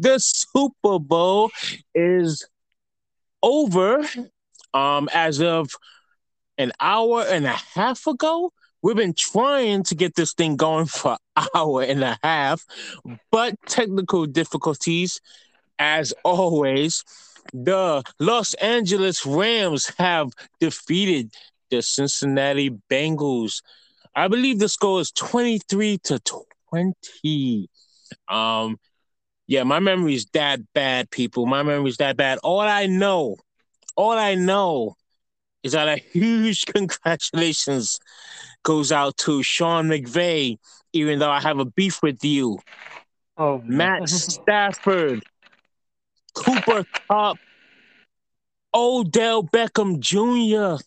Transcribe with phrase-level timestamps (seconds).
[0.00, 1.50] The Super Bowl
[1.94, 2.48] is
[3.42, 4.02] over.
[4.72, 5.68] Um, as of
[6.56, 8.50] an hour and a half ago,
[8.80, 12.64] we've been trying to get this thing going for an hour and a half,
[13.30, 15.20] but technical difficulties,
[15.78, 17.04] as always.
[17.52, 21.34] The Los Angeles Rams have defeated
[21.70, 23.60] the Cincinnati Bengals.
[24.14, 26.20] I believe the score is 23 to
[26.70, 27.68] 20.
[28.28, 28.78] Um,
[29.50, 31.44] yeah, my memory is that bad, people.
[31.44, 32.38] My memory is that bad.
[32.44, 33.34] All I know,
[33.96, 34.94] all I know
[35.64, 37.98] is that a huge congratulations
[38.62, 40.56] goes out to Sean McVay,
[40.92, 42.60] even though I have a beef with you.
[43.36, 45.24] Oh, Matt Stafford,
[46.32, 47.38] Cooper Kupp,
[48.72, 50.80] Odell Beckham Jr.,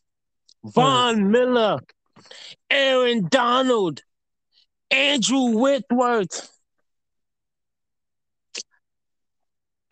[0.63, 1.31] Von hmm.
[1.31, 1.79] Miller,
[2.71, 4.03] Aaron Donald,
[4.89, 6.49] Andrew Whitworth,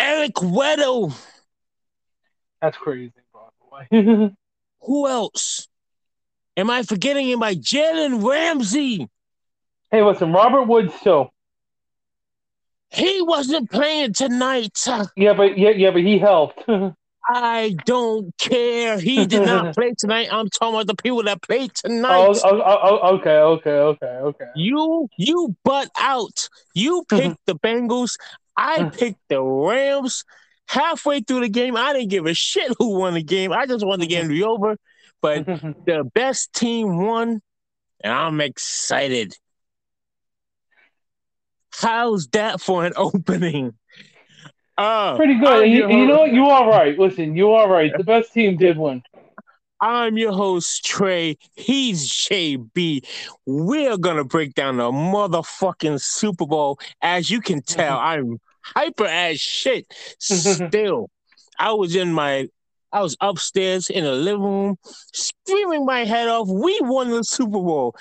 [0.02, 1.16] Eric Weddle.
[2.62, 3.40] That's crazy, by
[3.90, 4.32] the way.
[4.82, 5.68] Who else?
[6.58, 9.08] Am I forgetting him by Jalen Ramsey?
[9.92, 11.28] hey, listen, Robert Woods too.
[12.90, 14.78] He wasn't playing tonight.
[15.16, 16.64] Yeah, but yeah, yeah, but he helped.
[17.30, 19.00] I don't care.
[19.00, 20.28] He did not play tonight.
[20.32, 22.18] I'm talking about the people that played oh, tonight.
[22.18, 24.46] oh, oh, oh, oh, okay, okay, okay, okay.
[24.56, 26.50] You you butt out.
[26.74, 28.18] You picked the Bengals.
[28.56, 30.24] I picked the Rams.
[30.68, 33.52] Halfway through the game, I didn't give a shit who won the game.
[33.52, 34.78] I just wanted the game to be over.
[35.22, 35.46] But
[35.86, 37.42] the best team won,
[38.02, 39.36] and I'm excited.
[41.74, 43.74] How's that for an opening?
[44.78, 45.70] Uh, Pretty good.
[45.70, 46.34] You, you know what?
[46.34, 46.98] You are right.
[46.98, 47.92] Listen, you are right.
[47.96, 49.04] The best team did win.
[49.82, 51.38] I'm your host, Trey.
[51.56, 53.04] He's JB.
[53.48, 56.80] We're gonna break down the motherfucking Super Bowl.
[57.02, 58.32] As you can tell, mm-hmm.
[58.32, 59.88] I'm hyper as shit.
[60.20, 61.10] Still,
[61.58, 62.48] I was in my
[62.94, 64.78] I was upstairs in the living room,
[65.14, 66.48] screaming my head off.
[66.48, 67.96] We won the Super Bowl.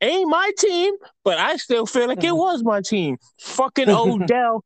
[0.00, 0.94] Ain't my team,
[1.24, 2.36] but I still feel like it mm-hmm.
[2.36, 3.16] was my team.
[3.40, 4.64] Fucking Odell.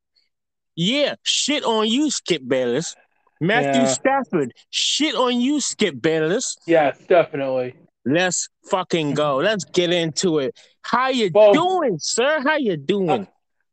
[0.76, 2.94] Yeah, shit on you, Skip Bayless.
[3.47, 3.87] Matthew Yeah.
[3.88, 6.56] Stafford, shit on you, Skip Bayless.
[6.66, 7.75] Yes, definitely.
[8.06, 9.37] Let's fucking go.
[9.37, 10.59] Let's get into it.
[10.82, 12.41] How you Well- doing, sir?
[12.44, 13.27] How you doing?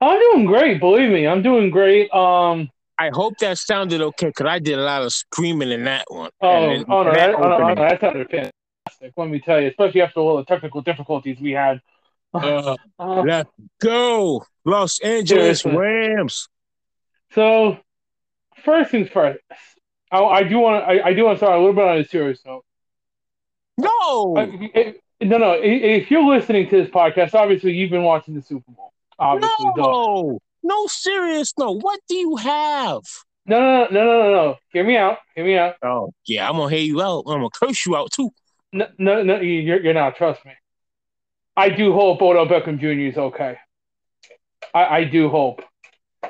[0.03, 0.79] I'm doing great.
[0.79, 2.11] Believe me, I'm doing great.
[2.13, 2.69] Um.
[2.97, 6.29] I hope that sounded okay because I did a lot of screaming in that one.
[6.39, 6.49] Oh,
[6.87, 9.13] oh no, that oh, no, that sounded fantastic.
[9.17, 11.81] Let me tell you, especially after all the technical difficulties we had.
[12.33, 13.49] Uh, Uh, let's
[13.81, 15.75] go, Los Angeles Seriously.
[15.77, 16.47] Rams.
[17.33, 17.77] so,
[18.63, 19.39] first things first,
[20.11, 20.91] I, I do want to.
[21.03, 22.63] I, I do want to start a little bit on a serious note.
[23.77, 25.51] No, Uh, it- no, no.
[25.53, 28.91] i- If you're listening to this podcast, obviously you've been watching the Super Bowl.
[29.19, 29.81] Obviously, duh.
[29.83, 31.53] no, no, serious.
[31.57, 33.03] No, what do you have?
[33.45, 34.55] No, no, no, no, no, no.
[34.73, 35.17] Hear me out.
[35.35, 35.75] Hear me out.
[35.83, 37.23] Oh, yeah, I'm gonna hear you out.
[37.27, 38.31] I'm gonna curse you out too.
[38.73, 40.15] No, no, no you're, you're not.
[40.15, 40.51] Trust me.
[41.57, 42.87] I do hope Odell Beckham Jr.
[43.11, 43.57] is okay.
[44.73, 45.61] I, I do hope.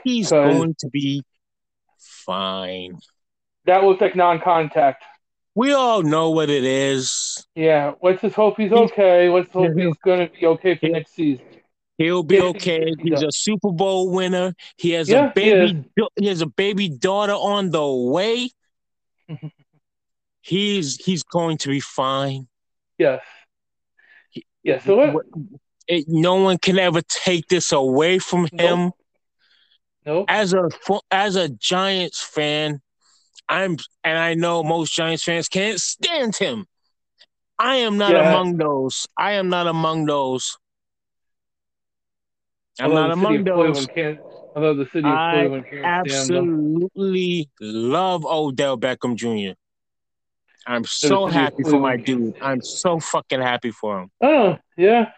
[0.04, 1.24] He's going to be
[2.26, 2.98] fine.
[3.66, 5.04] That looks like non-contact.
[5.54, 7.46] We all know what it is.
[7.56, 9.28] Yeah, let's just hope he's okay.
[9.30, 11.46] Let's hope he's going to be okay for next season.
[11.98, 12.94] He'll be okay.
[13.04, 14.56] He's a Super Bowl winner.
[14.78, 15.84] He has Yeah, a baby.
[16.16, 18.50] he has a baby daughter on the way.
[20.42, 22.48] he's he's going to be fine.
[22.98, 23.22] Yes.
[24.64, 25.26] Yeah, so What-
[25.88, 28.92] it- no one can ever take this away from him.
[30.06, 30.26] No.
[30.28, 30.70] As a
[31.12, 32.82] as a Giants fan,
[33.48, 36.66] I'm and I know most Giants fans can't stand him.
[37.60, 38.30] I am not Yeah.
[38.30, 39.08] among those.
[39.18, 40.58] I am not among those.
[42.80, 43.86] I'm Although not among those.
[43.88, 44.20] Can't.
[44.56, 49.54] Although the city of I Cleveland can't absolutely love Odell Beckham Jr.
[50.68, 52.36] I'm so happy for my dude.
[52.42, 54.12] I'm so fucking happy for him.
[54.22, 55.12] Oh, yeah.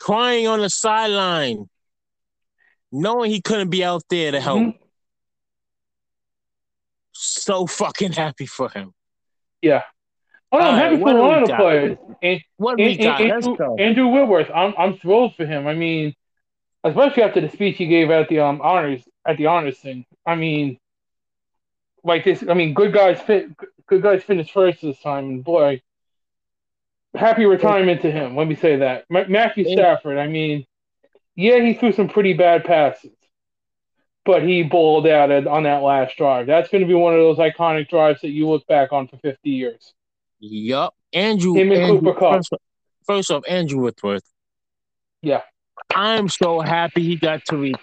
[0.00, 1.68] Crying on the sideline,
[2.92, 4.60] knowing he couldn't be out there to help.
[4.60, 4.78] Mhm.
[7.12, 8.92] So fucking happy for him.
[9.60, 9.82] Yeah.
[10.50, 11.98] Oh, I'm right, happy for a lot of players.
[12.22, 13.20] And, What we and, got?
[13.20, 13.76] and- Andrew.
[13.78, 15.66] Andrew Whitworth, I'm I'm thrilled for him.
[15.66, 16.14] I mean,
[16.84, 20.04] especially after the speech he gave at the um honors at the honors thing.
[20.26, 20.78] I mean,
[22.04, 22.44] like this.
[22.46, 23.46] I mean, good guys fit.
[23.86, 25.80] Good guys finished first this time, and boy,
[27.14, 28.36] happy retirement to him.
[28.36, 29.04] Let me say that.
[29.08, 30.18] Ma- Matthew Stafford.
[30.18, 30.66] I mean,
[31.34, 33.16] yeah, he threw some pretty bad passes,
[34.24, 36.46] but he bowled out at, on that last drive.
[36.46, 39.16] That's going to be one of those iconic drives that you look back on for
[39.18, 39.94] 50 years.
[40.40, 40.94] Yup.
[41.12, 41.54] Andrew.
[41.54, 42.34] Him and Andrew Cooper Kupp.
[42.34, 42.52] first,
[43.06, 44.24] first off, Andrew Whitworth.
[45.22, 45.42] Yeah.
[45.94, 47.74] I'm so happy he got to re-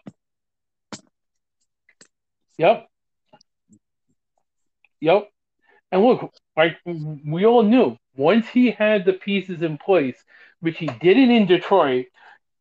[2.59, 2.89] Yep.
[5.01, 5.29] Yep.
[5.91, 10.17] And look, like we all knew, once he had the pieces in place,
[10.61, 12.07] which he didn't in Detroit,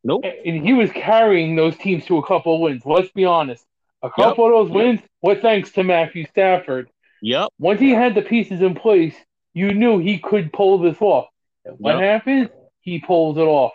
[0.04, 0.24] Nope.
[0.24, 2.82] and he was carrying those teams to a couple of wins.
[2.84, 3.64] Let's be honest.
[4.02, 6.90] A couple of those wins were thanks to Matthew Stafford.
[7.20, 7.50] Yep.
[7.58, 9.14] Once he had the pieces in place,
[9.54, 11.26] you knew he could pull this off.
[11.64, 12.00] And what Yep.
[12.02, 12.50] happened?
[12.80, 13.72] He pulls it off.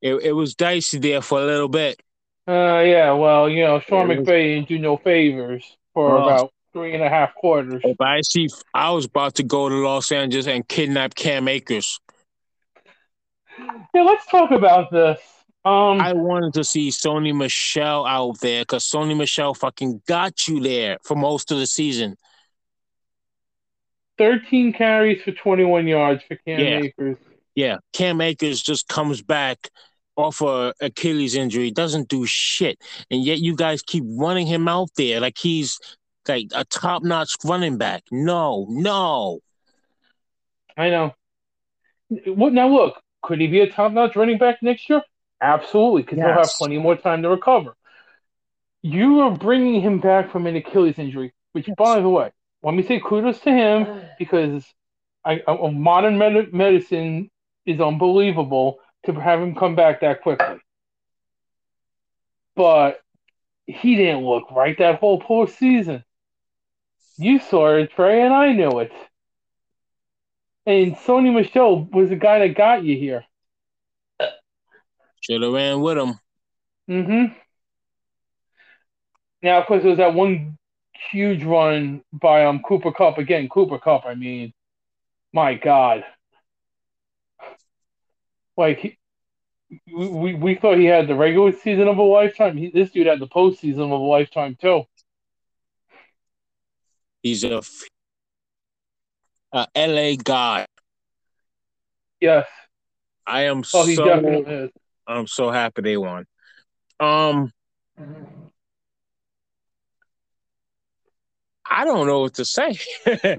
[0.00, 2.00] It, it was dicey there for a little bit.
[2.48, 6.22] Uh, yeah, well, you know, Sean It was- McVay didn't do no favors for Oh.
[6.22, 7.80] about three and a half quarters.
[7.84, 11.98] If I see, I was about to go to Los Angeles and kidnap Cam Akers.
[13.94, 15.18] Yeah, let's talk about this.
[15.64, 20.60] Um, I wanted to see Sony Michel out there because Sony Michel fucking got you
[20.60, 22.16] there for most of the season.
[24.18, 26.80] 13 carries for 21 yards for Cam Yeah.
[26.84, 27.16] Akers.
[27.54, 29.70] Yeah, Cam Akers just comes back
[30.16, 32.78] off a Achilles injury, doesn't do shit,
[33.10, 35.78] and yet you guys keep running him out there like he's
[36.28, 38.02] like a top notch running back.
[38.10, 39.40] No, no.
[40.76, 41.14] I know.
[42.26, 42.68] What now?
[42.68, 45.02] Look, could he be a top-notch running back next year?
[45.40, 47.74] Absolutely, because he'll have plenty more time to recover.
[48.82, 52.30] You are bringing him back from an Achilles injury, which, by the way,
[52.66, 54.66] let me say kudos to him because
[55.24, 57.30] I, uh, modern med- medicine
[57.64, 60.58] is unbelievable to have him come back that quickly.
[62.56, 63.00] But
[63.66, 66.02] he didn't look right that whole postseason.
[67.16, 68.92] You saw it, Trey, and I knew it.
[70.66, 73.24] And Sony Michel was the guy that got you here.
[75.20, 76.14] Should have ran with him.
[76.90, 77.32] Mm-hmm.
[79.42, 80.58] Now, of course, there was that one
[81.10, 83.48] huge run by um Cooper Kupp again.
[83.48, 84.52] Cooper Kupp, I mean,
[85.32, 86.04] my God,
[88.56, 88.98] like he,
[89.94, 92.56] we we thought he had the regular season of a lifetime.
[92.56, 94.84] He, this dude had the postseason of a lifetime too.
[97.22, 97.62] He's a,
[99.52, 100.66] LA guy.
[102.20, 102.46] Yes.
[103.26, 104.70] I am Oh, he so definitely is.
[105.06, 106.26] I'm so happy they won.
[107.00, 107.52] Um,
[111.70, 112.76] I don't know what to say.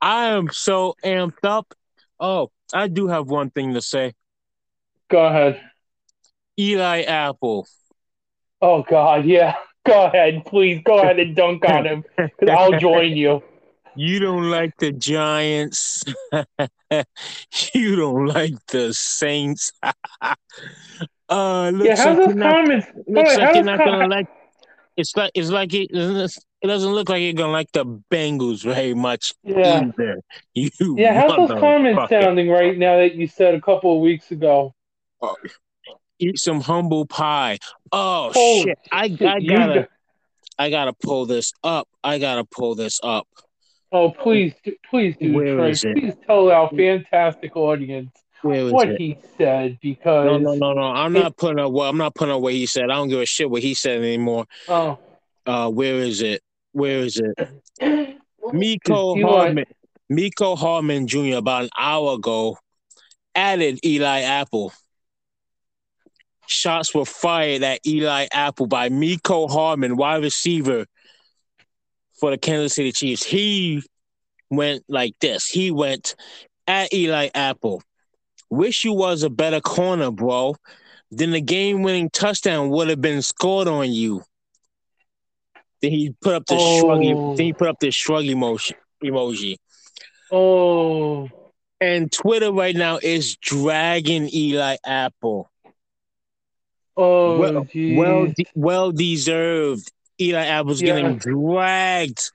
[0.00, 1.74] I am so amped up.
[2.18, 4.14] Oh, I do have one thing to say.
[5.10, 5.60] Go ahead.
[6.58, 7.66] Eli Apple.
[8.60, 9.56] Oh God, yeah.
[9.86, 10.80] Go ahead, please.
[10.84, 12.04] Go ahead and dunk on him,
[12.48, 13.42] I'll join you.
[13.94, 16.02] You don't like the Giants.
[17.74, 19.70] you don't like the Saints.
[21.28, 22.86] uh, looks Yeah, how's like you're not, comments?
[23.06, 24.28] looks like you're not gonna like.
[24.96, 25.90] It's like it's like it.
[26.62, 29.82] It doesn't look like you're gonna like the Bengals very much Yeah.
[29.84, 30.20] either.
[30.54, 32.22] You Yeah, how's those comments motherfucker.
[32.22, 34.74] sounding right now that you said a couple of weeks ago?
[36.18, 37.58] Eat some humble pie.
[37.90, 38.78] Oh Holy shit!
[38.92, 39.88] I shit, I you gotta got-
[40.58, 41.88] I gotta pull this up.
[42.04, 43.26] I gotta pull this up.
[43.90, 44.54] Oh, please,
[44.88, 45.92] please do, Where Trey.
[45.94, 48.10] Please tell our fantastic audience
[48.42, 48.98] what it?
[49.00, 50.82] he said because No, no, no, no.
[50.82, 52.84] I'm it- not putting up what I'm not putting up what he said.
[52.84, 54.46] I don't give a shit what he said anymore.
[54.68, 54.98] oh,
[55.44, 56.40] Uh, where is it?
[56.72, 57.38] Where is it?
[58.52, 59.64] Mecole Eli- Hardman,
[60.10, 61.36] Mecole Hardman Jr.
[61.36, 62.58] about an hour ago
[63.34, 64.72] added Eli Apple.
[66.46, 70.86] Shots were fired at Eli Apple by Mecole Hardman, wide receiver
[72.18, 73.22] for the Kansas City Chiefs.
[73.22, 73.82] He
[74.50, 75.46] went like this.
[75.48, 76.14] He went
[76.66, 77.82] at Eli Apple.
[78.50, 80.56] Wish you was a better corner, bro.
[81.10, 84.22] then the game-winning touchdown would have been scored on you.
[85.82, 86.80] Then he put up the Oh.
[86.80, 87.36] shrug.
[87.36, 88.72] Then he put up the shrug emoji.
[89.04, 89.56] Emoji.
[90.30, 91.28] Oh,
[91.80, 95.50] And Twitter right now is dragging Eli Apple.
[96.96, 97.98] oh, well, geez.
[97.98, 99.90] well, de- well deserved.
[100.20, 101.00] Eli Apple's Yeah.
[101.00, 102.30] getting dragged.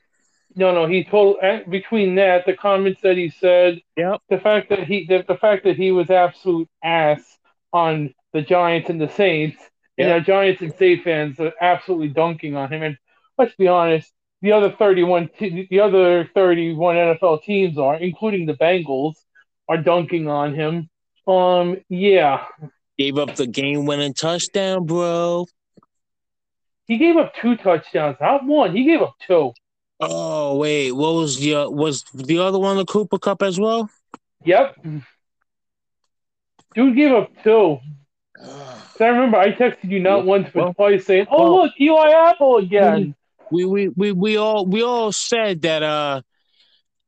[0.55, 0.87] no, no.
[0.87, 4.21] He told eh, between that the comments that he said, Yep.
[4.29, 7.21] the fact that he, the, the fact that he was absolute ass
[7.71, 9.57] on the Giants and the Saints,
[9.99, 10.19] and Yep.
[10.19, 12.81] the Giants and Saints fans are absolutely dunking on him.
[12.83, 12.97] And
[13.37, 18.53] let's be honest, the other thirty-one, te- the other thirty-one NFL teams are, including the
[18.53, 19.13] Bengals,
[19.67, 20.89] are dunking on him.
[21.27, 22.45] Um, yeah,
[22.97, 25.45] Gave up the game-winning touchdown, bro.
[26.85, 28.75] he gave up two touchdowns, not one.
[28.75, 29.51] He gave up two.
[29.99, 33.89] Oh wait, what was the uh, was the other one the Cooper Kupp as well?
[34.45, 34.75] Yep.
[36.75, 37.79] Dude gave up two.
[38.99, 41.63] I remember I texted you not once but Well, twice saying, "Oh well.
[41.65, 43.15] look, Eli Apple again."
[43.51, 46.21] We we we we all we all said that uh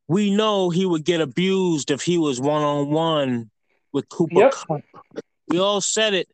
[0.08, 3.52] we know he would get abused if he was one on one
[3.92, 4.54] with Cooper Yep.
[4.54, 4.82] Kupp.
[5.48, 6.28] We all said it.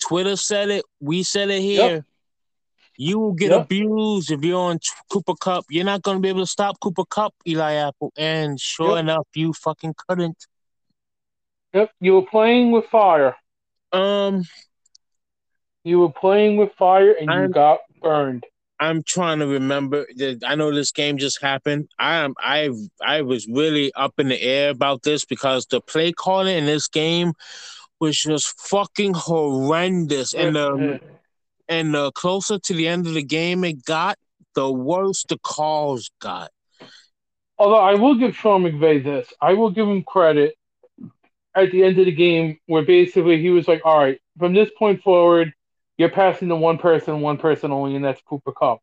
[0.00, 0.84] Twitter said it.
[1.00, 2.04] We said it here.
[2.96, 3.62] You will get Yep.
[3.62, 4.78] abused if you're on
[5.10, 5.64] Cooper Kupp.
[5.70, 8.12] You're not going to be able to stop Cooper Kupp, Eli Apple.
[8.16, 9.00] And sure Yep.
[9.00, 10.46] enough, you fucking couldn't.
[11.72, 13.36] Yep, you were playing with fire.
[13.92, 14.42] Um,
[15.84, 18.44] You were playing with fire, and you I'm- got burned.
[18.80, 20.06] I'm trying to remember.
[20.44, 21.90] I know this game just happened.
[21.98, 22.34] I am.
[22.38, 22.70] I
[23.04, 26.88] I was really up in the air about this because the play calling in this
[26.88, 27.34] game
[28.00, 30.32] was just fucking horrendous.
[30.32, 31.00] And the
[31.68, 34.16] and the closer to the end of the game it got,
[34.54, 36.50] the worse the calls got.
[37.58, 40.54] Although I will give Sean McVay this, I will give him credit
[41.54, 44.70] at the end of the game where basically he was like, "All right, from this
[44.78, 45.52] point forward,
[46.00, 48.80] you're passing to one person, one person only, and that's Cooper Kupp.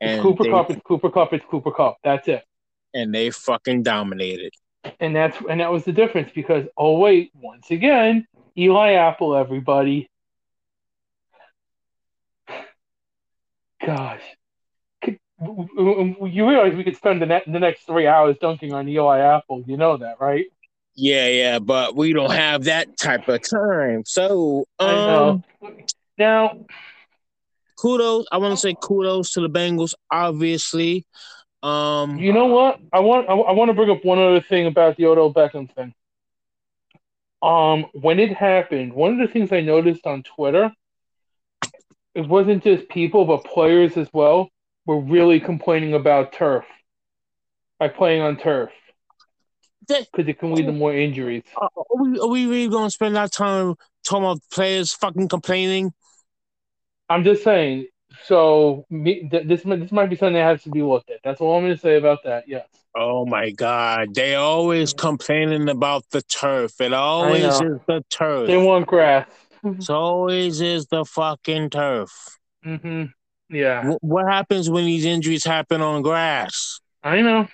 [0.00, 0.70] It's And Cooper they, Kupp.
[0.70, 1.32] It's Cooper Kupp.
[1.32, 1.98] It's Cooper Kupp.
[2.02, 2.44] That's it."
[2.94, 4.52] and they fucking dominated.
[4.98, 10.10] And that's and that was the difference because oh wait, once again, Eli Apple, everybody.
[13.84, 14.22] Gosh,
[15.04, 18.72] Could- w- w- you realize we could spend the, ne- the next three hours dunking
[18.72, 19.62] on Eli Apple?
[19.66, 20.46] You know that, right?
[20.96, 24.02] Yeah, yeah, but we don't have that type of time.
[24.04, 25.44] So, um,
[26.18, 26.66] Now,
[27.76, 28.26] kudos.
[28.32, 29.94] I want to say kudos to the Bengals.
[30.10, 31.06] Obviously,
[31.62, 32.80] um, you know what?
[32.92, 35.72] I want I, I want to bring up one other thing about the Odell Beckham
[35.74, 35.94] thing.
[37.40, 40.72] Um, when it happened, one of the things I noticed on Twitter,
[42.14, 44.48] it wasn't just people but players as well
[44.86, 46.64] were really complaining about turf,
[47.78, 48.70] like playing on turf,
[49.86, 51.44] because it can lead to more injuries.
[51.60, 51.70] are
[52.00, 55.92] we are we really gonna spend our time talking about players fucking complaining?
[57.08, 57.86] I'm just saying.
[58.24, 61.20] So me, th- this might- this might be something that has to be looked at.
[61.22, 62.44] That's all I'm going to say about that.
[62.48, 62.66] Yes.
[62.96, 66.80] Oh my God, they always complaining about the turf.
[66.80, 68.46] It always is the turf.
[68.48, 69.28] They want grass.
[69.62, 72.10] It always is the fucking turf.
[72.64, 73.04] Mm-hmm.
[73.54, 76.80] Yeah, Wh- What happens when these injuries happen on grass?
[77.02, 77.46] I know.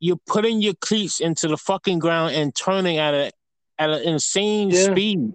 [0.00, 3.30] You're putting your cleats into the fucking ground and turning at a
[3.78, 4.90] at an insane Yeah.
[4.90, 5.32] speed.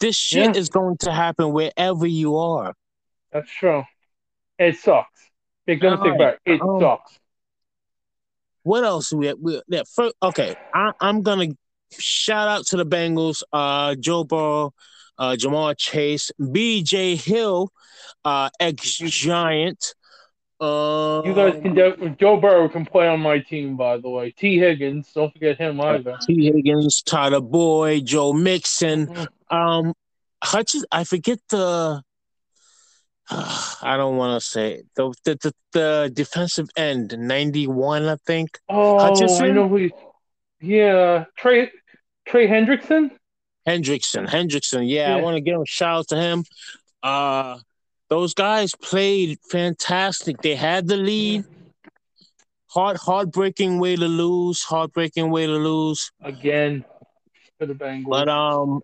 [0.00, 0.60] This shit Yeah.
[0.60, 2.74] is going to happen wherever you are.
[3.32, 3.84] That's true.
[4.58, 5.30] It sucks.
[5.66, 6.40] Make no mistake about it.
[6.46, 6.80] It Oh.
[6.80, 7.18] sucks.
[8.62, 9.38] What else we have?
[9.40, 11.48] We, yeah, first, okay, I, I'm gonna
[11.98, 14.72] shout out to the Bengals, uh, Joe Burrow,
[15.18, 17.16] uh, Jamal Chase, B.J.
[17.16, 17.70] Hill,
[18.24, 19.94] uh, ex Giant.
[20.58, 21.74] Um, You guys can.
[21.74, 24.30] De- Joe Burrow can play on my team, by the way.
[24.32, 26.16] Tee Higgins, don't forget him either.
[26.26, 29.06] Tee Higgins, Tyler Boyd, Joe Mixon.
[29.06, 29.26] Mhm.
[29.50, 29.94] Um,
[30.42, 32.02] Hutchins, I forget the.
[33.30, 38.58] I don't want to say the, the the the defensive end, ninety one, I think.
[38.68, 39.44] Oh, Hutchinson?
[39.44, 39.90] I know who.
[40.60, 41.70] Yeah, Trey
[42.26, 43.10] Trey Hendrickson.
[43.66, 44.88] Hendrickson, Hendrickson.
[44.88, 46.44] Yeah, I want to give a shout out to him.
[47.02, 47.58] Uh,
[48.08, 50.40] those guys played fantastic.
[50.40, 51.44] They had the lead.
[52.68, 54.62] Hard, heartbreaking way to lose.
[54.62, 56.12] Heartbreaking way to lose.
[56.22, 56.84] again
[57.58, 58.08] for the Bengals.
[58.08, 58.82] But um,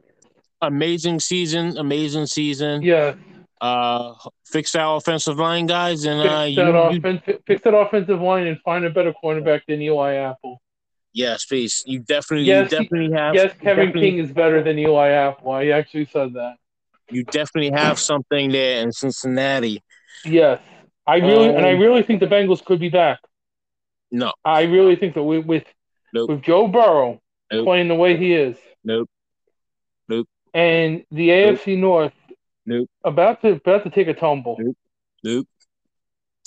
[0.62, 1.76] amazing season.
[1.76, 2.82] Amazing season.
[2.82, 3.14] yeah,
[3.60, 4.14] Uh,
[4.46, 8.20] fix that offensive line, guys, and uh, fix you, that you offense, fix that offensive
[8.20, 10.60] line, and find a better cornerback than Eli Apple.
[11.12, 11.82] yes, please.
[11.86, 13.34] You definitely, Yes, you definitely have.
[13.34, 15.50] Yes, Kevin King is better than Eli Apple.
[15.52, 16.54] I actually said that.
[17.10, 19.82] You definitely have something there in Cincinnati.
[20.24, 20.60] Yes,
[21.06, 23.18] I really and I Um, really think the Bengals could be back.
[24.10, 25.64] No, I really think that with with,
[26.14, 26.28] Nope.
[26.30, 27.20] with Joe Burrow
[27.52, 27.64] Nope.
[27.64, 29.08] playing the way he is, nope.
[30.54, 32.12] And the AFC North
[32.66, 32.88] Nope.
[33.04, 34.56] about to about to take a tumble.
[34.58, 34.76] Nope.
[35.24, 35.48] Nope.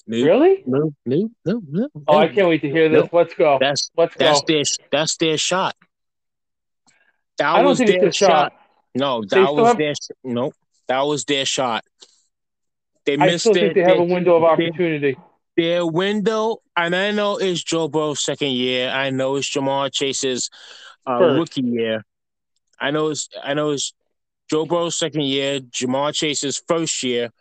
[0.08, 0.26] Nope.
[0.26, 0.64] Really?
[0.68, 1.88] No, no, no, no.
[2.08, 3.02] Oh, I can't wait to hear this.
[3.04, 3.10] Nope.
[3.14, 3.58] Let's go.
[3.60, 4.26] That's Let's go.
[4.26, 5.76] that's their that's their shot.
[7.38, 8.54] That I don't was think their it's a shot.
[8.94, 9.94] No, that still was have- their
[10.24, 10.52] no.
[10.88, 11.84] That was their shot.
[13.06, 15.18] They I missed still their, think they have a window of opportunity.
[15.58, 18.90] their window, and I know it's Joe Burrow's second year.
[18.90, 20.50] I know it's Ja'Marr Chase's
[21.08, 22.04] uh, rookie year.
[22.80, 23.94] I know it's I know it's
[24.50, 27.32] Joe Burrow's second year, Ja'Marr Chase's first year.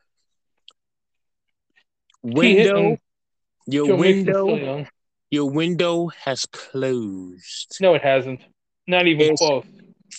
[2.23, 2.97] Window,
[3.67, 4.87] your Joe window,
[5.31, 7.77] your window has closed.
[7.81, 8.41] No, it hasn't.
[8.87, 9.65] Not even It's- close.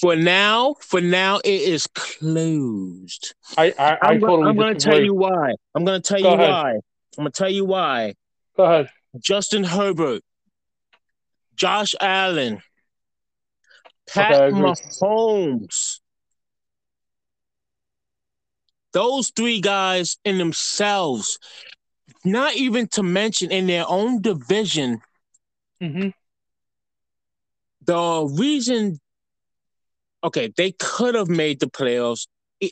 [0.01, 3.33] For now, for now, it is closed.
[3.57, 5.53] I I, I I'm, totally I'm going to tell you why.
[5.73, 6.49] I'm going to tell Go you ahead.
[6.49, 6.71] why.
[6.71, 8.15] I'm going to tell you why.
[8.57, 8.89] Go ahead.
[9.17, 10.21] Justin Herbert,
[11.55, 12.61] Josh Allen,
[14.07, 15.99] Pat Okay, Mahomes.
[18.93, 21.37] Those three guys in themselves,
[22.23, 25.01] not even to mention in their own division,
[25.81, 26.09] hmm
[27.85, 28.99] the reason,
[30.23, 32.27] okay, they could have made the playoffs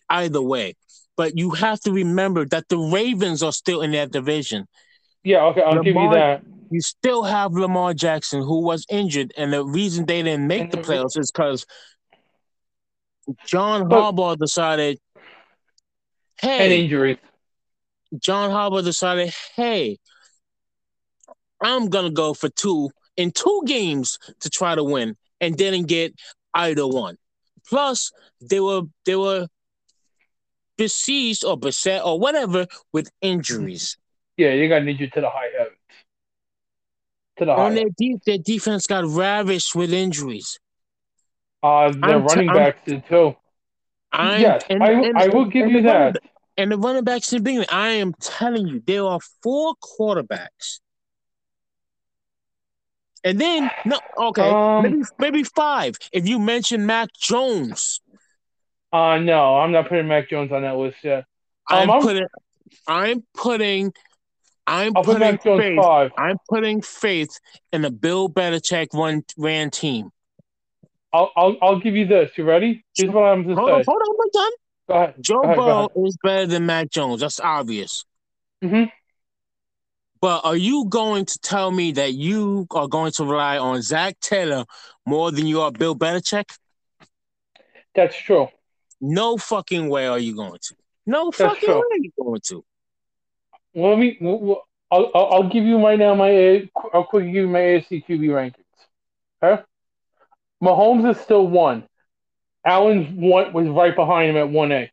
[0.09, 0.73] either way,
[1.15, 4.65] but you have to remember that the Ravens are still in that division.
[5.23, 5.45] Yeah.
[5.45, 5.61] Okay.
[5.61, 6.41] I'll give you that.
[6.73, 10.77] You still have Lamar Jackson, who was injured, and the reason they didn't make the
[10.77, 11.67] playoffs is because
[13.45, 14.99] John But- Harbaugh decided,
[16.41, 17.19] hey, injuries.
[18.17, 19.99] John Harbaugh decided, hey,
[21.61, 26.15] I'm gonna go for two in two games to try to win, and didn't get
[26.55, 27.17] either one.
[27.69, 29.47] Plus, they were they were
[30.75, 33.95] besieged or beset or whatever with injuries.
[34.37, 35.77] Yeah, you got injured to need you to the high heavens.
[37.37, 37.51] To the.
[37.51, 40.59] On their de- their defense got ravished with injuries.
[41.61, 43.35] Uh, their I'm t- running I'm- backs did too.
[44.11, 46.13] I'm, yes, and- I, and- I will give you running that.
[46.13, 46.19] ba-
[46.57, 50.79] And the running backs in the I am telling you, there are four quarterbacks.
[53.23, 55.95] And then no, okay, Um, maybe maybe five.
[56.11, 58.01] If you mention Mac Jones,
[58.91, 61.25] Uh, no, I'm not putting Mac Jones on that list yet.
[61.67, 62.27] I'm I'm- putting,
[62.87, 63.93] I'm putting,
[64.65, 65.75] I'm I'll putting faith.
[65.81, 66.11] five.
[66.17, 67.39] I'm putting faith
[67.71, 70.09] in a Bill Belichick run ran team.
[71.11, 72.31] I'll, I'll I'll give you this.
[72.37, 72.83] You ready?
[72.95, 74.51] Here's what I'm Hold gonna on, hold on, I'm done.
[74.87, 75.15] Go ahead.
[75.19, 77.21] Joe Go ahead, go Burrow is better than Mac Jones.
[77.21, 78.05] That's obvious.
[78.63, 78.85] Mm-hmm.
[80.21, 84.17] But are you going to tell me that you are going to rely on Zac
[84.21, 84.63] Taylor
[85.05, 86.45] more than you are Bill Belichick?
[87.93, 88.47] That's true.
[89.01, 90.75] No fucking way are you going to.
[91.05, 91.75] No That's fucking true.
[91.75, 92.63] way are you going to.
[93.75, 94.17] Let me.
[94.19, 98.05] Well, I'll I'll give you right now my A- I'll quickly give you my AFC
[98.05, 98.63] QB rankings.
[99.41, 99.63] Okay.
[100.63, 101.87] Mahomes is still one.
[102.65, 104.89] Allen's one was right behind him at one A.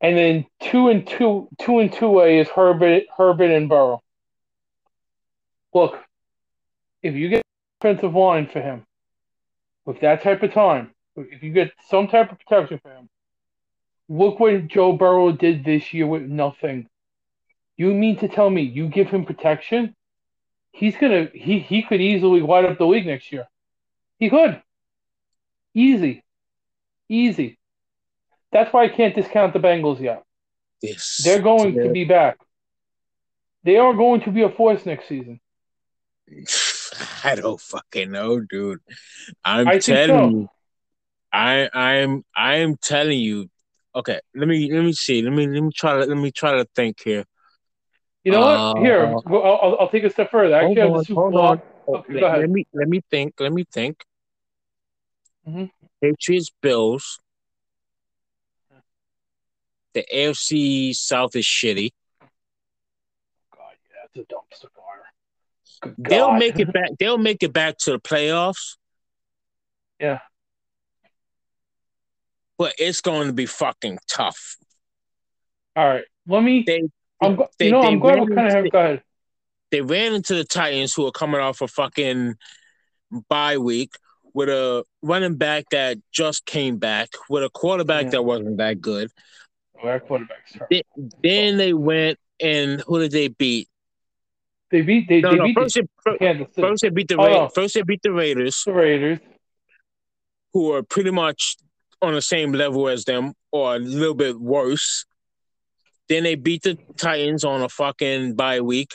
[0.00, 4.02] And then two and two, two and two A is Herbert, Herbert and Burrow.
[5.72, 5.98] Look,
[7.02, 7.42] if you get
[7.80, 8.84] offensive line for him
[9.86, 13.08] with that type of time, if you get some type of protection for him,
[14.08, 16.88] look what Joe Burrow did this year with nothing.
[17.76, 19.94] You mean to tell me you give him protection?
[20.72, 23.46] He's gonna he he could easily light up the league next year.
[24.18, 24.62] He could.
[25.74, 26.24] Easy.
[27.08, 27.58] Easy.
[28.52, 30.22] That's why I can't discount the Bengals yet.
[30.80, 32.38] This They're going to be back.
[33.64, 35.40] They are going to be a force next season.
[37.24, 38.80] I don't fucking know, dude.
[39.44, 40.28] I'm I telling so.
[40.30, 40.48] you.
[41.32, 43.50] I I'm I'm telling you.
[43.96, 45.22] Okay, let me let me see.
[45.22, 47.24] Let me let me try to let me try to think here.
[48.24, 48.82] You know Uh, what?
[48.82, 50.54] Here, well, I'll, I'll- take a step further.
[50.54, 51.62] Actually, the on, hold on.
[51.86, 53.34] Okay, let, let me let me think.
[53.38, 54.02] Let me think.
[55.46, 55.70] Mhm.
[56.00, 57.20] Patriots, Bills.
[59.92, 61.90] The AFC South is shitty.
[63.52, 65.94] God, yeah, it's a dumpster fire.
[65.98, 66.90] They'll make it back.
[66.98, 68.76] They'll make it back to the playoffs.
[70.00, 70.18] Yeah.
[72.58, 74.56] But it's going to be fucking tough.
[75.76, 76.62] All right, let me.
[76.66, 76.82] They
[77.20, 77.36] I'm.
[77.36, 78.70] go- they- you know, they I'm we ran kind of have.
[78.70, 79.02] Go ahead.
[79.70, 82.36] they ran into the Titans, who are coming off a fucking
[83.28, 83.94] bye week,
[84.32, 88.10] with a running back that just came back, with a quarterback Yeah.
[88.10, 89.10] that wasn't that good.
[89.82, 90.56] Oh, our quarterback's.
[90.70, 90.82] They-
[91.22, 93.68] Then they went and who did they beat?
[94.70, 95.08] They beat.
[95.08, 95.44] They, No, they no.
[95.46, 96.62] beat First, the they, Kansas City.
[96.68, 97.48] first they beat the Oh, Ra- no.
[97.48, 99.18] first they beat the Raiders, the Raiders.
[100.52, 101.56] who are pretty much
[102.04, 105.04] on the same level as them, or a little bit worse.
[106.08, 108.92] Then they beat the Titans on a fucking bye week,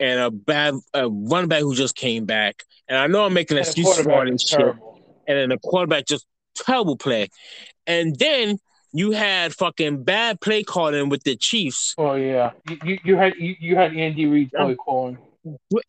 [0.00, 2.62] and a bad a running back who just came back.
[2.88, 4.60] And I know I'm making excuses for all this shit.
[4.60, 7.28] and then the quarterback just terrible play.
[7.86, 8.58] And then
[8.92, 11.94] you had fucking bad play calling with the Chiefs.
[11.98, 15.18] Oh yeah, you, you, you had you, you had Andy Reid play calling.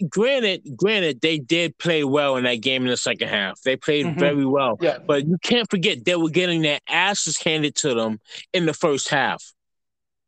[0.09, 3.61] Granted, granted, they did play well in that game in the second half.
[3.61, 4.19] They played Mhm.
[4.19, 4.77] very well.
[4.81, 4.97] Yeah.
[4.99, 8.19] But you can't forget they were getting their asses handed to them
[8.53, 9.43] in the first half.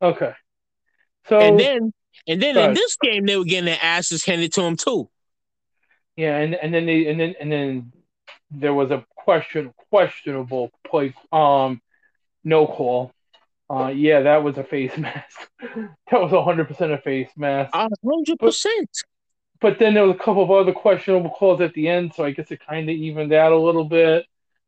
[0.00, 0.32] Okay.
[1.28, 1.92] So and then
[2.26, 5.10] and then in this game they were getting their asses handed to them too.
[6.16, 7.92] yeah, and and then they and then and then
[8.50, 11.82] there was a question questionable play um
[12.44, 13.12] no call.
[13.68, 15.50] Uh yeah, that was a face mask.
[15.60, 17.74] that was hundred percent a face mask.
[17.74, 18.88] A hundred percent.
[19.60, 22.30] But then there was a couple of other questionable calls at the end, so I
[22.32, 24.26] guess it kind of evened out a little bit.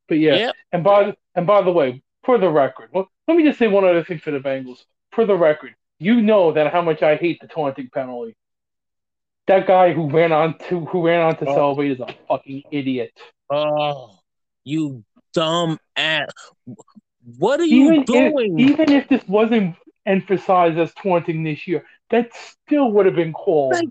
[0.08, 0.54] But yeah, Yep.
[0.72, 3.84] and by and by the way, for the record, well, let me just say one
[3.84, 4.84] other thing for the Bengals.
[5.12, 8.36] For the record, you know that how much I hate the taunting penalty.
[9.46, 11.54] That guy who ran on to who ran on to Oh.
[11.54, 13.12] celebrate is a fucking idiot.
[13.48, 14.18] Oh,
[14.64, 16.28] you dumb ass.
[17.38, 18.58] What are you doing?
[18.58, 19.76] if even if this wasn't
[20.06, 23.74] emphasized as taunting this year, that still would have been called.
[23.74, 23.88] Like,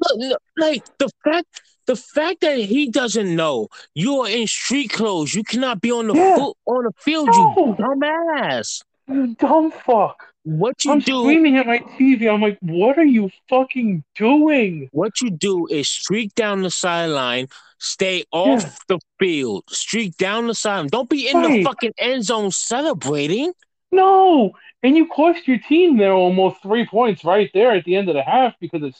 [0.00, 1.46] Look, look, like the fact
[1.86, 6.06] the fact that he doesn't know you are in street clothes, you cannot be on
[6.08, 6.36] the Yeah.
[6.36, 7.54] foot on the field, No.
[7.56, 8.82] you dumbass.
[9.08, 10.24] You dumb fuck.
[10.44, 12.28] What you I'm do screaming at my TV.
[12.32, 14.88] I'm like, what are you fucking doing?
[14.92, 20.54] what you do is streak down the sideline, stay off the field, streak down the
[20.54, 20.88] sideline.
[20.88, 23.52] Don't be in the fucking end zone celebrating.
[23.92, 24.52] No.
[24.82, 28.14] And you cost your team there almost three points right there at the end of
[28.14, 28.94] the half because of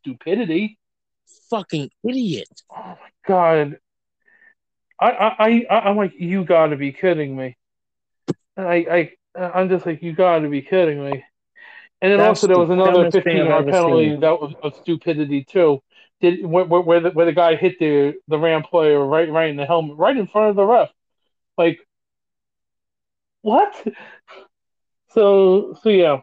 [0.00, 0.78] stupidity.
[1.50, 2.48] Fucking idiot.
[2.70, 3.78] Oh my god.
[5.00, 7.56] I I I I'm like, you gotta be kidding me.
[8.56, 11.24] I I I'm just like, you gotta be kidding me.
[12.02, 14.20] And then That's also there was another 15 I've yard penalty seen.
[14.20, 15.82] that was of stupidity too.
[16.20, 19.50] Did where, where, where the where the guy hit the the Ram player right right
[19.50, 20.90] in the helmet, right in front of the ref.
[21.58, 21.80] Like
[23.42, 23.86] what?
[25.12, 26.20] So so yeah.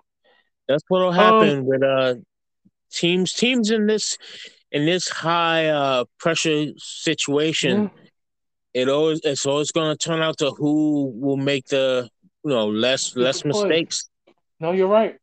[0.67, 2.15] That's what'll Um, happen with uh
[2.91, 4.17] teams teams in this
[4.71, 7.91] in this high uh pressure situation.
[8.73, 12.09] It always it's always gonna turn out to who will make the
[12.43, 13.55] you know less less point.
[13.55, 14.09] mistakes.
[14.59, 15.17] No, you're right.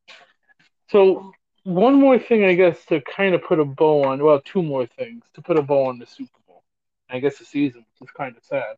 [0.90, 1.32] So
[1.64, 4.22] one more thing, I guess, to kind of put a bow on.
[4.22, 6.62] Well, two more things to put a bow on the Super Bowl.
[7.10, 8.76] I guess the season, which is kind of sad.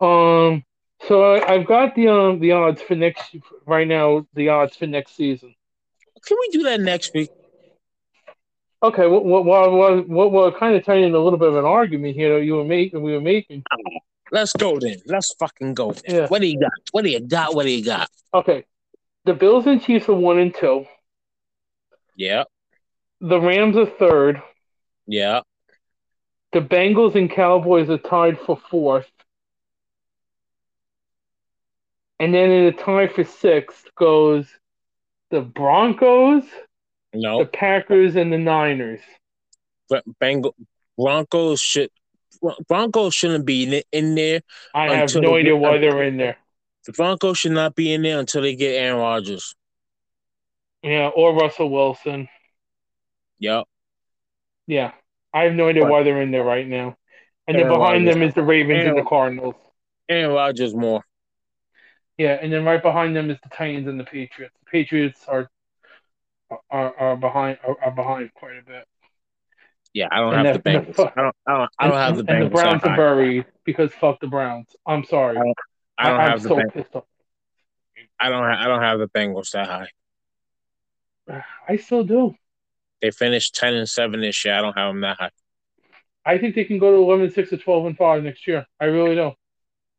[0.00, 0.64] Um,
[1.06, 4.26] so I, I've got the um the odds for next right now.
[4.34, 5.54] The odds for next season.
[6.26, 7.30] Can we do that next week?
[8.84, 11.64] Okay, what what what what what kind of turning into a little bit of an
[11.64, 13.02] argument here that you were making.
[13.02, 13.62] We were making.
[14.30, 14.96] Let's go then.
[15.06, 15.92] Let's fucking go.
[15.92, 16.14] Then.
[16.14, 16.26] Yeah.
[16.28, 16.70] What do you got?
[16.92, 17.54] What do you got?
[17.54, 18.08] What do you got?
[18.34, 18.64] Okay,
[19.24, 20.84] the Bills and Chiefs are one and two.
[22.16, 22.44] Yeah,
[23.20, 24.40] The Rams are third.
[25.06, 25.40] yeah.
[26.52, 29.10] The Bengals and Cowboys are tied for fourth.
[32.20, 34.46] And then in the tie for sixth goes
[35.30, 36.44] the Broncos,
[37.14, 39.00] the Packers, and the Niners.
[40.18, 40.54] Bengal
[40.98, 41.90] Broncos should
[42.68, 44.40] Broncos shouldn't be in, there.
[44.74, 46.36] I have no they idea why they're in there.
[46.86, 49.54] The Broncos should not be in there until they get Aaron Rodgers.
[50.82, 52.28] Yeah, or Russell Wilson.
[53.38, 53.64] Yep.
[54.66, 54.92] Yeah.
[55.32, 55.90] I have no idea Right.
[55.90, 56.96] why they're in there right now.
[57.46, 58.14] And then behind Rodgers.
[58.14, 59.54] them is the Ravens and the Cardinals.
[60.08, 61.02] Aaron Rodgers more.
[62.18, 64.54] Yeah, and then right behind them is the Titans and the Patriots.
[64.64, 65.50] The Patriots are
[66.70, 68.84] are, are behind are, are behind quite a bit.
[69.92, 70.96] Yeah, I don't And have the the- the Bengals.
[70.96, 71.36] fu- I don't.
[71.46, 72.36] I don't, I don't have the Bengals.
[72.36, 74.74] and the Browns are buried because fuck the Browns.
[74.86, 75.38] I'm sorry.
[75.38, 75.42] I
[75.98, 76.72] I don't I'm have the so Bengals.
[76.74, 77.04] pissed off.
[78.20, 78.42] I don't.
[78.42, 79.88] Ha- I don't have the Bengals that high.
[81.68, 82.34] I still do.
[83.00, 84.54] They finished ten and seven this year.
[84.54, 85.30] I don't have them that high.
[86.26, 88.64] I think they can go to 11 and 6 or 12 and 5 next year.
[88.80, 89.32] I really do.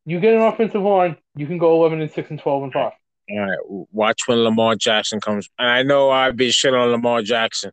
[0.08, 2.92] You get an offensive line, you can go 11 and 6 and 12 and 5.
[3.30, 5.50] All right, watch when Lamar Jackson comes.
[5.58, 7.72] And I know I've been shit on Lamar Jackson,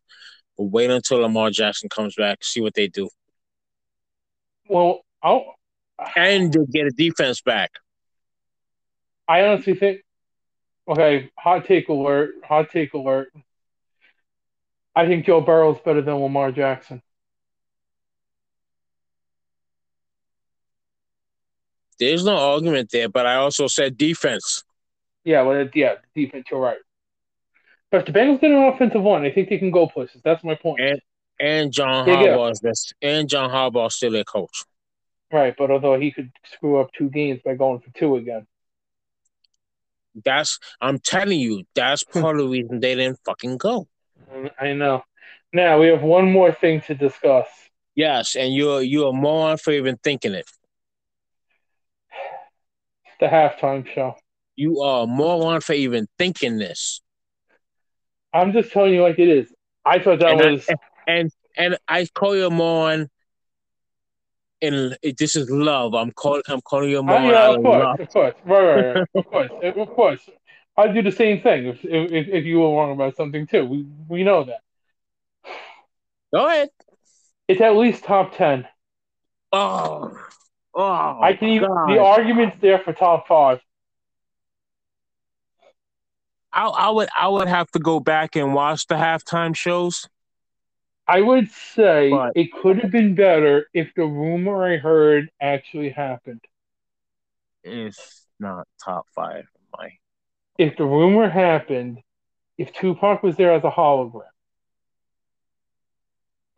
[0.56, 2.42] but wait until Lamar Jackson comes back.
[2.42, 3.08] See what they do,
[4.68, 5.56] Well, I'll,
[6.16, 7.72] and they get a defense back.
[9.28, 10.00] I honestly think,
[10.88, 13.32] okay, hot take alert, hot take alert.
[14.94, 17.02] I think Joe Burrow's better than Lamar Jackson.
[21.98, 24.64] There's no argument there, but I also said defense.
[25.24, 26.78] Yeah, well, yeah, defense, you're right.
[27.90, 30.20] But if the Bengals get an offensive one, I think they can go places.
[30.24, 30.80] That's my point.
[30.80, 31.00] And
[31.38, 32.16] and John Yeah.
[32.16, 34.64] Harbaugh is and John Harbaugh still their coach.
[35.30, 38.46] Right, but although he could screw up two games by going for two again.
[40.24, 42.20] That's I'm telling you, that's hmm.
[42.20, 43.88] part of the reason they didn't fucking go.
[44.32, 45.04] Mm, I know.
[45.52, 47.46] Now we have one more thing to discuss.
[47.94, 50.48] Yes, and you're you're a moron for even thinking it.
[53.20, 54.16] the halftime show.
[54.56, 57.00] You are a moron for even thinking this.
[58.32, 59.52] I'm just telling you like it is.
[59.84, 60.74] I thought that and was I,
[61.06, 63.08] and and I call you a moron.
[64.60, 65.94] And this is love.
[65.94, 66.42] I'm calling.
[66.48, 67.24] I'm calling you a moron.
[67.24, 68.00] yeah, of course, love.
[68.00, 69.06] of course, right, right, right.
[69.14, 70.30] of course, of course.
[70.76, 73.66] I'd do the same thing if, if if you were wrong about something too.
[73.66, 74.60] We we know that
[76.32, 76.70] Go ahead.
[77.48, 78.66] it's at least top ten.
[79.52, 80.16] Oh,
[80.74, 81.18] oh.
[81.20, 83.60] I can even, the argument's there for top five.
[86.52, 87.08] I, I would.
[87.18, 90.08] I would have to go back and watch the halftime shows.
[91.08, 95.90] I would say But- it could have been better if the rumor I heard actually
[95.90, 96.40] happened.
[97.64, 99.44] It's not top five.
[99.76, 99.90] My
[100.58, 102.00] If the rumor happened,
[102.58, 104.22] if Tupac was there as a hologram,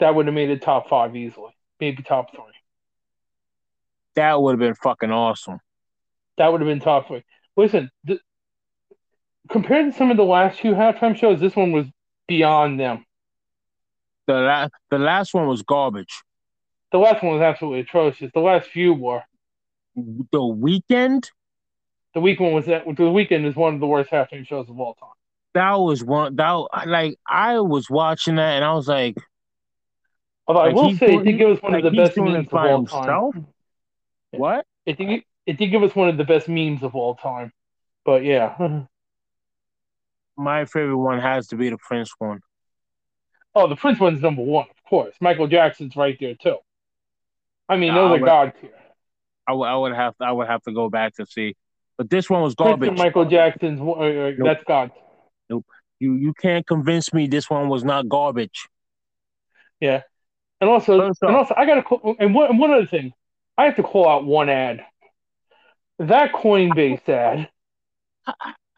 [0.00, 2.42] that would have made it top five easily, maybe top three.
[4.16, 5.59] that would have been fucking awesome.
[6.37, 7.24] That would have been top three.
[7.57, 8.20] Listen, th-
[9.50, 11.87] compared to some of the last few halftime shows, this one was
[12.28, 13.04] beyond them.
[14.26, 16.22] The la- the last one was garbage.
[16.92, 18.30] The last one was absolutely atrocious.
[18.33, 19.22] The last few were.
[19.96, 21.28] The Weeknd
[22.14, 22.85] The Weeknd was that.
[22.87, 25.11] The Weeknd is one of the worst halftime shows of all time.
[25.54, 29.16] that was one that like I was watching that and I was like,
[30.46, 32.22] Although I will say, doing- it did give us one like of the best it
[32.22, 33.35] memes of all himself?
[33.35, 33.46] time.
[34.33, 34.66] what?
[34.87, 37.52] It it did give us one of the best memes of all time.
[38.07, 38.85] But yeah.
[40.37, 42.40] My favorite one has to be the Prince one.
[43.55, 45.14] Oh, the Prince one's number one, of course.
[45.20, 46.59] Michael Jackson's right there too.
[47.68, 48.70] I mean, those are god tier.
[49.47, 51.55] I would I would have I would have to go back to see,
[51.97, 52.99] but this one was garbage.
[52.99, 54.90] Michael Jackson's uh, uh, that's god.
[55.49, 55.66] Nope.
[56.01, 58.68] You you can't convince me this one was not garbage.
[59.81, 60.03] Yeah,
[60.61, 63.12] and also, and also, I got to call, and one, and one other thing,
[63.59, 64.85] I have to call out one ad.
[65.99, 67.49] That Coinbase ad.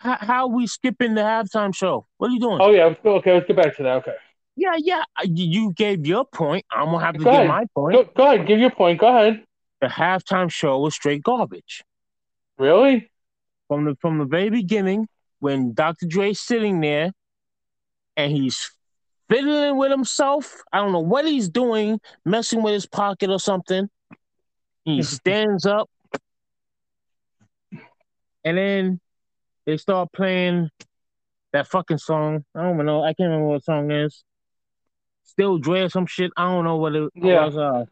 [0.06, 2.06] How, how we skipping the halftime show?
[2.18, 2.58] What are you doing?
[2.60, 3.96] Oh yeah, okay, let's get back to that.
[3.96, 4.14] Okay,
[4.54, 5.02] Yeah, yeah.
[5.24, 6.64] You gave your point.
[6.70, 7.48] I'm gonna have to Go give ahead.
[7.48, 7.94] my point.
[7.96, 9.00] go, go ahead, give your point.
[9.00, 9.42] Go ahead.
[9.80, 11.82] The halftime show was straight garbage
[12.56, 13.10] Really?
[13.66, 15.08] from the from the very beginning
[15.40, 16.06] when Dr.
[16.06, 17.10] Dre's sitting there
[18.16, 18.70] and he's
[19.28, 20.62] fiddling with himself.
[20.72, 23.90] I don't know what he's doing, messing with his pocket or something.
[24.84, 25.90] He stands up,
[28.44, 29.00] and then
[29.66, 30.70] they start playing
[31.52, 32.44] that fucking song.
[32.54, 33.02] I don't know.
[33.02, 34.24] I can't remember what song it is.
[35.24, 36.30] Still Dre some shit.
[36.36, 37.44] I don't know what it Yeah.
[37.44, 37.56] was.
[37.56, 37.84] Uh,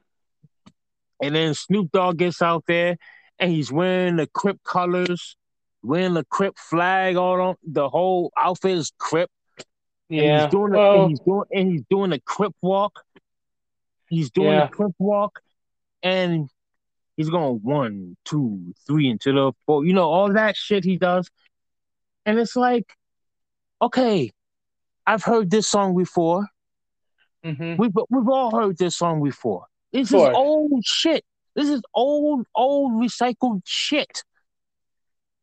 [1.22, 2.96] and then Snoop Dogg gets out there
[3.38, 5.37] and he's wearing the Crip colors,
[5.82, 9.30] wearing the Crip flag all on the whole outfit is Crip.
[10.10, 10.42] And Yeah.
[10.42, 13.02] he's doing the, well, and he's doing and he's doing the Crip walk.
[14.08, 14.66] He's doing Yeah.
[14.66, 15.40] the Crip walk,
[16.02, 16.48] and
[17.16, 19.84] he's going one, two, three into the four.
[19.84, 21.28] You know all that shit he does,
[22.26, 22.87] and it's like,
[23.82, 24.30] okay,
[25.06, 26.46] I've heard this song before.
[27.44, 27.76] mhm.
[27.78, 29.66] We've we've all heard this song before.
[29.92, 31.24] This is old shit.
[31.54, 34.24] This is old, old recycled shit.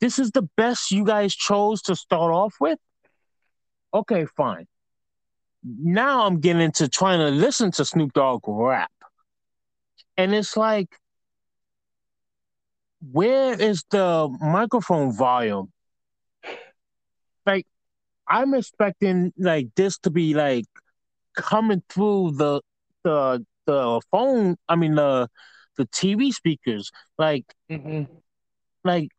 [0.02, 2.80] This is the best you guys chose to start off with.
[3.94, 4.66] Okay, fine.
[5.64, 8.92] Now I'm getting into trying to listen to Snoop Dogg rap.
[10.18, 10.90] And it's like,
[13.12, 15.72] where is the microphone volume?
[17.46, 17.66] Like,
[18.30, 20.66] I'm expecting like this to be like
[21.36, 22.62] coming through the
[23.04, 24.58] the the phone.
[24.70, 25.30] I mean the
[25.78, 26.92] the TV speakers.
[27.18, 28.22] Like Mhm.
[28.84, 29.10] like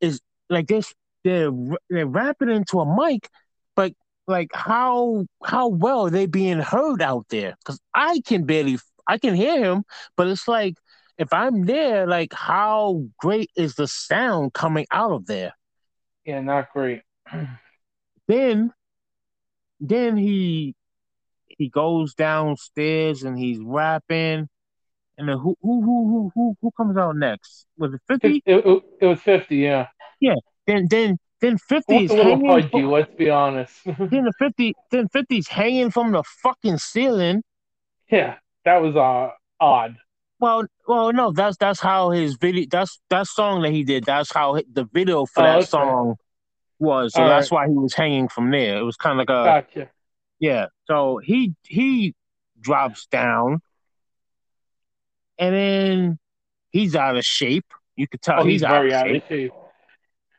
[0.00, 0.92] is like this
[1.24, 1.50] they're
[1.90, 3.28] they're rapping into a mic,
[3.76, 3.92] but
[4.26, 7.56] like how how well are they being heard out there?
[7.60, 9.84] Because I can barely I can hear him,
[10.16, 10.74] but it's like
[11.18, 15.52] if I'm there, like how great is the sound coming out of there?
[16.24, 17.02] Yeah, not great.
[18.28, 18.72] Then
[19.80, 20.74] then he
[21.48, 24.48] he goes downstairs and he's rapping.
[25.18, 27.66] And then who who who who who, who comes out next?
[27.76, 28.42] Was it It, fifty?
[28.46, 29.56] it, it was fifty.
[29.56, 29.88] Yeah.
[30.20, 30.34] Yeah.
[30.66, 32.46] Then then then fifty is hanging.
[32.46, 32.68] pudgy?
[32.70, 33.74] From, Let's be honest.
[33.84, 37.42] then the fifty then 50's hanging from the fucking ceiling.
[38.10, 39.96] yeah, that was uh odd.
[40.38, 42.66] Well, well, no, that's that's how his video.
[42.70, 44.04] That's that song that he did.
[44.04, 45.66] That's how the video for Oh, that okay.
[45.66, 46.16] song
[46.80, 47.14] was.
[47.14, 48.78] So All that's why he was hanging from there.
[48.78, 49.90] It was kind of like a Gotcha.
[50.38, 50.66] yeah.
[50.86, 52.14] So he he
[52.60, 53.60] drops down,
[55.38, 56.18] and then
[56.70, 57.66] he's out of shape.
[57.96, 59.22] You could tell Oh, he's, out very of out shape.
[59.22, 59.52] of shape.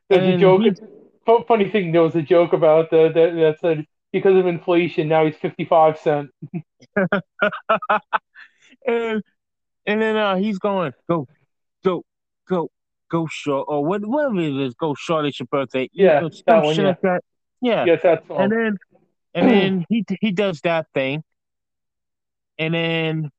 [0.10, 0.62] There's a joke.
[0.62, 0.80] he's-
[1.26, 5.08] fu- Funny thing, there was a joke about the, that that said because of inflation
[5.08, 6.32] now he's fifty five cent.
[8.88, 9.22] and
[9.86, 11.28] and then uh, he's going go
[11.84, 12.04] go
[12.48, 12.70] go
[13.12, 14.74] Go short or what, whatever it is.
[14.76, 15.26] Go short.
[15.26, 15.90] It's your birthday.
[15.92, 16.88] Yeah, You know, that some one, shit yeah.
[16.90, 17.24] like that.
[17.62, 17.86] Yeah.
[17.86, 18.40] Yes, that's all.
[18.40, 18.78] And then
[19.34, 21.24] and then he he does that thing.
[22.58, 23.30] And then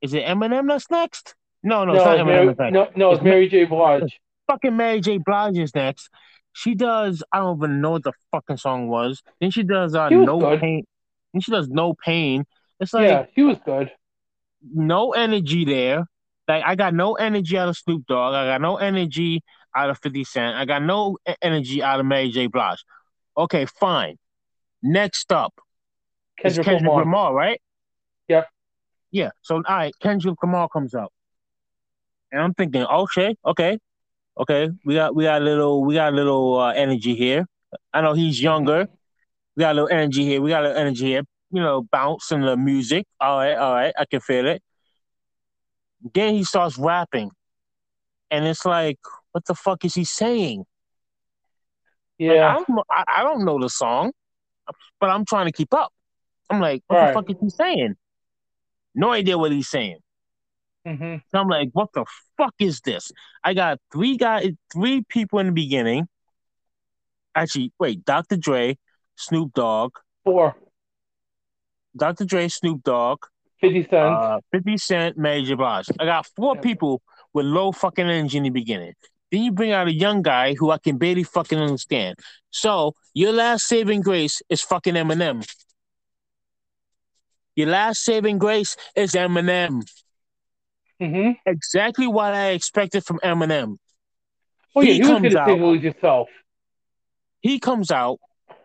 [0.00, 1.34] is it Eminem that's next?
[1.62, 2.72] No, no, no, it's not Eminem Mary, next.
[2.72, 3.64] no, no, it's It's Mary J.
[3.66, 4.18] Blige.
[4.48, 5.18] Fucking Mary J.
[5.18, 6.08] Blige is next.
[6.52, 9.22] She does I don't even know what the fucking song was.
[9.40, 10.60] Then she does uh She no good.
[10.60, 10.84] pain.
[11.32, 12.44] Then she does no pain.
[12.80, 13.92] It's like yeah, she was good.
[14.74, 16.06] no energy there.
[16.50, 18.34] Like I got no energy out of Snoop Dogg.
[18.34, 19.40] I got no energy
[19.72, 20.56] out of 50 Cent.
[20.56, 22.48] I got no energy out of Mary J.
[22.48, 22.82] Blige.
[23.36, 24.16] Okay, fine.
[24.82, 25.54] Next up
[26.36, 27.04] Kendrick, Kendrick Lamar.
[27.04, 27.62] Lamar, right?
[28.26, 28.48] Yep.
[29.12, 29.30] Yeah.
[29.42, 31.12] So all right, Kendrick Lamar comes up.
[32.32, 33.78] And I'm thinking, okay, okay,
[34.36, 34.70] okay.
[34.84, 37.46] We got we got a little we got a little uh, energy here.
[37.92, 38.88] I know he's younger.
[39.54, 40.42] We got a little energy here.
[40.42, 41.22] We got a little energy here.
[41.52, 43.06] You know, bounce in the music.
[43.20, 43.94] All right, all right.
[43.96, 44.60] I can feel it.
[46.14, 47.30] Then he starts rapping.
[48.30, 48.98] And it's like,
[49.32, 50.64] what the fuck is he saying?
[52.20, 54.12] Like, I, Yeah, don't I, I don't know the song,
[55.00, 55.92] but I'm trying to keep up.
[56.48, 57.94] I'm like, what the fuck is he saying?
[58.94, 59.98] No idea what he's saying.
[60.84, 62.04] hmm So I'm like, what the
[62.36, 63.12] fuck is this?
[63.44, 66.08] I got three guys, three people in the beginning.
[67.34, 68.36] Actually, wait, Dr.
[68.36, 68.76] Dre,
[69.16, 69.92] Snoop Dogg,
[70.24, 70.56] four.
[71.96, 72.24] Dr.
[72.24, 73.24] Dre, Snoop Dogg,
[73.60, 73.92] 50 cents.
[73.94, 75.54] uh, 50 Cent, J.
[75.54, 75.86] Blige.
[75.98, 78.94] I got four people with low fucking energy in the beginning.
[79.30, 82.16] Then you bring out a young guy who I can barely fucking understand.
[82.50, 85.46] So your last saving grace is fucking Eminem.
[87.54, 89.82] Your last saving grace is Eminem.
[91.00, 91.32] Mm-hmm.
[91.46, 93.76] Exactly what I expected from Eminem.
[94.74, 96.28] Oh, yeah, He was comes going to out- Yourself.
[97.40, 98.18] He comes out,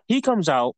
[0.07, 0.75] he comes out,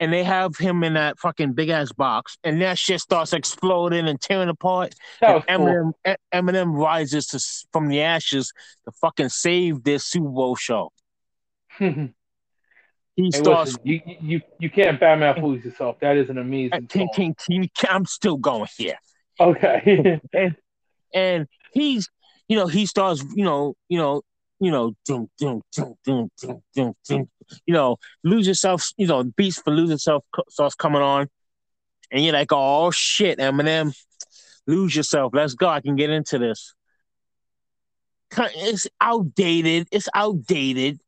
[0.00, 4.08] and they have him in that fucking big ass box, and that shit starts exploding
[4.08, 4.94] and tearing apart.
[5.20, 5.66] That and cool.
[5.66, 8.52] Eminem, E- Eminem rises to, from the ashes
[8.86, 10.90] to fucking save this Super Bowl show.
[11.78, 12.12] hey,
[13.14, 13.72] He starts.
[13.72, 16.00] listen, you, you, you can't Batman Lose Yourself.
[16.00, 17.08] That is an amazing King, song.
[17.14, 18.96] King, King, I'm still going here,
[19.38, 20.20] Okay.
[20.32, 20.56] and,
[21.14, 22.08] and he's,
[22.48, 24.22] you know, he starts, you know, you know,
[24.60, 26.28] you know, doom, doom, doom, doom,
[26.74, 27.28] doom, doom.
[27.66, 31.28] you know, lose yourself, you know, beats for lose yourself starts coming on,
[32.10, 33.92] and you're like, oh shit, Eminem,
[34.66, 35.32] lose yourself.
[35.34, 35.68] Let's go.
[35.68, 36.74] I can get into this.
[38.36, 39.88] It's outdated.
[39.90, 41.00] It's outdated.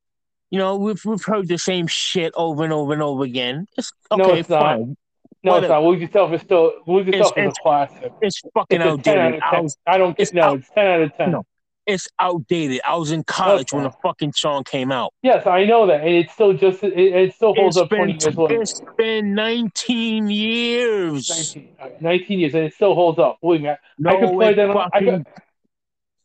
[0.51, 3.67] You know, we've we've heard the same shit over and over and over again.
[3.77, 4.61] It's No, okay, it's not.
[4.63, 4.97] fine.
[5.45, 5.83] no, What it's not.
[5.85, 8.13] Lose Yourself is still, Lose Yourself is it's- a classic.
[8.21, 9.35] It's fucking It's a 10 out outdated.
[9.37, 9.63] of I 10.
[9.63, 11.31] was, I don't it's no, out- it's 10 out of 10.
[11.31, 11.43] No.
[11.87, 12.81] It's outdated.
[12.85, 15.13] I was in college when the fucking song came out.
[15.23, 16.01] Yes, I know that.
[16.03, 18.61] And it's still just, it, it still holds It's up 20 years later.
[18.63, 21.29] it's been 19 years.
[21.55, 23.39] 19, uh, 19 years, and it still holds up.
[23.41, 24.71] Believe me, I, No, I could play that.
[24.71, 25.27] on- I fucking- could,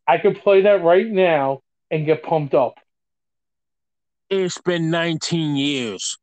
[0.07, 2.75] I could play that right now and get pumped up,
[4.29, 6.17] it's been 19 years.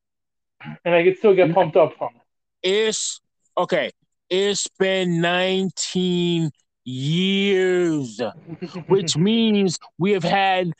[0.84, 2.22] and I could still get pumped up from it.
[2.68, 3.20] It's
[3.58, 3.90] okay.
[4.30, 6.50] It's been 19
[6.84, 8.20] years,
[8.86, 10.72] which means we have had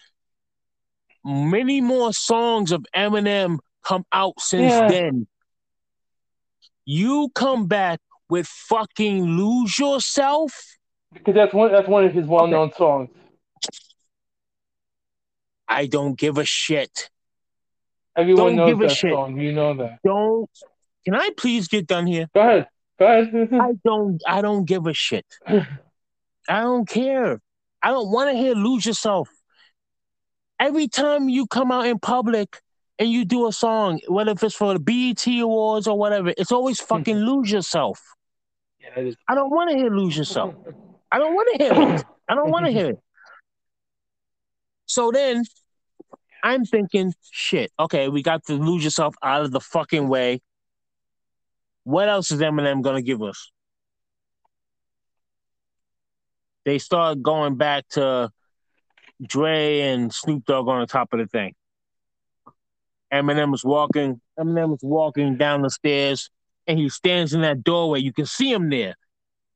[1.25, 4.89] many more songs of Eminem come out since Yeah.
[4.89, 5.27] then.
[6.87, 10.53] You come back with fucking Lose Yourself?
[11.15, 11.71] because that's one.
[11.73, 13.09] That's one of his well-known songs.
[15.69, 17.09] I don't give a shit.
[18.17, 19.13] Everyone Don't give knows a that shit.
[19.13, 19.41] song.
[19.41, 19.99] You know that.
[20.05, 20.51] Don't.
[21.05, 22.29] Can I please get done here?
[22.35, 22.69] Go ahead.
[22.99, 23.49] Go ahead.
[23.55, 24.21] I don't.
[24.27, 25.25] I don't give a shit.
[26.49, 27.41] I don't care.
[27.83, 29.29] I don't want to hear lose yourself.
[30.59, 32.61] Every time you come out in public
[32.99, 36.53] and you do a song, whether if it's for the BET Awards or whatever, it's
[36.53, 36.87] always hmm.
[36.87, 38.01] fucking lose yourself.
[38.81, 39.17] yeah, is.
[39.29, 40.55] I don't want to hear lose yourself.
[41.13, 42.05] I don't want to hear it.
[42.29, 42.99] I don't want to hear it.
[44.87, 45.45] So then
[46.43, 50.41] I'm thinking, shit, okay, we got to lose yourself out of the fucking way.
[51.85, 53.51] What else is Eminem gonna give us?
[56.65, 58.31] They start going back to
[59.23, 61.55] Dre and Snoop Dogg on the top of the thing.
[63.13, 66.31] Eminem is walking, Eminem is walking down the stairs,
[66.67, 68.01] and he stands in that doorway.
[68.01, 68.95] You can see him there,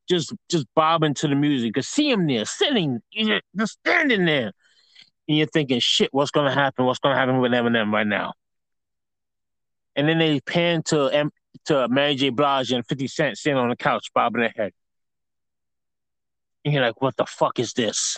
[0.07, 1.67] just just bobbing to the music.
[1.67, 3.01] You can see him there, sitting,
[3.57, 4.51] just standing there.
[5.27, 6.85] And you're thinking, shit, what's gonna happen?
[6.85, 8.33] What's gonna happen with Eminem right now?
[9.95, 11.31] And then they pan to M-
[11.65, 12.29] to Mary J.
[12.29, 14.71] Blige and 50 Cent sitting on the couch, bobbing their head.
[16.65, 18.17] And you're like, what the fuck is this?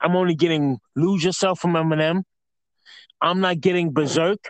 [0.00, 2.24] I'm only getting Lose Yourself from Eminem.
[3.20, 4.48] I'm not getting Berserk.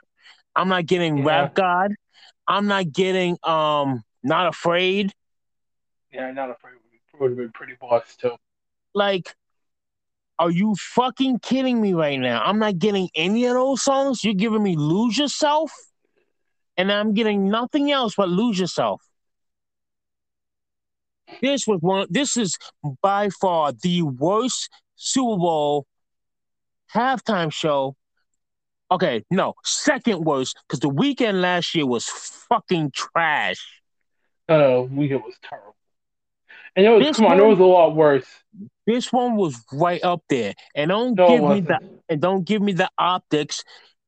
[0.56, 1.24] I'm not getting Yeah.
[1.24, 1.92] Rap God.
[2.48, 5.12] I'm not getting um Not Afraid.
[6.12, 6.74] Yeah, not afraid.
[7.20, 8.36] Would have been pretty boss too.
[8.94, 9.34] Like,
[10.38, 12.42] Are you fucking kidding me right now?
[12.42, 14.24] I'm not getting any of those songs.
[14.24, 15.70] You're giving me Lose Yourself,
[16.76, 19.02] and I'm getting nothing else but Lose Yourself.
[21.40, 22.06] This was one.
[22.10, 22.56] This is
[23.00, 25.86] by far the worst Super Bowl
[26.94, 27.96] halftime show.
[28.90, 33.82] Okay, no, second worst because the Weeknd last year was fucking trash.
[34.48, 35.76] Oh, Weeknd was terrible.
[36.76, 38.26] And it was this come on, one, it was a lot worse.
[38.86, 40.54] This one was right up there.
[40.74, 41.78] And don't no, give me the
[42.08, 43.64] and don't give me the optics.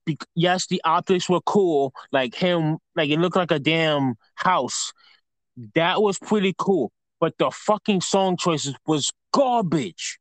[0.06, 4.92] Be, yes, the optics were cool, like him, like it looked like a damn house.
[5.74, 6.92] That was pretty cool.
[7.24, 10.18] But the fucking song choices was garbage.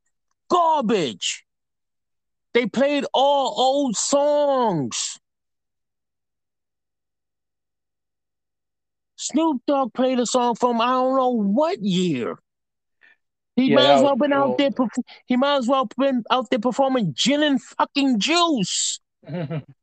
[0.49, 1.43] Garbage.
[2.53, 5.19] They played all old songs.
[9.17, 12.37] Snoop Dogg played a song from I don't know what year.
[13.57, 14.51] He yeah, might as well been cool.
[14.51, 14.69] out there.
[15.25, 19.01] He might as well been out there performing gin and fucking juice.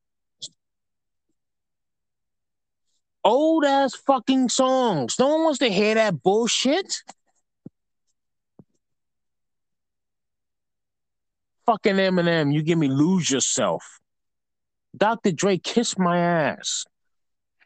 [3.22, 5.16] Old ass fucking songs.
[5.18, 7.02] No one wants to hear that bullshit.
[11.66, 14.00] Fucking Eminem, you give me lose yourself.
[14.96, 15.32] Dr.
[15.32, 16.86] Dre, kiss my ass.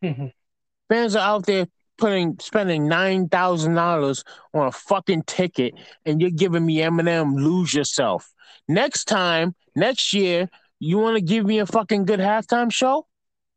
[0.89, 5.75] Fans are out there putting spending nine thousand dollars on a fucking ticket,
[6.05, 8.33] and you're giving me Eminem lose yourself.
[8.69, 10.51] Next time, next year,
[10.81, 13.07] you want to give me a fucking good halftime show?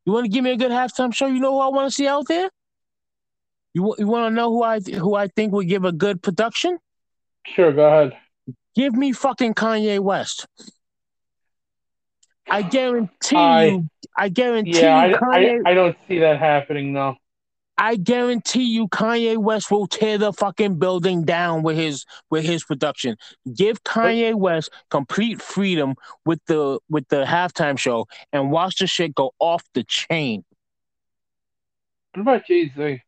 [0.08, 1.26] You want to give me a good halftime show?
[1.28, 2.50] You know who I want to see out there?
[3.74, 6.78] You you want to know who I who I think would give a good production?
[7.46, 8.18] Sure, go ahead.
[8.74, 10.48] Give me fucking Kanye West.
[12.50, 13.90] I guarantee I, you.
[14.18, 15.16] I guarantee yeah, you.
[15.18, 17.18] Kanye, I, I, I don't see that happening though.
[17.78, 22.64] I guarantee you, Kanye West will tear the fucking building down with his with his
[22.64, 23.18] production.
[23.56, 29.14] Give Kanye West complete freedom with the with the halftime show, and watch the shit
[29.14, 30.44] go off the chain.
[32.14, 33.02] What about Jay Z?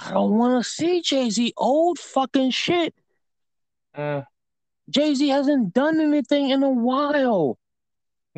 [0.00, 2.94] I don't want to see Jay Z old fucking shit.
[3.94, 4.22] Uh,
[4.88, 7.58] Jay Z hasn't done anything in a while.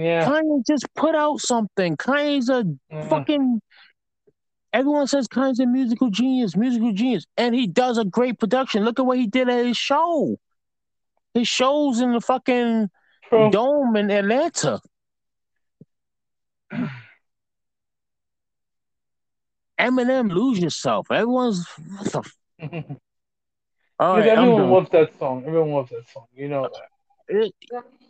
[0.00, 0.26] Yeah.
[0.26, 1.96] Kanye just put out something.
[1.96, 3.08] Kanye's a mm.
[3.08, 3.60] fucking.
[4.72, 8.84] Everyone says Kanye's a musical genius, musical genius, and he does a great production.
[8.84, 10.36] Look at what he did at his show.
[11.34, 12.88] His shows in the fucking
[13.28, 13.50] True.
[13.50, 14.80] dome in Atlanta.
[19.78, 21.08] Eminem, lose yourself.
[21.10, 21.66] Everyone's
[21.98, 22.22] what the.
[23.98, 25.44] All right, everyone loves that song.
[25.46, 26.24] Everyone loves that song.
[26.34, 26.89] You know that.
[27.30, 27.54] It,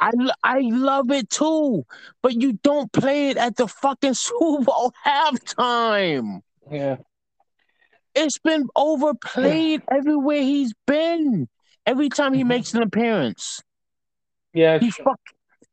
[0.00, 0.12] I,
[0.42, 1.84] I love it too,
[2.22, 6.40] but you don't play it at the fucking Super Bowl halftime.
[6.70, 6.96] Yeah.
[8.14, 11.48] It's been overplayed everywhere he's been.
[11.86, 12.48] Every time he mm-hmm.
[12.48, 13.62] makes an appearance.
[14.52, 14.78] Yeah.
[14.78, 15.20] He fuck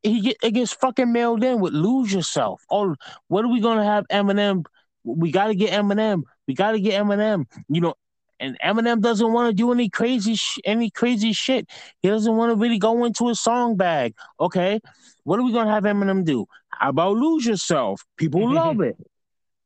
[0.03, 2.61] he get it gets fucking mailed in with lose yourself.
[2.69, 2.95] Oh,
[3.27, 4.65] what are we gonna have Eminem?
[5.03, 6.23] We gotta get Eminem.
[6.47, 7.45] We gotta get Eminem.
[7.69, 7.93] You know,
[8.39, 11.69] and Eminem doesn't want to do any crazy sh- any crazy shit.
[12.01, 14.15] He doesn't want to really go into a song bag.
[14.39, 14.79] Okay,
[15.23, 16.45] what are we gonna have Eminem do?
[16.69, 18.05] How about lose yourself?
[18.17, 18.97] People love it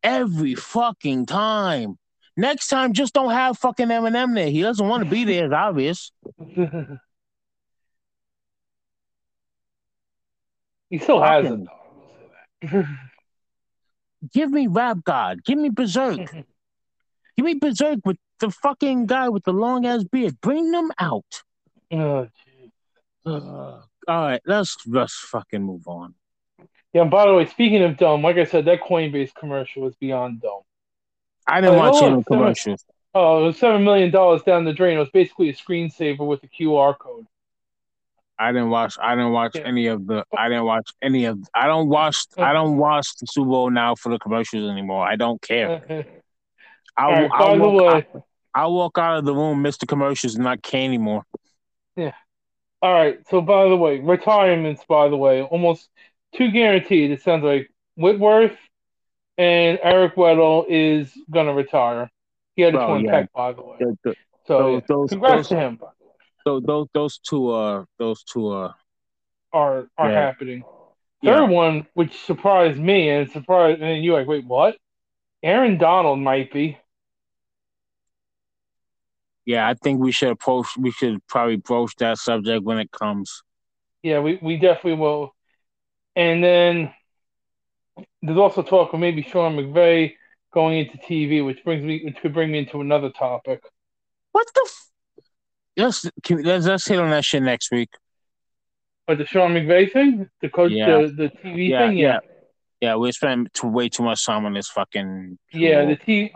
[0.03, 1.97] every fucking time.
[2.37, 4.49] Next time, just don't have fucking Eminem there.
[4.49, 5.45] He doesn't want to be there.
[5.45, 6.11] It's obvious.
[10.89, 11.59] he still has it.
[14.33, 15.43] Give me Rap God.
[15.43, 16.31] Give me Berserk.
[17.35, 20.39] Give me Berserk with the fucking guy with the long ass beard.
[20.41, 21.43] Bring them out.
[21.91, 22.27] Oh,
[23.25, 26.15] all right, let's let's fucking move on.
[26.93, 29.95] Yeah, and by the way, speaking of dumb, like I said, that Coinbase commercial was
[29.95, 30.61] beyond dumb.
[31.47, 32.85] I didn't watch oh, any commercials.
[33.13, 34.97] Oh, it was seven million dollars down the drain.
[34.97, 37.25] It was basically a screensaver with a QR code.
[38.39, 38.97] I didn't watch.
[38.99, 39.61] I didn't watch yeah.
[39.61, 40.25] any of the.
[40.35, 41.39] I didn't watch any of.
[41.53, 42.25] I don't watch.
[42.37, 45.05] I don't watch the Super Bowl now for the commercials anymore.
[45.05, 46.05] I don't care.
[46.97, 48.19] I, right, I, walk, I,
[48.53, 49.87] I walk out of the room, Mr.
[49.87, 51.23] Commercials, and not care anymore.
[51.95, 52.13] Yeah.
[52.81, 53.19] All right.
[53.29, 55.89] So, by the way, retirements, by the way, almost
[56.35, 57.11] two guaranteed.
[57.11, 58.57] It sounds like Whitworth
[59.37, 62.09] and Eric Weddle is going to retire.
[62.55, 63.11] He had a twin yeah.
[63.11, 63.77] peck, by the way.
[63.79, 65.79] The, the, so, those, those, congrats those, to him.
[66.45, 68.75] Those, those, those two are, those two are,
[69.53, 70.19] are, are yeah.
[70.19, 70.63] happening.
[71.23, 71.49] Third yeah.
[71.49, 74.77] one, which surprised me and surprised, and you're like, wait, what?
[75.43, 76.77] Aaron Donald might be
[79.45, 80.67] yeah, I think we should approach.
[80.77, 83.43] We should probably broach that subject when it comes.
[84.03, 85.33] Yeah, we, we definitely will.
[86.15, 86.93] And then
[88.21, 90.13] there's also talk of maybe Sean McVay
[90.53, 93.61] going into TV, which brings me, which could bring me into another topic.
[94.31, 94.61] What the?
[94.67, 94.87] F-
[95.77, 97.89] let's can, let's let's hit on that shit next week.
[99.07, 101.01] But the Sean McVay thing, the coach, Yeah.
[101.01, 102.19] the, the TV Yeah, thing, yeah,
[102.81, 105.37] Yeah, we spent too, way too much time on this fucking.
[105.51, 105.85] yeah.
[105.85, 106.33] The T,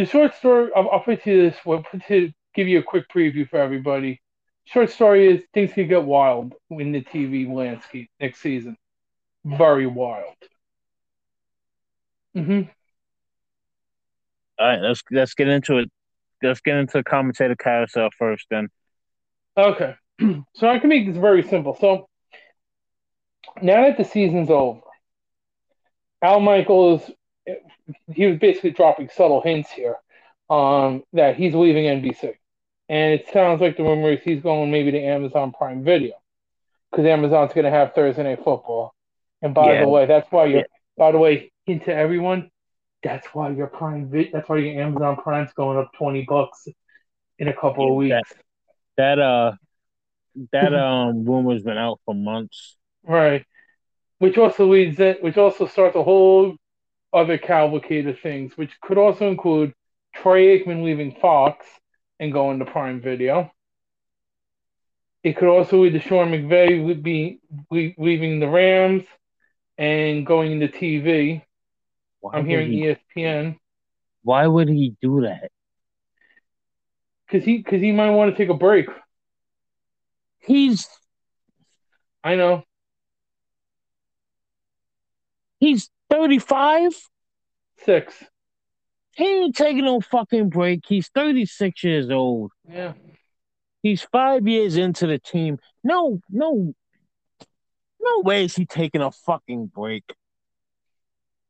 [0.00, 0.70] the short story.
[0.74, 1.58] I'll, I'll put you this.
[1.64, 4.20] We'll put to give you a quick preview for everybody.
[4.64, 8.76] Short story is things could get wild in the TV landscape next season.
[9.44, 10.36] Very wild.
[12.34, 12.62] hmm
[14.58, 15.90] All right, let's let's get into it.
[16.42, 18.46] Let's get into the commentator carousel first.
[18.50, 18.68] Then
[19.56, 19.94] Okay.
[20.54, 21.76] so I can make this very simple.
[21.78, 22.08] So
[23.60, 24.80] now that the season's over,
[26.22, 27.10] Al Michaels,
[28.14, 29.96] he was basically dropping subtle hints here
[30.48, 32.34] um, that he's leaving NBC.
[32.88, 36.14] And it sounds like the rumor is he's going maybe to Amazon Prime Video
[36.90, 38.94] because Amazon's going to have Thursday Night Football.
[39.42, 39.80] And by Yeah.
[39.84, 40.64] the way, that's why you're, Yeah.
[40.96, 42.50] by the way, into everyone,
[43.02, 46.66] that's why your Prime, that's why your Amazon Prime's going up 20 bucks
[47.38, 48.34] in a couple of weeks.
[48.96, 49.52] that uh
[50.52, 52.76] that um rumor's been out for months.
[53.02, 53.46] Right.
[54.18, 56.56] Which also leads it, which also starts a whole
[57.12, 59.74] other cavalcade of things, which could also include
[60.14, 61.66] Troy Aikman leaving Fox
[62.18, 63.50] and going to Prime Video.
[65.22, 67.40] It could also lead to Sean McVay would be
[67.70, 69.04] leaving the Rams
[69.76, 71.42] and going into TV.
[72.20, 73.58] Why I'm hearing he, ESPN
[74.22, 75.50] Why would he do that?
[77.30, 78.86] because he because he might want to take a break.
[80.40, 80.88] He's
[82.24, 82.64] I know.
[85.58, 86.92] he's thirty five.
[87.84, 88.14] Six.
[89.12, 90.80] He ain't taking no fucking break.
[90.86, 92.52] He's thirty six years old.
[92.68, 92.92] Yeah.
[93.82, 95.58] He's five years into the team.
[95.82, 96.74] No, no,
[98.00, 100.04] no way is he taking a fucking break.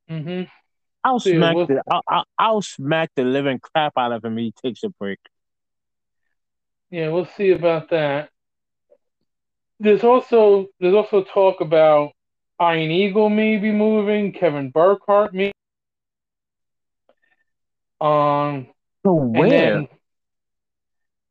[0.08, 0.42] hmm
[1.02, 4.38] I'll smack we'll- the I'll, I'll, I'll smack the living crap out of him.
[4.38, 5.18] If he takes a break.
[6.90, 8.30] Yeah, we'll see about that.
[9.78, 12.12] There's also there's also talk about
[12.61, 15.52] Iron Eagle maybe moving, Kevin Burkhardt maybe.
[18.00, 18.68] Um,
[19.04, 19.88] So where?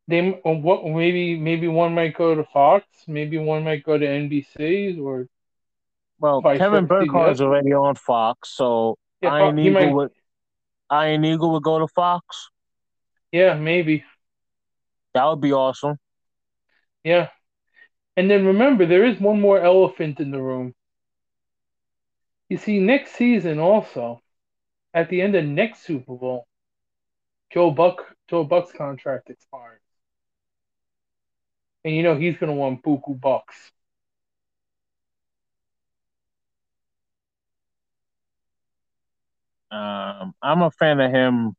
[0.08, 5.00] they what maybe maybe one might go to Fox, maybe one might go to NBC
[5.00, 5.28] or
[6.20, 7.40] well, Kevin yeah.
[7.40, 10.12] already on Fox, so yeah, Iron Fo- Eagle might, would
[10.90, 12.50] Iron Eagle would go to Fox.
[13.32, 14.04] yeah, maybe.
[15.14, 15.98] That would be awesome.
[17.04, 17.30] Yeah.
[18.18, 20.74] And then remember, there is one more elephant in the room.
[22.50, 24.22] You see, next season also,
[24.94, 26.48] at the end of next Super Bowl,
[27.52, 29.82] Joe Buck Joe Buck's contract expires.
[31.84, 33.72] And you know he's gonna want buku bucks.
[39.72, 41.56] Um, I'm a fan of him,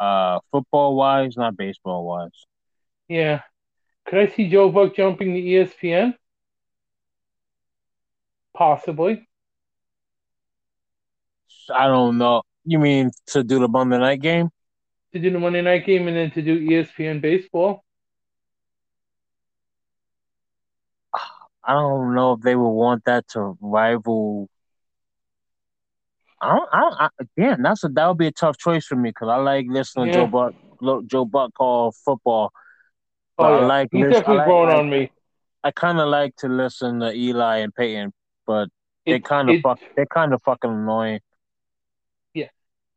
[0.00, 2.46] uh, football wise, not baseball wise.
[3.08, 3.42] Yeah.
[4.06, 6.16] Could I see Joe Buck jumping to ESPN?
[8.52, 9.27] Possibly.
[11.74, 12.42] I don't know.
[12.64, 14.50] You mean to do the Monday night game?
[15.12, 17.82] To do the Monday night game and then to do ESPN baseball.
[21.64, 24.48] I don't know if they would want that to rival.
[26.40, 26.68] I don't.
[26.72, 29.28] I, don't, I again, that's a that would be a tough choice for me because
[29.28, 32.52] I like listening to Joe Buck, lo- Joe Buck call football.
[33.36, 33.66] But Oh I yeah.
[33.66, 35.10] like He's lis- I definitely like- growing I- on me.
[35.64, 38.12] I kind of like to listen to Eli and Peyton,
[38.46, 38.68] but
[39.04, 39.80] they kind of fuck.
[39.96, 41.20] They're kind of fucking annoying.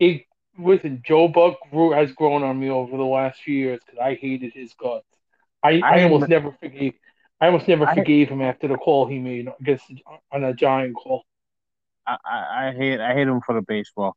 [0.02, 0.26] It
[0.60, 4.16] listen, Joe Buck grew, has grown on me over the last few years because I
[4.16, 5.06] hated his guts.
[5.64, 6.94] I, I, I almost am- never forgave.
[7.40, 9.86] I almost never I- forgave him after the call he made against
[10.32, 11.24] on a giant call.
[12.06, 14.16] I, I, I hate I hate him for the baseball.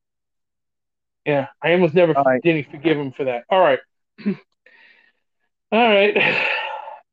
[1.24, 2.42] Yeah, I almost never All right.
[2.42, 3.44] didn't forgive him for that.
[3.48, 3.78] All right,
[4.26, 6.16] all right,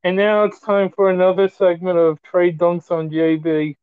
[0.04, 3.76] and now it's time for another segment of trade dunks on JB.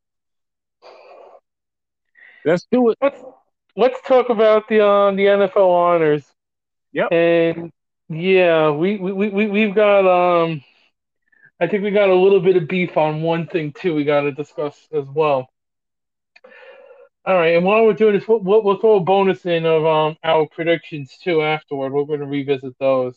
[2.45, 2.99] Let's do it.
[3.03, 3.23] let's
[3.79, 6.25] let's talk about the um the NFL honors.
[6.93, 7.13] Yep.
[7.13, 7.73] And
[8.09, 10.63] yeah, we we we we- we've got um
[11.61, 13.95] I think we got a little bit of beef on one thing too.
[13.95, 15.49] We got to discuss as well.
[17.25, 19.85] All right, and while we're doing this, we'll, we'll, we'll throw a bonus in of
[19.87, 21.93] um our predictions too afterward.
[21.93, 23.17] We're going to revisit those.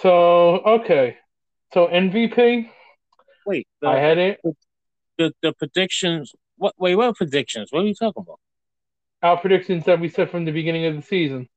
[0.00, 1.18] So okay,
[1.74, 2.70] so MVP,
[3.46, 4.40] Wait, the, I had it.
[5.18, 6.32] the the predictions.
[6.56, 6.74] What?
[6.78, 7.68] Wait, what predictions?
[7.70, 8.40] What are you talking about?
[9.22, 11.48] Our predictions that we said from the beginning of the season.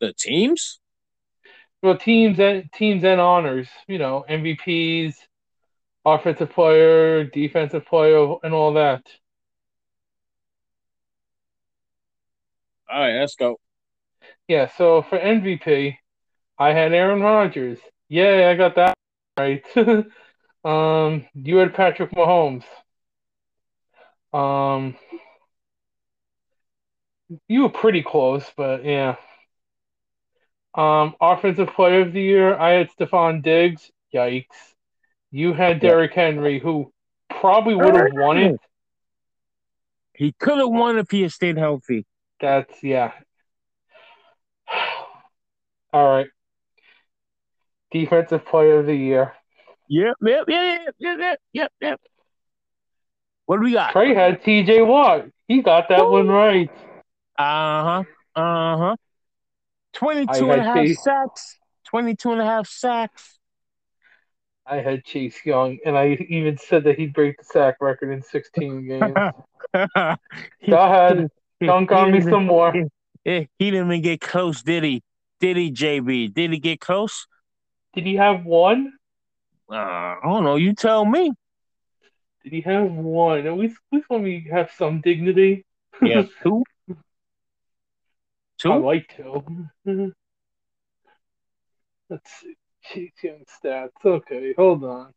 [0.00, 0.80] The teams?
[1.82, 5.16] well, teams and teams and honors, you know, MVPs,
[6.04, 9.02] offensive player, defensive player, and all that.
[12.90, 13.58] All right, let's go.
[14.48, 15.98] Yeah, so for MVP,
[16.58, 17.78] I had Aaron Rodgers.
[18.08, 18.94] Yeah, I got that
[19.38, 19.64] right.
[20.64, 22.64] um, you had Patrick Mahomes.
[24.32, 24.96] Um,
[27.48, 29.16] you were pretty close, but yeah.
[30.74, 33.90] Um, offensive player of the year, I had Stefon Diggs.
[34.14, 34.46] Yikes.
[35.30, 36.92] You had Derrick Henry, who
[37.28, 38.60] probably would have won it.
[40.14, 42.04] He could have won if he had stayed healthy.
[42.40, 43.12] That's yeah.
[45.92, 46.28] All right.
[47.90, 49.32] Defensive player of the year.
[49.88, 52.00] Yep, yep, yep, yep, yep, yep, yep.
[53.46, 53.92] What do we got?
[53.92, 55.26] Trey had TJ Watt.
[55.48, 56.70] He got that one right.
[57.38, 58.04] Uh huh.
[58.34, 58.96] Uh huh.
[59.94, 61.02] 22 and a half Chase.
[61.02, 61.58] sacks.
[61.88, 63.38] 22 and a half sacks.
[64.64, 68.22] I had Chase Young, and I even said that he'd break the sack record in
[68.22, 69.12] 16 games.
[69.74, 71.28] Go ahead.
[71.60, 72.72] Dunk on me some more.
[72.72, 75.02] He, he didn't even get close, did he?
[75.40, 76.32] Did he, JB?
[76.32, 77.26] Did he get close?
[77.94, 78.92] Did he have one?
[79.70, 80.56] Uh, I don't know.
[80.56, 81.32] You tell me.
[82.44, 83.46] Did he have one?
[83.46, 85.64] At least, at least let me have some dignity.
[86.00, 86.64] Yeah, two.
[88.58, 88.72] Two?
[88.72, 89.44] I like two.
[92.08, 92.56] Let's see.
[92.84, 93.90] Chase Young stats.
[94.04, 95.12] Okay, hold on.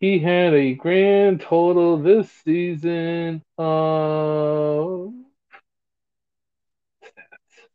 [0.00, 5.12] He had a grand total this season of
[7.04, 7.68] stats.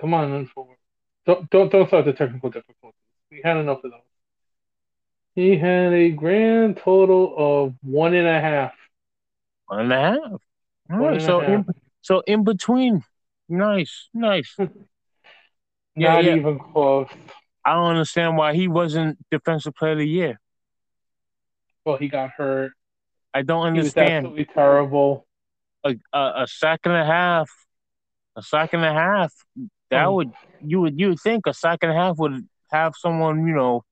[0.00, 0.50] Come on.
[1.26, 3.00] Don't don't don't start the technical difficulties.
[3.30, 4.07] We had enough of those.
[5.34, 8.72] He had a grand total of one and a half.
[9.66, 10.40] One and a half.
[10.90, 11.66] All right, so in,
[12.00, 13.04] so in between
[13.48, 14.54] Nice, nice.
[14.58, 14.70] Not
[15.96, 16.36] yeah, yeah.
[16.36, 17.08] even close.
[17.64, 20.40] I don't understand why he wasn't defensive player of the year.
[21.84, 22.72] Well, he got hurt.
[23.34, 24.08] I don't understand.
[24.08, 25.26] He was absolutely terrible.
[25.84, 27.50] A, a, a sack and a half,
[28.36, 29.32] a sack and a half.
[29.90, 30.14] That hmm.
[30.14, 30.32] would
[30.64, 33.82] you would you would think a sack and a half would have someone you know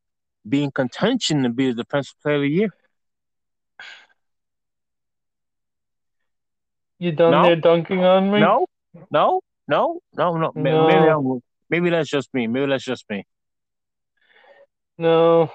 [0.48, 2.68] be in contention to be the defensive player of the year.
[6.98, 7.42] You done no.
[7.42, 8.40] there dunking on me?
[8.40, 8.66] No,
[9.10, 10.52] no, no, no, no.
[10.54, 10.86] no.
[10.86, 12.46] Maybe I'm, maybe that's just me.
[12.46, 13.24] Maybe that's just me.
[14.96, 15.50] No.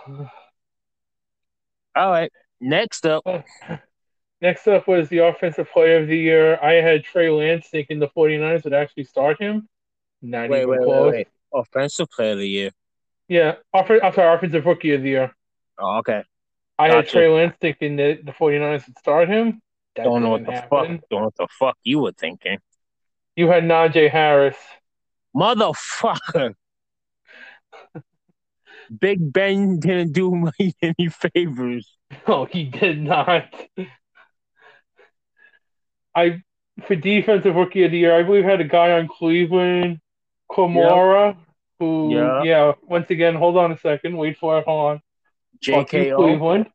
[1.95, 2.31] All right.
[2.59, 3.23] Next up.
[4.41, 6.59] Next up was the offensive player of the year.
[6.61, 9.67] I had Trey Lance thinking the 49ers would actually start him.
[10.21, 11.11] Not wait, even wait, close.
[11.11, 11.59] Wait, wait.
[11.61, 12.71] Offensive player of the year.
[13.31, 13.55] Yeah.
[13.73, 15.31] I'm sorry, offensive rookie of the year.
[15.79, 16.23] Oh, okay.
[16.77, 16.97] I gotcha.
[16.97, 19.61] had Trey Lance thinking that the 49ers would start him.
[19.95, 20.69] That don't know what the happen.
[20.99, 21.09] fuck.
[21.09, 22.57] Don't know what the fuck you were thinking.
[23.37, 24.57] You had Najee Harris.
[25.33, 26.55] Motherfucker.
[28.99, 31.89] Big Ben didn't do me any favors.
[32.27, 33.45] No, he did not.
[36.13, 36.41] I
[36.85, 40.01] for defensive rookie of the year, I believe had a guy on Cleveland,
[40.51, 41.37] Kamara, yep.
[41.81, 42.45] Who yep.
[42.45, 45.01] yeah, once again, hold on a second, wait for it, hold on.
[45.65, 45.75] JKO.
[45.79, 46.69] Fuck you, Cleveland.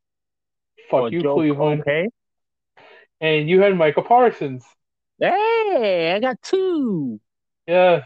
[0.90, 1.82] Fuck or you, Joe Cleveland.
[1.82, 2.08] Okay.
[3.20, 4.64] And you had Micah Parsons.
[5.20, 7.20] Hey, I got two.
[7.68, 8.04] Yes.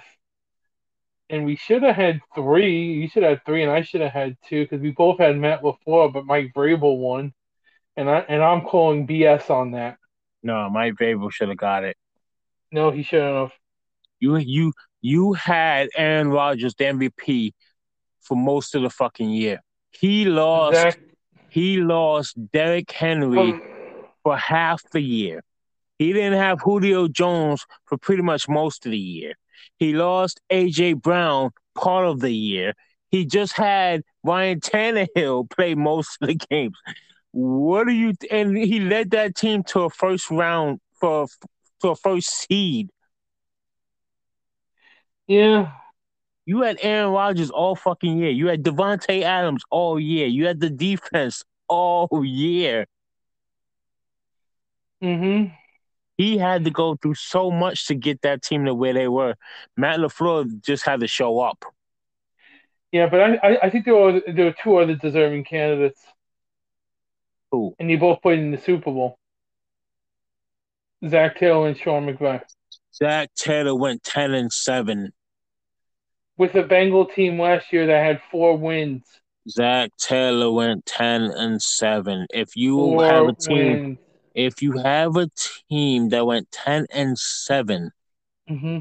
[1.31, 2.93] And we should have had three.
[2.93, 5.63] You should have three, and I should have had two because we both had Matt
[5.63, 7.33] before, but Mike Vrabel won.
[7.97, 9.97] And I and I'm calling BS on that.
[10.43, 11.97] No, Mike Vrabel should have got it.
[12.71, 13.53] No, he shouldn't have.
[14.19, 17.53] You you you had Aaron Rodgers the MVP
[18.21, 19.61] for most of the fucking year.
[19.91, 20.77] He lost.
[20.77, 21.07] Exactly.
[21.49, 23.63] He lost Derrick Henry um,
[24.23, 25.43] for half the year.
[25.99, 29.35] He didn't have Julio Jones for pretty much most of the year.
[29.79, 32.75] He lost AJ Brown part of the year.
[33.11, 36.79] He just had Ryan Tannehill play most of the games.
[37.33, 38.15] What do you?
[38.31, 41.27] And he led that team to a first round for
[41.81, 42.91] to a first seed.
[45.31, 45.73] Yeah.
[46.45, 48.31] You had Aaron Rodgers all fucking year.
[48.31, 50.27] You had Davante Adams all year.
[50.27, 52.87] You had the defense all year.
[55.03, 55.55] Mm-hmm
[56.21, 59.37] he had to go through so much to get that team to where they were.
[59.75, 61.65] Matt LaFleur just had to show up.
[62.93, 66.03] Yeah, but I, I think there were there were two other deserving candidates.
[67.51, 67.75] Who?
[67.79, 69.19] And they both played in the Super Bowl.
[71.09, 72.43] Zac Taylor and Sean McVay.
[72.95, 75.13] Zac Taylor went ten and seven.
[76.41, 79.05] With a Bengal team last year that had four wins.
[79.49, 82.27] Zac Taylor went ten and seven.
[82.33, 83.99] If you four have a team wins
[84.35, 85.29] if you have a
[85.69, 87.91] team that went ten and 7
[88.49, 88.79] mm-hmm.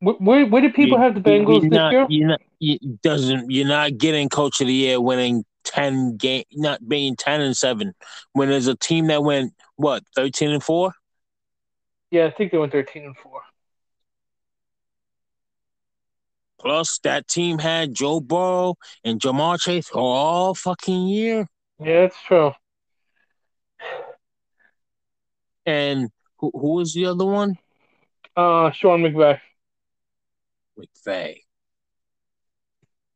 [0.00, 2.06] where, where did people you, have the Bengals this not, year?
[2.08, 6.86] You're not, you doesn't you're not getting coach of the year winning ten game, not
[6.88, 7.94] being ten and seven.
[8.32, 10.92] When there's a team that went what thirteen and four.
[12.10, 13.42] Yeah, I think they went thirteen and four.
[16.60, 21.46] Plus, that team had Joe Burrow and Ja'Marr Chase all fucking year.
[21.78, 22.52] Yeah, it's true.
[25.66, 27.58] And who, who was the other one?
[28.36, 29.38] Uh, Sean McVay.
[30.78, 31.42] McVay.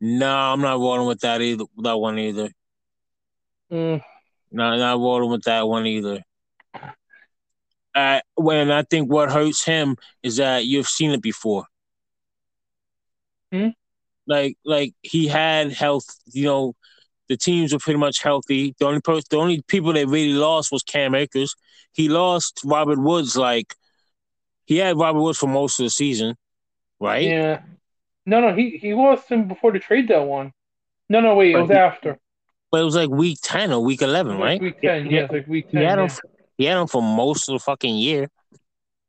[0.00, 1.64] No, I'm not rolling with that either.
[1.78, 2.50] That one either.
[3.72, 4.02] Mm,
[4.50, 6.22] No, not rolling with that one either.
[7.94, 11.64] Uh, when I think what hurts him is that you've seen it before.
[13.52, 13.68] Hmm?
[14.26, 16.04] Like, like he had health.
[16.32, 16.76] You know,
[17.28, 18.74] the teams were pretty much healthy.
[18.78, 21.54] The only person, the only people that really lost was Cam Akers.
[21.92, 23.36] He lost Robert Woods.
[23.36, 23.74] Like,
[24.64, 26.36] he had Robert Woods for most of the season,
[27.00, 27.24] right?
[27.24, 27.62] yeah.
[28.24, 30.52] No, no, he he lost him before the trade deadline.
[31.08, 32.18] No, no, wait, it was he- after.
[32.70, 34.60] But it was like week ten or week eleven, right?
[34.60, 35.80] Week ten, yeah, it's like week ten.
[35.80, 36.04] He had Yeah.
[36.06, 36.10] him.
[36.56, 38.28] He had him for most of the fucking year.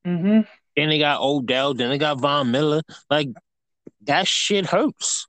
[0.05, 0.41] Mm-hmm.
[0.75, 1.73] Then they got Odell.
[1.75, 2.81] Then they got Von Miller.
[3.09, 3.29] Like
[4.05, 5.25] that shit hurts.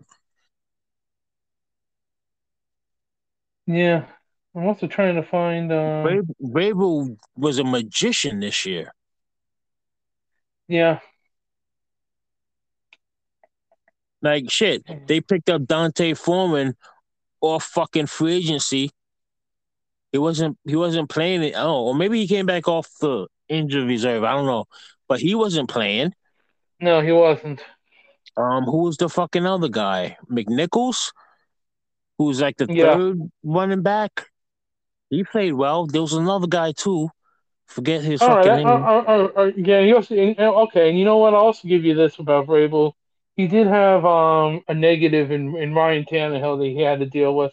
[3.67, 4.07] Yeah.
[4.55, 5.73] I'm also trying to find.
[5.73, 8.95] Uh, Vrab- Vrabel was a magician this year.
[10.69, 11.01] yeah.
[14.23, 16.77] Like shit, they picked up D'Onta Foreman
[17.43, 18.91] off fucking free agency.
[20.13, 20.57] He wasn't.
[20.65, 21.53] He wasn't playing it.
[21.57, 24.25] Oh, or maybe he came back off the injury reserve.
[24.25, 24.65] I don't know,
[25.09, 26.15] but he wasn't playing.
[26.81, 27.61] No, he wasn't.
[28.37, 30.17] Um, who was the fucking other guy?
[30.31, 31.13] McNichols,
[32.19, 32.95] who's like the Yeah.
[32.97, 34.27] third running back.
[35.11, 35.87] He played well.
[35.87, 37.11] There was another guy too.
[37.67, 38.45] Forget his All right.
[38.45, 38.85] fucking Uh, name.
[39.37, 39.81] uh, uh, yeah.
[39.83, 40.15] He also.
[40.15, 40.89] and- and- Okay.
[40.91, 41.33] And you know what?
[41.35, 42.93] I'll also give you this about Vrabel.
[43.37, 47.35] He did have um a negative in, in Ryan Tannehill that he had to deal
[47.35, 47.53] with.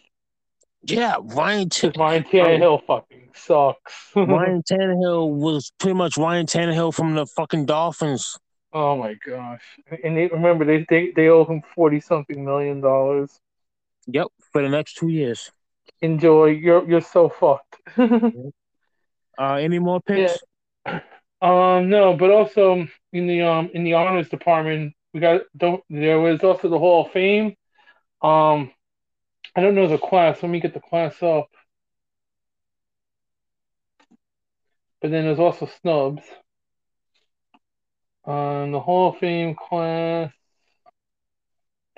[0.84, 1.68] yeah, Ryan.
[1.70, 4.10] T- Ryan Tannehill fucking sucks.
[4.16, 8.36] Ryan Tannehill was pretty much Ryan Tannehill from the fucking Dolphins.
[8.72, 9.62] Oh my gosh!
[10.04, 13.40] And they, remember, they, they they owe him forty something million dollars.
[14.06, 15.50] Yep, for the next two years.
[16.00, 16.46] Enjoy.
[16.46, 17.76] You're you're so fucked.
[19.38, 20.38] Uh, any more picks?
[21.42, 26.20] Um, no, but also in the um in the honors department, we got don't there
[26.20, 27.56] was also the Hall of Fame.
[28.22, 28.70] Um,
[29.56, 30.40] I don't know the class.
[30.40, 31.48] Let me get the class up.
[35.00, 36.22] But then there's also snubs.
[38.24, 40.30] Um, the Hall of Fame class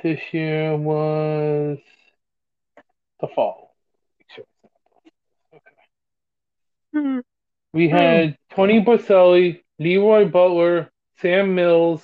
[0.02, 1.78] this year was
[3.20, 3.74] the fall.
[6.92, 7.20] Hmm.
[7.72, 12.02] We had Tony Boselli, Leroy Butler, Sam Mills,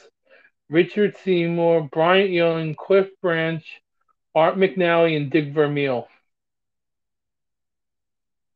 [0.69, 3.65] Richard Seymour, Bryant Young, Cliff Branch,
[4.35, 6.09] Art McNally, and Dick Vermeil.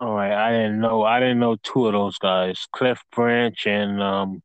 [0.00, 1.02] All right, I didn't know.
[1.04, 4.42] I didn't know two of those guys, Cliff Branch and um,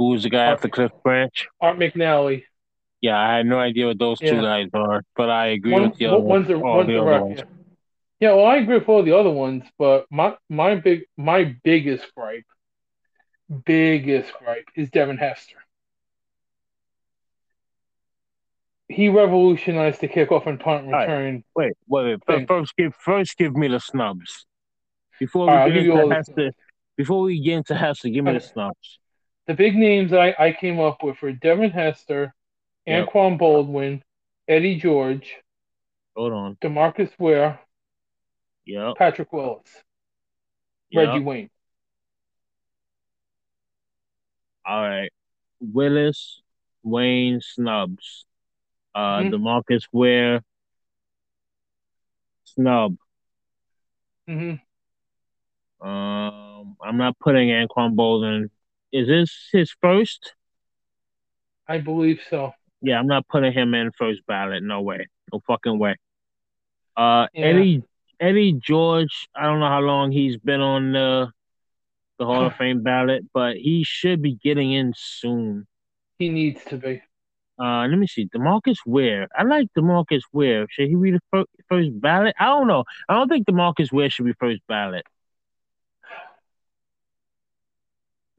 [0.00, 1.46] who was the guy after Cliff Branch?
[1.60, 2.44] Art McNally.
[3.02, 4.40] Yeah, I had no idea what those two Yeah.
[4.40, 7.10] guys are, but I agree One, with the other one's a, all one's the other
[7.10, 7.38] rep, ones.
[7.38, 7.44] yeah.
[8.20, 12.06] yeah, well, I agree with all the other ones, but my my big my biggest
[12.14, 12.46] gripe,
[13.66, 15.58] biggest gripe is Devin Hester.
[18.88, 21.02] He revolutionized the kickoff and punt right.
[21.02, 21.44] return.
[21.54, 22.24] Wait, wait, wait.
[22.26, 22.46] Thing.
[22.46, 24.46] First, give first give me the snubs
[25.18, 26.52] before we right, get give you all into Hester.
[26.96, 28.99] Before we get into Hester, give me the snubs.
[29.50, 32.32] The big names I, I came up with were Devin Hester,
[32.86, 33.08] Yep.
[33.08, 34.00] Anquan Boldin,
[34.46, 35.34] Eddie George,
[36.14, 36.56] Hold on.
[36.62, 37.58] Demarcus Ware,
[38.66, 38.94] Yep.
[38.96, 39.66] Patrick Willis,
[40.90, 41.08] yep.
[41.08, 41.50] Reggie Wayne.
[44.64, 45.10] All right.
[45.58, 46.42] Willis,
[46.84, 48.26] Wayne, snubs.
[48.94, 49.32] Uh, Mhm.
[49.32, 50.44] Demarcus Ware,
[52.44, 52.96] snub.
[54.28, 54.54] hmm
[55.80, 58.48] Um, I'm not putting Anquan Boldin.
[58.92, 60.34] Is this his first?
[61.68, 62.52] I believe so.
[62.82, 64.62] Yeah, I'm not putting him in first ballot.
[64.62, 65.08] No way.
[65.32, 65.96] No fucking way.
[66.96, 67.46] Uh, Yeah.
[67.46, 67.82] Eddie
[68.18, 69.28] Eddie George.
[69.34, 71.30] I don't know how long he's been on the
[72.18, 75.66] the Hall of Fame ballot, but he should be getting in soon.
[76.18, 77.02] He needs to be.
[77.58, 78.26] Uh, let me see.
[78.34, 79.28] Demarcus Ware.
[79.36, 80.66] I like Demarcus Ware.
[80.70, 82.34] Should he be the fir- first ballot?
[82.40, 82.84] I don't know.
[83.08, 85.04] I don't think Demarcus Ware should be first ballot.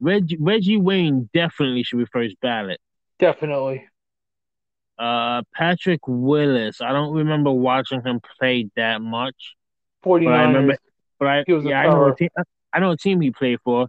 [0.02, 2.80] Reggie Reggie Wayne definitely should be first ballot.
[3.18, 3.88] Definitely.
[4.98, 6.80] Uh, Patrick Willis.
[6.80, 9.54] I don't remember watching him play that much,
[10.04, 10.24] 49ers.
[10.24, 10.76] but I remember.
[11.18, 12.28] But I yeah, I know a team.
[12.72, 13.84] I know a team he played for.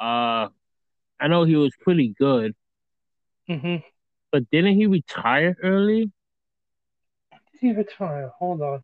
[0.00, 0.48] Uh,
[1.20, 2.54] I know he was pretty good,
[3.46, 3.76] hmm
[4.32, 6.10] but didn't he retire early?
[7.52, 8.32] Did he retire?
[8.38, 8.82] Hold on.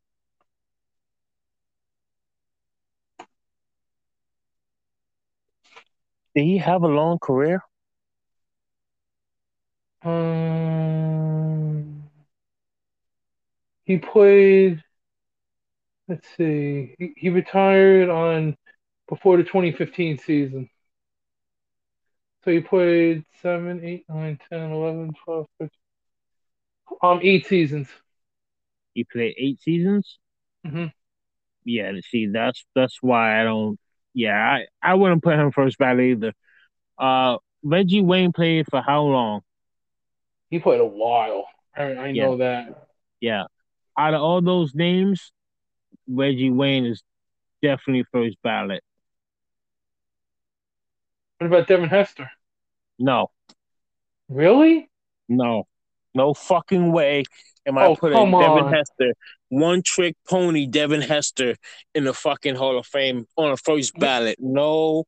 [6.35, 7.63] Did he have a long career?
[10.03, 12.03] Um,
[13.85, 14.83] he played.
[16.09, 16.95] Let's see.
[16.99, 18.57] He, he retired on
[19.09, 20.69] before the 2015 season.
[22.45, 25.71] So he played 7, 8, 9, 10, 11, 12, 13.
[27.03, 27.89] Um, eight seasons.
[28.95, 30.21] He played eight seasons.
[30.65, 30.91] hmm
[31.65, 33.79] Yeah, see, that's that's why I don't.
[34.15, 36.33] Yeah, I I wouldn't put him first ballot either.
[36.99, 39.43] Uh, Reggie Wayne played for how long?
[40.51, 41.47] He played a while.
[41.77, 42.25] I, I Yeah.
[42.25, 42.89] know that.
[43.21, 43.45] Yeah,
[43.99, 45.33] out of all those names,
[46.09, 47.03] Reggie Wayne is
[47.63, 48.83] definitely first ballot.
[51.39, 52.31] What about Devin Hester?
[52.99, 53.31] No,
[54.31, 54.89] Really?
[55.29, 55.67] no,
[56.15, 57.25] no fucking way
[57.67, 58.73] am I Oh, putting Devin on.
[58.73, 59.13] Hester,
[59.49, 61.57] one trick pony Devin Hester,
[61.95, 64.37] in the fucking Hall of Fame on a first ballot.
[64.41, 65.05] No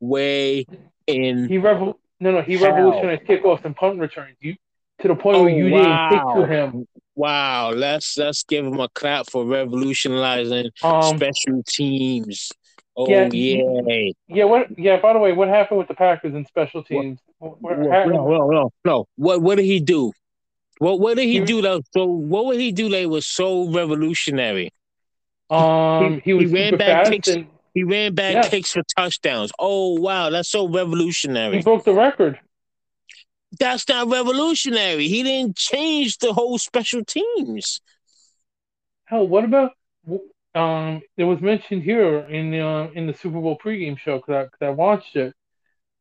[0.00, 0.66] way
[1.06, 1.48] in.
[1.48, 2.66] He revol- no no he How?
[2.66, 4.36] revolutionized kickoffs and punt returns.
[4.40, 4.54] You
[5.00, 6.86] to the point Oh, where you didn't kick to him.
[7.16, 12.50] Wow, let's let's give him a clap for revolutionizing Um special teams.
[12.96, 14.10] Oh yeah, yeah.
[14.28, 17.18] yeah what yeah by the way what happened with the Packers and special teams?
[17.38, 19.06] What, what happened- no, no, no, no.
[19.16, 20.12] What what did he do?
[20.78, 23.68] What what did he He- do that so what would he do that was so
[23.70, 24.70] revolutionary?
[25.50, 27.28] um he, he was ran super back fast kicks.
[27.28, 28.48] and He ran back Yeah.
[28.48, 29.52] kicks for touchdowns.
[29.58, 31.58] Oh wow, that's so revolutionary.
[31.58, 32.40] he broke the record.
[33.60, 35.06] That's not revolutionary.
[35.06, 37.80] He didn't change the whole special teams.
[39.04, 39.72] Hell, what about
[40.56, 41.02] um?
[41.16, 44.42] It was mentioned here in the uh, in the Super Bowl pregame show because I,
[44.44, 45.34] 'cause I watched it.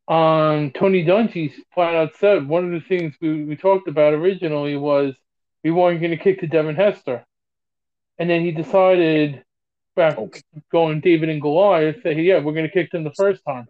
[0.07, 4.75] Um, Tony Dungy flat out said one of the things we, we talked about originally
[4.75, 5.15] was
[5.63, 7.25] we weren't going to kick to Devin Hester,
[8.19, 9.43] and then he decided
[9.95, 10.41] back Okay.
[10.71, 13.67] going David and Goliath that yeah we're going to kick them the first time.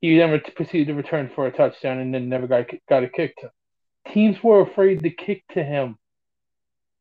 [0.00, 3.36] He then proceeded to return for a touchdown and then never got got a kick
[3.38, 3.50] to.
[4.12, 5.98] Teams were afraid to kick to him.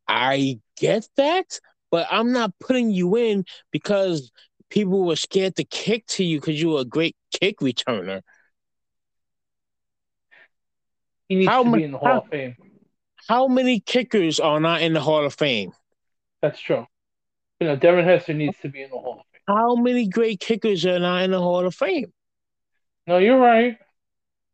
[0.08, 1.60] I get that,
[1.92, 4.32] but I'm not putting you in because
[4.74, 8.22] people were scared to kick to you because you were a great kick returner.
[11.30, 12.56] He needs How to mu- be in the Hall how- of Fame.
[13.30, 15.72] How many kickers are not in the Hall of Fame?
[16.42, 16.86] That's true.
[17.60, 19.42] You know, Devin Hester needs to be in the Hall of Fame.
[19.48, 22.12] How many great kickers are not in the Hall of Fame?
[23.06, 23.78] No, you're right.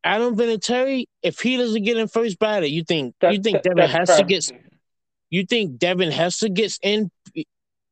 [0.04, 3.76] Adam Vinatieri, if he doesn't get in first ballot, you think That, you think that-
[3.76, 4.52] Devin Hester gets
[5.32, 7.10] you think Devin Hester gets in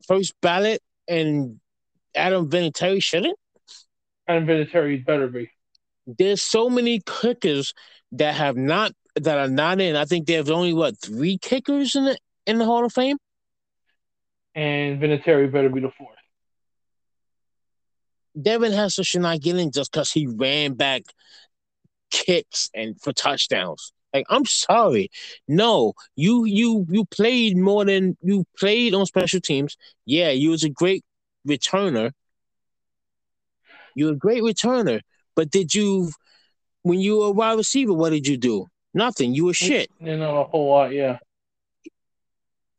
[0.08, 1.60] first ballot and
[2.16, 3.38] Adam Vinatieri shouldn't?
[4.28, 5.50] Adam Vinatieri better be.
[6.06, 7.74] There's so many kickers
[8.14, 9.96] that have not that are not in.
[9.96, 13.18] I think there's only what three kickers in the in the Hall of Fame.
[14.56, 16.16] And Vinatieri better be the fourth.
[18.40, 21.04] Devin Hester should not get in just because he ran back
[22.12, 23.92] kicks and for touchdowns.
[24.14, 25.10] Like I'm sorry,
[25.48, 29.78] no, you you you played more than you played on special teams.
[30.06, 31.04] Yeah, you was a great
[31.48, 32.12] returner.
[33.96, 35.02] You're a great returner,
[35.36, 36.12] but did you,
[36.84, 38.68] when you were a wide receiver, what did you do?
[38.94, 39.34] Nothing.
[39.34, 39.90] You were shit.
[40.00, 41.18] You know, a whole lot, yeah.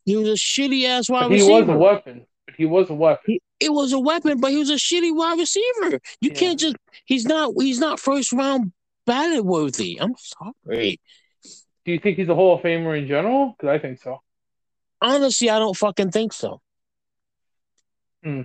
[0.05, 1.61] He was a shitty ass wide he receiver.
[1.66, 2.27] was a weapon.
[2.47, 3.23] But he was a weapon.
[3.27, 6.01] He- it was a weapon, but he was a shitty wide receiver.
[6.21, 6.35] You Yeah.
[6.35, 8.73] can't just he's not he's not first round
[9.05, 10.01] ballot worthy.
[10.01, 11.01] I'm sorry.
[11.85, 13.57] Do you think he's a Hall of Famer in general?
[13.59, 14.23] Because I think so.
[15.03, 16.61] Honestly, I don't fucking think so.
[18.23, 18.43] Hmm.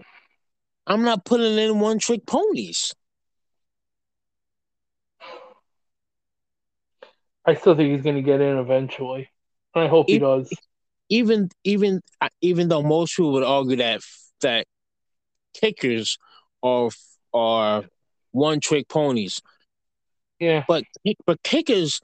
[0.85, 2.93] I'm not putting in one trick ponies.
[7.45, 9.29] I still think he's going to get in eventually.
[9.75, 10.49] I hope he does.
[11.09, 14.01] Even even uh, even though most people would argue that
[14.41, 14.65] that
[15.53, 16.17] kickers
[16.61, 16.89] are
[17.33, 17.83] are
[18.31, 19.41] one trick ponies,
[20.39, 20.63] Yeah.
[20.67, 20.83] but
[21.25, 21.99] but kickers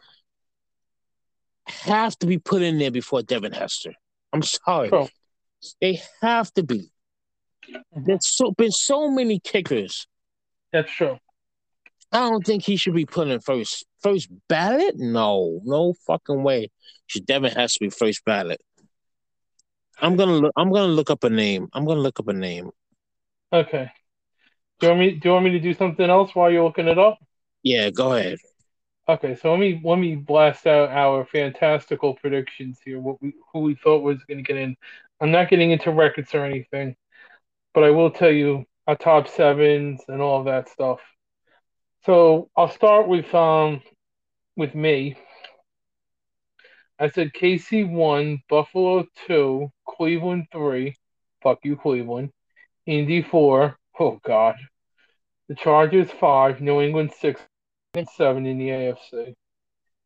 [1.67, 3.93] have to be put in there before Devin Hester.
[4.33, 4.91] I'm sorry.
[5.81, 6.91] They have to be.
[7.93, 10.07] There's so been so many kickers.
[10.71, 11.17] That's true.
[12.11, 14.95] I don't think he should be put in first first ballot.
[14.97, 16.69] No, no fucking way.
[17.07, 18.61] She Devin has to be first ballot.
[20.01, 20.53] I'm gonna look.
[20.55, 21.67] I'm gonna look up a name.
[21.73, 22.71] I'm gonna look up a name.
[23.51, 23.91] Okay.
[24.79, 25.11] Do you want me?
[25.11, 27.19] Do you want me to do something else while you're looking it up?
[27.63, 28.37] Yeah, go ahead.
[29.09, 32.99] Okay, so let me let me blast out our fantastical predictions here.
[32.99, 34.77] What we who we thought was going to get in.
[35.19, 36.95] I'm not getting into records or anything,
[37.73, 40.99] but I will tell you our top sevens and all of that stuff.
[42.05, 43.81] So I'll start with um
[44.55, 45.17] with me.
[46.99, 50.95] I said KC one, Buffalo two, Cleveland three.
[51.43, 52.31] Fuck you, Cleveland.
[52.85, 53.77] Indy four.
[53.99, 54.55] Oh God.
[55.47, 57.41] The Chargers five, New England six
[57.93, 59.33] and seven in the AFC.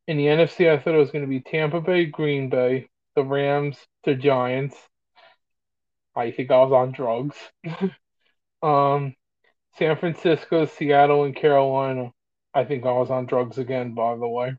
[0.07, 3.23] In the NFC, I thought it was going to be Tampa Bay, Green Bay, the
[3.23, 4.75] Rams, the Giants.
[6.15, 7.35] I think I was on drugs.
[8.63, 9.15] um,
[9.77, 12.11] San Francisco, Seattle, and Carolina.
[12.53, 14.53] I think I was on drugs again, by the way.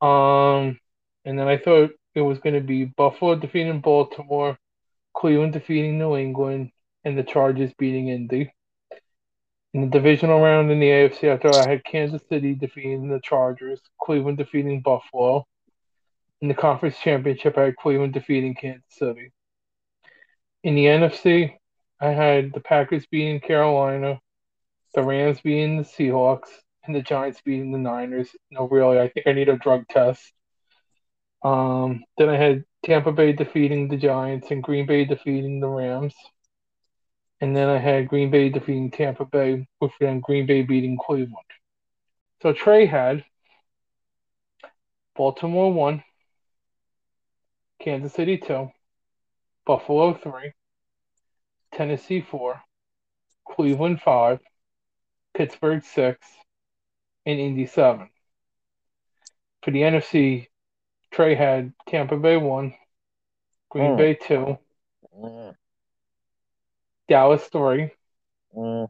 [0.00, 0.78] Um,
[1.24, 4.58] and then I thought it was going to be Buffalo defeating Baltimore,
[5.14, 6.70] Cleveland defeating New England,
[7.04, 8.52] and the Chargers beating Indy.
[9.74, 13.20] In the divisional round in the AFC, I thought I had Kansas City defeating the
[13.20, 15.46] Chargers, Cleveland defeating Buffalo.
[16.40, 19.32] In the conference championship, I had Cleveland defeating Kansas City.
[20.62, 21.56] In the NFC,
[22.00, 24.20] I had the Packers beating Carolina,
[24.94, 26.48] the Rams beating the Seahawks,
[26.84, 28.34] and the Giants beating the Niners.
[28.50, 30.32] No, really, I think I need a drug test.
[31.42, 36.14] Um, then I had Tampa Bay defeating the Giants and Green Bay defeating the Rams.
[37.40, 41.36] And then I had Green Bay defeating Tampa Bay, with then Green Bay beating Cleveland.
[42.42, 43.24] So Trey had
[45.16, 46.02] Baltimore 1,
[47.80, 48.70] Kansas City 2,
[49.68, 50.54] Buffalo 3,
[51.72, 52.62] Tennessee 4,
[53.46, 54.40] Cleveland 5,
[55.34, 56.26] Pittsburgh 6,
[57.26, 58.08] and Indy 7.
[59.62, 60.48] For the NFC,
[61.10, 62.74] Trey had Tampa Bay 1,
[63.68, 63.96] Green Mm.
[63.98, 64.58] Bay 2,
[65.14, 65.54] Mm,
[67.08, 67.90] Dallas 3,
[68.56, 68.88] mm,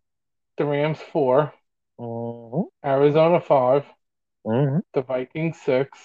[0.59, 1.53] the Rams 4,
[1.99, 3.85] mm, Arizona 5,
[4.47, 4.81] mm.
[4.95, 5.99] the Vikings 6.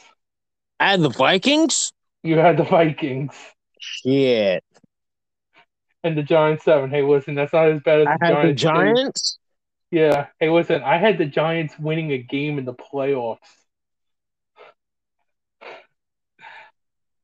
[0.79, 1.93] I had the Vikings.
[2.23, 3.35] You had the Vikings
[3.83, 4.63] Shit.
[6.05, 6.89] and the Giants 7.
[6.89, 8.61] Hey, listen, that's not as bad as I the had the Giants.
[8.61, 8.67] did.
[8.95, 9.39] Giants.
[9.91, 10.27] Yeah.
[10.39, 13.37] Hey, listen, I had the Giants winning a game in the playoffs.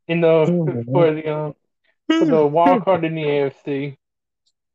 [0.07, 0.85] In the Mhm.
[0.91, 1.55] for the um,
[2.07, 3.97] for the wild card in the AFC,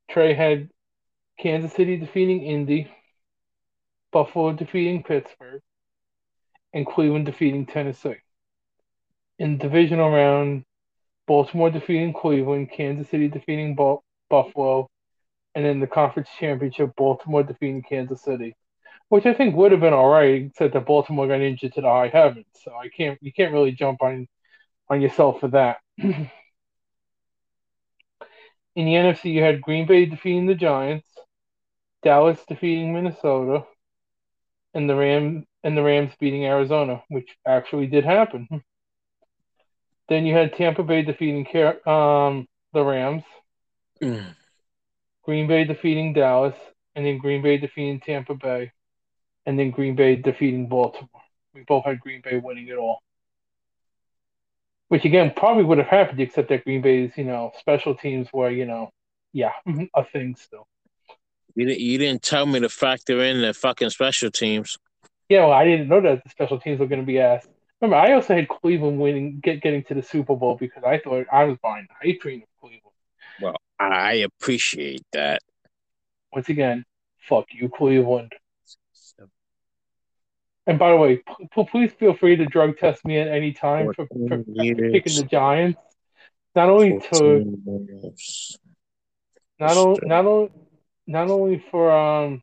[0.09, 0.71] Trey had
[1.39, 2.91] Kansas City defeating Indy,
[4.13, 5.61] Buffalo defeating Pittsburgh,
[6.73, 8.17] and Cleveland defeating Tennessee.
[9.39, 10.65] In the divisional round,
[11.27, 14.89] Baltimore defeating Cleveland, Kansas City defeating Bu- Buffalo,
[15.55, 18.55] and then the conference championship, Baltimore defeating Kansas City,
[19.09, 21.89] which I think would have been all right, except that Baltimore got injured to the
[21.89, 22.47] high heavens.
[22.63, 24.29] So I can't you can't really jump on
[24.89, 25.79] on yourself for that.
[25.99, 26.29] In
[28.87, 31.07] the NFC, you had Green Bay defeating the Giants,
[32.03, 33.65] Dallas defeating Minnesota,
[34.75, 38.49] and the Ram and the Rams beating Arizona, which actually did happen.
[40.09, 43.23] Then you had Tampa Bay defeating Car- um, the Rams,
[44.03, 44.35] Mm.
[45.25, 46.55] Green Bay defeating Dallas,
[46.95, 48.73] and then Green Bay defeating Tampa Bay,
[49.47, 51.09] and then Green Bay defeating Baltimore.
[51.55, 53.01] We both had Green Bay winning it all.
[54.89, 58.51] Which again probably would have happened except that Green Bay's, you know, special teams were,
[58.51, 58.91] you know,
[59.33, 59.53] yeah,
[59.95, 60.67] a thing still.
[61.55, 64.77] You, di- you didn't tell me to factor in the fucking special teams.
[65.29, 67.49] Yeah, well, I didn't know that the special teams were going to be asked.
[67.85, 71.27] Remember, I also had Cleveland winning, get getting to the Super Bowl because I thought
[71.31, 72.97] I was buying the hype train of Cleveland.
[73.43, 75.43] Well, I appreciate that.
[76.33, 76.87] Once again,
[77.29, 78.33] fuck you, Cleveland.
[80.67, 81.17] And by the way,
[81.55, 85.15] p- please feel free to drug test me at any time for, for, for picking
[85.17, 85.79] the Giants.
[86.57, 88.59] Not only to years.
[89.61, 90.51] not only not only
[91.07, 92.43] not only for um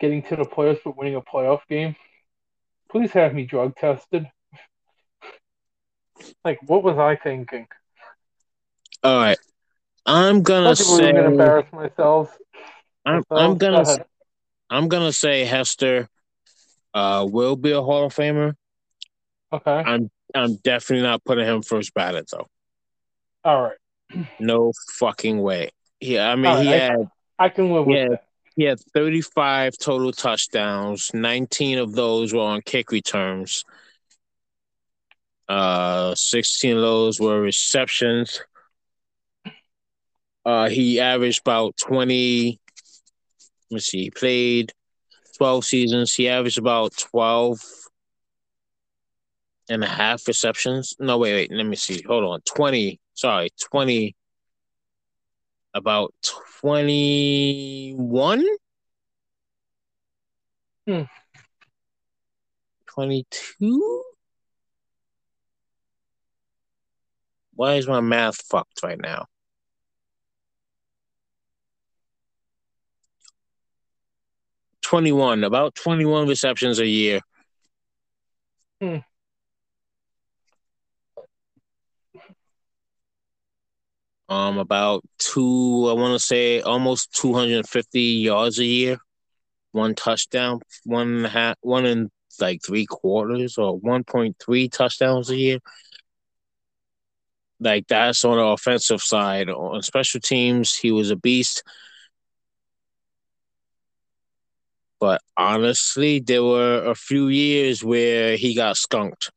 [0.00, 1.94] getting to the playoffs but winning a playoff game.
[2.94, 4.30] Please have me drug tested.
[6.44, 7.66] Like, what was I thinking?
[9.02, 9.38] All right.
[10.06, 12.38] I'm gonna say gonna embarrass myself.
[13.04, 13.26] I'm, myself.
[13.32, 14.04] I'm gonna ahead.
[14.70, 16.08] I'm gonna say Hester
[16.94, 18.54] uh will be a Hall of Famer.
[19.52, 19.82] Okay.
[19.84, 22.46] I'm I'm definitely not putting him first ballot though.
[23.44, 24.26] All right.
[24.38, 25.70] No fucking way.
[25.98, 27.08] Yeah, I mean All right, he I- had
[27.40, 28.16] I can live with Yeah.
[28.56, 31.10] He had 35 total touchdowns.
[31.12, 33.64] 19 of those were on kick returns.
[35.48, 38.40] Uh, 16 of those were receptions.
[40.44, 42.60] Uh, he averaged about 20.
[43.70, 44.04] Let me see.
[44.04, 44.72] He played
[45.38, 46.14] 12 seasons.
[46.14, 47.60] He averaged about 12
[49.68, 50.94] and a half receptions.
[51.00, 51.52] No, wait, wait.
[51.52, 52.02] Let me see.
[52.06, 52.40] Hold on.
[52.42, 53.00] 20.
[53.14, 54.14] Sorry, 20.
[55.74, 56.14] About
[56.60, 58.44] 21?
[60.86, 61.02] Hmm.
[62.86, 64.04] 22?
[67.54, 69.26] Why is my math fucked right now?
[74.82, 77.20] Twenty-one, about twenty-one receptions a year.
[78.80, 78.98] Hmm.
[84.34, 88.98] Um, about two, I want to say almost two hundred and fifty yards a year.
[89.70, 92.10] One touchdown, one and a half, one and
[92.40, 95.58] like three quarters, or one point three touchdowns a year.
[97.60, 99.48] Like that's on the offensive side.
[99.50, 101.62] On special teams, he was a beast.
[104.98, 109.30] But honestly, there were a few years where he got skunked.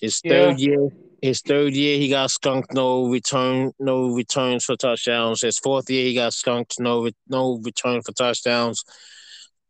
[0.00, 0.70] His third yeah.
[0.70, 0.88] year,
[1.20, 2.72] his third year, he got skunked.
[2.72, 5.42] No return, no returns for touchdowns.
[5.42, 6.78] His fourth year, he got skunked.
[6.78, 8.84] No, no return for touchdowns.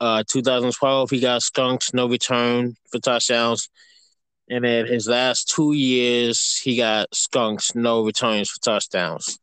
[0.01, 1.95] Uh, 2012, he got skunked.
[1.95, 3.69] No return for touchdowns.
[4.51, 7.75] And then his last two years, he got skunked.
[7.75, 9.39] No returns for touchdowns.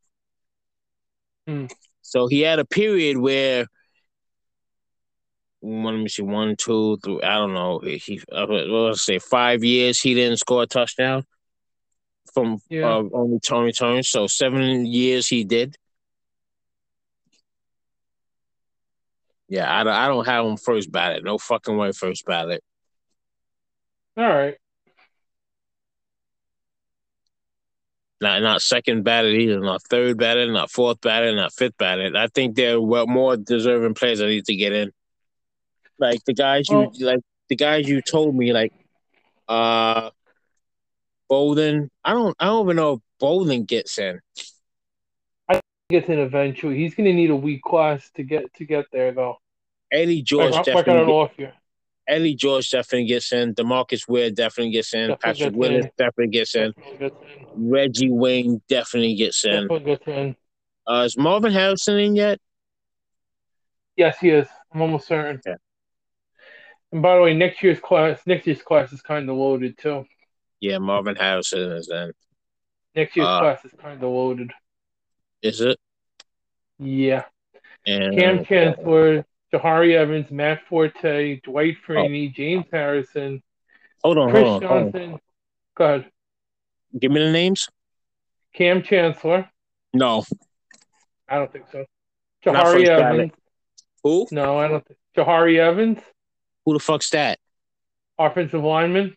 [1.48, 1.66] Hmm.
[2.02, 3.66] So he had a period where
[5.62, 7.24] let me see, one, two, three.
[7.24, 7.80] I don't know.
[7.80, 11.26] He, uh, let's say five years he didn't score a touchdown
[12.36, 12.88] from yeah.
[12.88, 14.10] uh, only Tony turns.
[14.10, 15.76] So seven years he did.
[19.48, 21.24] Yeah, I don't, I don't have him first ballot.
[21.24, 22.64] No fucking way first ballot.
[24.18, 24.56] All right.
[28.22, 32.16] Not not second ballot either, not third ballot, not fourth ballot, not fifth ballot.
[32.16, 34.92] I think there are more deserving players that need to get in.
[36.00, 37.20] Like the guys you like
[37.50, 38.74] the guys you told me like
[39.48, 40.10] uh
[41.32, 41.90] Boldin.
[42.04, 44.20] I don't I don't even know if Boldin gets in.
[45.50, 45.60] I
[45.90, 46.78] gets in eventually.
[46.78, 49.38] He's gonna need a weak class to get to get there though.
[49.92, 51.50] Eddie George like, definitely off you.
[52.08, 53.56] Eddie George definitely gets in.
[53.56, 55.10] Demarcus Ware definitely gets in.
[55.10, 55.92] Definitely Patrick gets Willis in.
[55.98, 56.72] definitely gets in.
[56.72, 57.16] Definitely gets
[57.56, 57.70] in.
[57.70, 59.52] Reggie Wayne definitely gets in.
[59.52, 60.36] Definitely gets in.
[60.88, 62.40] Uh, is Marvin Harrison in yet?
[63.96, 64.48] Yes, he is.
[64.74, 65.42] I'm almost certain.
[65.46, 65.56] Yeah.
[66.92, 70.06] And by the way, next year's class, next year's class is kind of loaded too.
[70.66, 72.12] Yeah, Marvin Harrison is in.
[72.96, 74.52] Next year's uh, class is kind of loaded.
[75.44, 75.78] Is it?
[76.80, 77.26] Yeah.
[77.86, 82.34] And, Kam Chancellor, Jahri Evans, Matt Forte, Dwight Freeney, oh.
[82.36, 83.44] James Harrison.
[84.04, 85.02] Hold on, Chris hold on, Johnson.
[85.02, 85.20] Hold on.
[85.76, 86.12] Go ahead.
[87.00, 87.70] Give me the names.
[88.56, 89.48] Kam Chancellor.
[89.94, 90.24] No.
[91.30, 91.86] I don't think so.
[92.44, 93.34] Jahri Evans.
[94.04, 94.28] Who?
[94.32, 94.98] No, I don't think.
[95.16, 96.00] Jahri Evans.
[96.66, 97.38] Who the fuck's that?
[98.18, 99.16] Offensive lineman.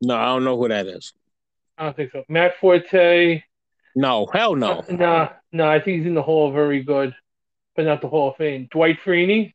[0.00, 1.12] No, I don't know who that is.
[1.76, 2.24] I don't think so.
[2.28, 3.42] Matt Forte.
[3.94, 4.80] No, hell no.
[4.80, 7.14] Uh, nah, no, nah, I think he's in the Hall very good,
[7.74, 8.68] but not the Hall of Fame.
[8.70, 9.54] Dwight Freeney.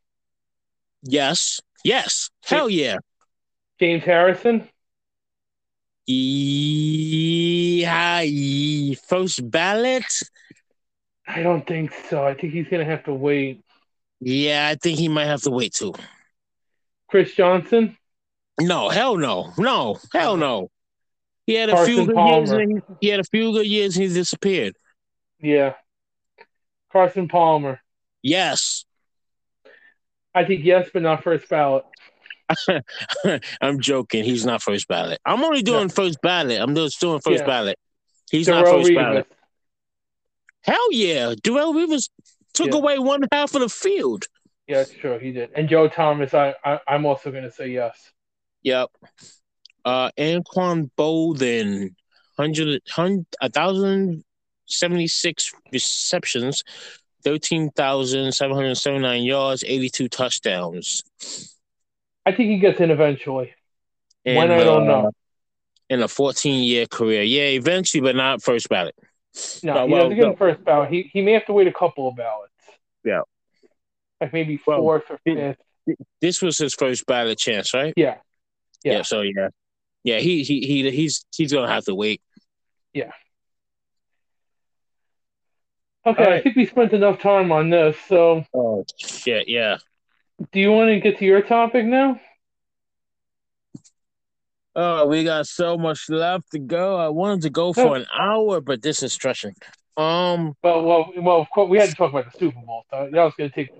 [1.03, 1.61] Yes.
[1.83, 2.29] Yes.
[2.43, 2.97] Hell yeah.
[3.79, 4.67] James Harrison.
[6.07, 8.23] Yeah,
[9.07, 10.05] first ballot.
[11.27, 12.23] I don't think so.
[12.23, 13.63] I think he's gonna have to wait.
[14.19, 15.93] Yeah, I think he might have to wait too.
[17.07, 17.97] Chris Johnson?
[18.59, 20.69] No, hell no, no, hell no.
[21.45, 22.37] He had a Carson few good Palmer.
[22.37, 22.51] years.
[22.51, 23.95] And he, he had a few good years.
[23.95, 24.75] and he disappeared.
[25.39, 25.73] Yeah.
[26.91, 27.81] Carson Palmer.
[28.23, 28.85] Yes.
[30.33, 31.85] I think yes, but not first ballot.
[33.61, 34.23] I'm joking.
[34.23, 35.19] He's not first ballot.
[35.25, 35.89] I'm only doing no.
[35.89, 36.59] first ballot.
[36.59, 37.47] I'm just doing first yeah.
[37.47, 37.79] ballot.
[38.31, 38.95] He's Darrelle not first Revis.
[38.95, 39.27] ballot.
[40.63, 41.33] Hell yeah.
[41.43, 42.09] Darrelle Revis
[42.53, 42.77] took yeah.
[42.77, 44.25] away one half of the field.
[44.67, 45.51] Yeah, sure, he did.
[45.55, 48.11] And Joe Thomas, I, I I'm also going to say yes.
[48.65, 48.89] Yep.
[49.85, 51.95] Uh, Anquan Boldin,
[52.35, 56.63] 100, 1,076 receptions,
[57.23, 61.01] 13,779 yards, 82 touchdowns.
[62.25, 63.53] I think he gets in eventually.
[64.25, 65.11] And, when I don't uh, know.
[65.87, 67.21] In a 14 year career.
[67.21, 68.95] Yeah, eventually, but not first ballot.
[69.63, 70.35] No, he well, doesn't get no.
[70.35, 70.89] first ballot.
[70.89, 72.51] He, he may have to wait a couple of ballots.
[73.03, 73.21] Yeah
[74.21, 75.57] like maybe well, or fifth.
[76.19, 77.93] This was his first ballot chance, right?
[77.95, 78.17] Yeah.
[78.85, 78.93] Yeah.
[78.93, 79.01] Yeah.
[79.01, 79.49] So yeah,
[80.03, 80.19] yeah.
[80.19, 82.21] He he he he's he's gonna have to wait.
[82.93, 83.11] Yeah.
[86.05, 86.33] Okay, right.
[86.33, 87.97] I think we spent enough time on this.
[88.07, 88.45] So.
[88.53, 89.47] Oh shit!
[89.47, 89.77] Yeah.
[90.51, 92.19] Do you want to get to your topic now?
[94.75, 96.97] Oh, we got so much left to go.
[96.97, 99.55] I wanted to go for an hour, but this is stretching.
[99.97, 100.53] Um.
[100.61, 101.41] Well, well, well.
[101.41, 102.83] Of course, we had to talk about the Super Bowl.
[102.91, 103.71] So that was going to take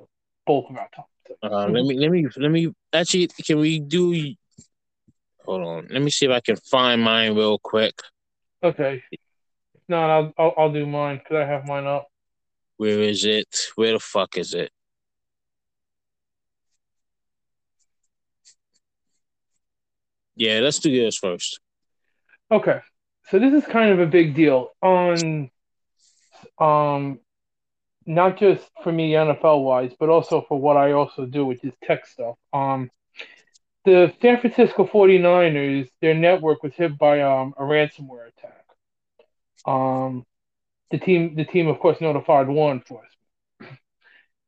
[0.48, 1.06] bulk of our time.
[1.44, 4.34] Uh, let me let me let me actually can we do
[5.46, 5.88] hold on.
[5.90, 7.96] Let me see if i can find mine real quick.
[8.64, 9.04] Okay.
[9.88, 12.08] No i'll i'll, I'll do mine because i have mine up.
[12.78, 13.56] Where is it?
[13.76, 14.72] Where the fuck is it?
[20.36, 21.60] Yeah let's do this first.
[22.52, 22.80] Okay.
[23.30, 25.50] So this is kind of a big deal on
[26.60, 27.20] um
[28.06, 31.74] not just for me NFL wise, but also for what I also do, which is
[31.84, 32.36] tech stuff.
[32.54, 32.92] Um,
[33.86, 38.66] the San Francisco 49ers, their network was hit by um, a ransomware attack.
[39.66, 40.26] Um,
[40.92, 43.12] the team, the team, of course, notified law enforcement,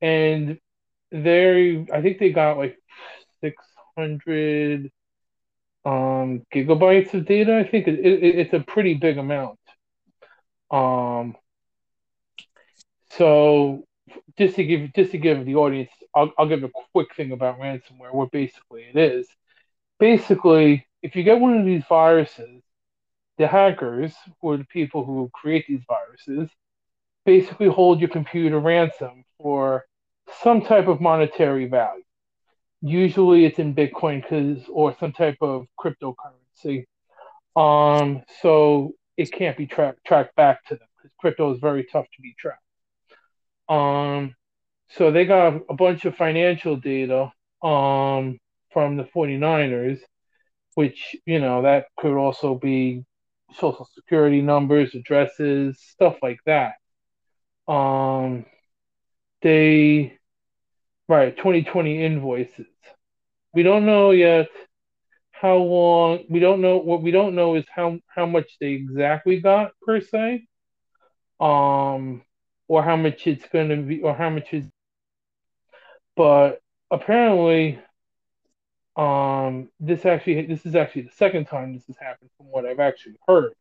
[0.01, 0.59] and
[1.11, 2.77] they, I think they got like
[3.41, 4.91] 600
[5.85, 7.57] um, gigabytes of data.
[7.57, 9.59] I think it, it, it's a pretty big amount.
[10.69, 11.35] Um,
[13.11, 13.85] so
[14.37, 17.59] just to give just to give the audience, I'll, I'll give a quick thing about
[17.59, 18.11] ransomware.
[18.11, 19.27] What basically it is.
[19.99, 22.63] Basically, if you get one of these viruses,
[23.37, 26.49] the hackers or the people who create these viruses
[27.23, 29.85] basically hold your computer ransom for
[30.41, 32.03] some type of monetary value.
[32.81, 36.85] Usually, it's in Bitcoin because or some type of cryptocurrency.
[37.55, 42.05] Um, so it can't be tracked tracked back to them because crypto is very tough
[42.15, 42.61] to be tracked.
[43.69, 44.35] Um,
[44.89, 47.31] so they got a bunch of financial data
[47.61, 48.39] um,
[48.71, 49.99] from the 49ers,
[50.75, 53.03] which, you know, that could also be
[53.53, 56.75] social security numbers, addresses, stuff like that.
[57.67, 58.45] Um,
[59.41, 60.17] they,
[61.07, 62.67] right, 2020 invoices.
[63.53, 64.47] We don't know yet
[65.31, 69.39] how long, we don't know, what we don't know is how, how much they exactly
[69.39, 70.45] got per se.
[71.39, 72.23] Um,
[72.67, 74.65] or how much it's going to be, or how much is.
[76.17, 76.61] But
[76.91, 77.79] apparently,
[78.97, 82.79] um, this actually this is actually the second time this has happened from what I've
[82.79, 83.53] actually heard,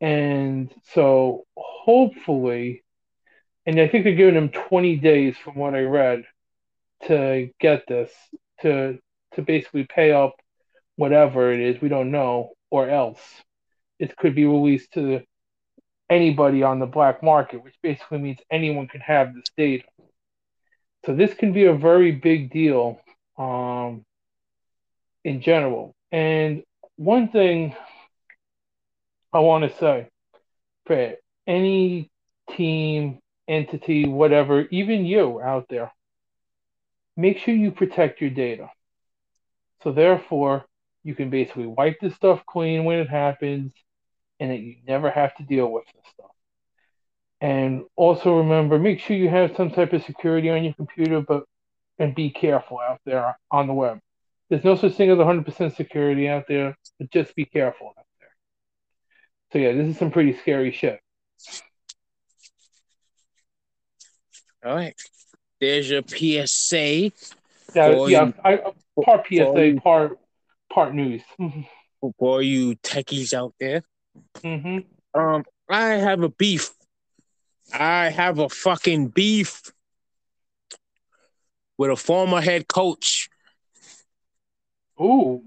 [0.00, 2.82] and so hopefully,
[3.64, 6.24] and I think they're giving them 20 days from what I read
[7.06, 8.12] to get this
[8.62, 8.98] to
[9.34, 10.34] to basically pay up
[10.96, 13.20] whatever it is we don't know or else
[13.98, 15.22] it could be released to
[16.10, 19.84] anybody on the black market, which basically means anyone can have this data.
[21.04, 23.00] So this can be a very big deal
[23.36, 24.04] um,
[25.24, 25.94] in general.
[26.10, 26.62] And
[26.96, 27.74] one thing
[29.32, 30.08] I want to say
[30.86, 31.14] for
[31.46, 32.10] any
[32.50, 33.18] team,
[33.48, 35.92] entity, whatever, even you out there,
[37.16, 38.68] make sure you protect your data.
[39.82, 40.64] So therefore,
[41.02, 43.72] you can basically wipe this stuff clean when it happens
[44.38, 46.31] and that you never have to deal with this stuff.
[47.42, 51.44] And also remember, make sure you have some type of security on your computer, but
[51.98, 53.98] and be careful out there on the web.
[54.48, 58.28] There's no such thing as 100% security out there, but just be careful out there.
[59.52, 61.00] So yeah, this is some pretty scary shit.
[64.64, 64.94] All right,
[65.60, 66.86] there's your PSA.
[66.86, 67.10] Yeah,
[67.74, 68.60] yeah, you, I,
[69.04, 70.18] part PSA, part
[70.72, 71.22] part news.
[72.18, 73.82] For you techies out there,
[74.38, 75.20] Mm-hmm.
[75.20, 76.70] Um, I have a beef.
[77.72, 79.72] I have a fucking beef
[81.78, 83.28] with a former head coach.
[85.00, 85.42] Ooh.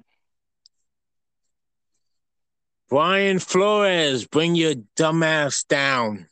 [2.89, 6.27] Brian Flores, bring your dumbass down.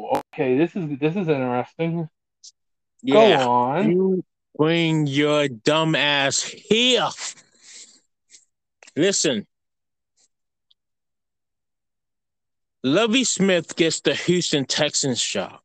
[0.00, 2.08] Okay, this is this is interesting.
[3.02, 3.90] Yeah, Go on.
[3.90, 4.24] You
[4.56, 7.08] bring your dumbass here.
[8.96, 9.46] Listen,
[12.86, 15.58] Lovie Smith gets the Houston Texans job.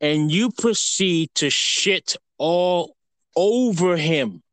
[0.00, 2.94] And you proceed to shit all
[3.34, 4.44] over him.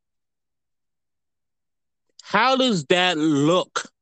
[2.20, 3.92] How does that look?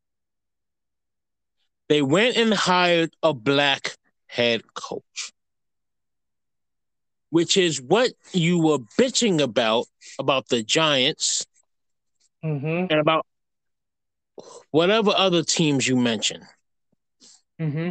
[1.90, 3.94] They went and hired a black
[4.26, 5.32] head coach,
[7.28, 9.84] which is what you were bitching about
[10.18, 11.44] about the Giants
[12.42, 12.86] mm-hmm.
[12.90, 13.26] and about
[14.70, 16.44] whatever other teams you mentioned.
[17.60, 17.90] Mm-hmm.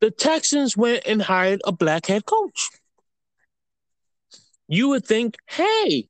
[0.00, 2.70] The Texans went and hired a black head coach.
[4.66, 6.08] You would think, hey,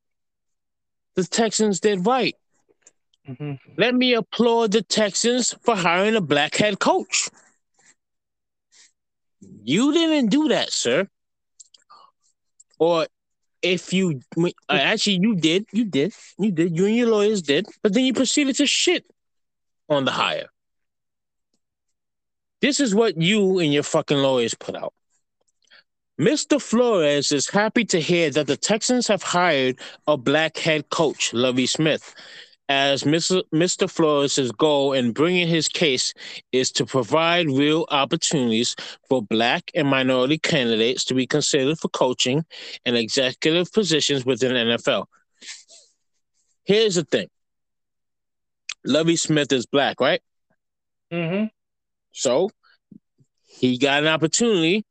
[1.15, 2.35] the Texans did right.
[3.27, 3.53] Mm-hmm.
[3.77, 7.29] Let me applaud the Texans for hiring a black head coach.
[9.63, 11.07] You didn't do that, sir.
[12.79, 13.07] Or
[13.61, 17.67] if you uh, actually you did, you did, you did, you and your lawyers did,
[17.83, 19.05] but then you proceeded to shit
[19.89, 20.47] on the hire.
[22.61, 24.93] This is what you and your fucking lawyers put out.
[26.19, 26.61] Mr.
[26.61, 31.65] Flores is happy to hear that the Texans have hired a black head coach, Lovie
[31.65, 32.13] Smith,
[32.71, 33.89] as Mr.
[33.89, 36.13] Flores' goal in bringing his case
[36.53, 38.77] is to provide real opportunities
[39.09, 42.45] for Black and minority candidates to be considered for coaching
[42.85, 45.07] and executive positions within the NFL.
[46.63, 47.27] Here's the thing
[48.85, 50.21] Lovie Smith is Black, right?
[51.11, 51.47] Mm-hmm.
[52.13, 52.51] So
[53.49, 54.85] he got an opportunity.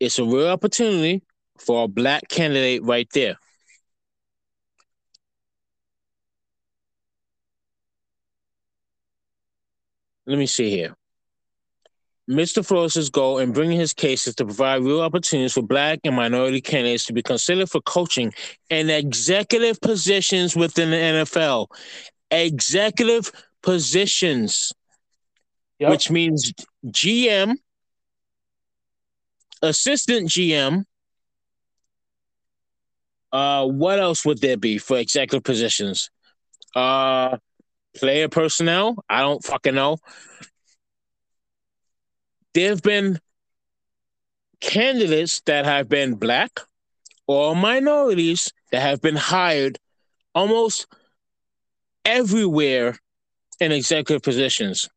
[0.00, 1.22] It's a real opportunity
[1.58, 3.36] for a Black candidate right there.
[10.30, 10.96] Let me see here.
[12.30, 12.64] Mr.
[12.64, 16.60] Flores' goal in bringing his case is to provide real opportunities for black and minority
[16.60, 18.32] candidates to be considered for coaching
[18.70, 21.66] and executive positions within the NFL.
[22.30, 23.32] Executive
[23.62, 24.72] positions,
[25.80, 25.90] Yep.
[25.90, 26.52] which means
[26.86, 27.56] GM,
[29.62, 30.84] assistant GM.
[33.32, 36.10] Uh, what else would there be for executive positions?
[36.76, 37.38] Uh,
[37.96, 38.96] player personnel.
[39.08, 39.98] I don't fucking know.
[42.54, 43.18] There have been
[44.60, 46.60] candidates that have been black
[47.26, 49.78] or minorities that have been hired
[50.34, 50.86] almost
[52.04, 52.98] everywhere
[53.60, 54.88] in executive positions.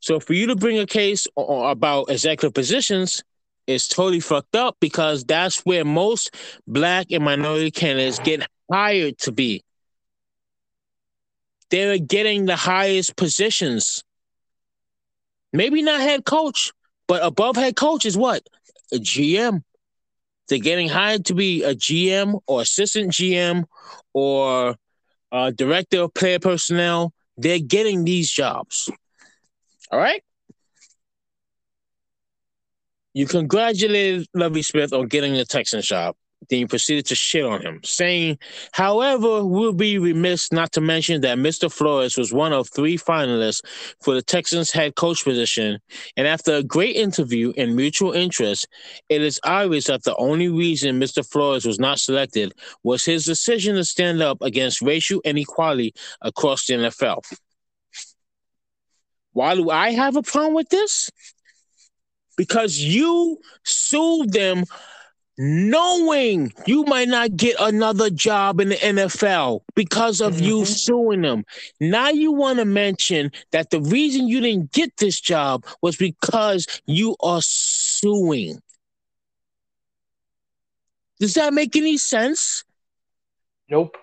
[0.00, 3.22] So for you to bring a case about executive positions
[3.66, 6.34] is totally fucked up because that's where most
[6.66, 9.62] black and minority candidates get hired to be.
[11.72, 14.04] They're getting the highest positions.
[15.54, 16.70] Maybe not head coach,
[17.08, 18.46] but above head coach is what?
[18.92, 19.62] A GM.
[20.48, 23.64] They're getting hired to be a GM or assistant GM
[24.12, 24.76] or
[25.32, 27.14] uh, director of player personnel.
[27.38, 28.90] They're getting these jobs.
[29.90, 30.22] All right.
[33.14, 36.16] You congratulated Lovie Smith on getting the Texans job.
[36.48, 38.38] Then you proceeded to shit on him, saying,
[38.72, 41.72] however, we'll be remiss not to mention that Mr.
[41.72, 43.62] Flores was one of three finalists
[44.00, 45.78] for the Texans head coach position.
[46.16, 48.66] And after a great interview and mutual interest,
[49.08, 51.26] it is obvious that the only reason Mr.
[51.26, 52.52] Flores was not selected
[52.82, 57.22] was his decision to stand up against racial inequality across the NFL.
[59.32, 61.10] Why do I have a problem with this?
[62.36, 64.64] Because you sued them
[65.38, 70.66] knowing you might not get another job in the NFL because of you Mhm.
[70.66, 71.44] suing them.
[71.80, 76.66] Now you want to mention that the reason you didn't get this job was because
[76.86, 78.60] you are suing.
[81.18, 82.64] Does that make any sense?
[83.68, 83.96] Nope.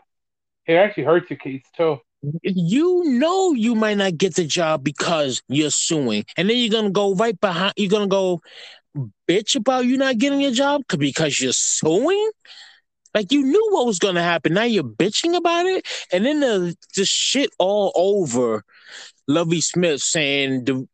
[0.66, 2.00] It actually hurts your case too.
[2.44, 6.90] you know you might not get the job because you're suing, and then you're gonna
[6.90, 7.74] go right behind.
[7.78, 8.42] You're gonna go
[9.28, 12.32] bitch about you not getting a job because you're suing.
[13.14, 14.54] Like you knew what was gonna happen.
[14.54, 18.64] Now you're bitching about it, and then the the shit all over
[19.28, 20.88] Lovie Smith saying the.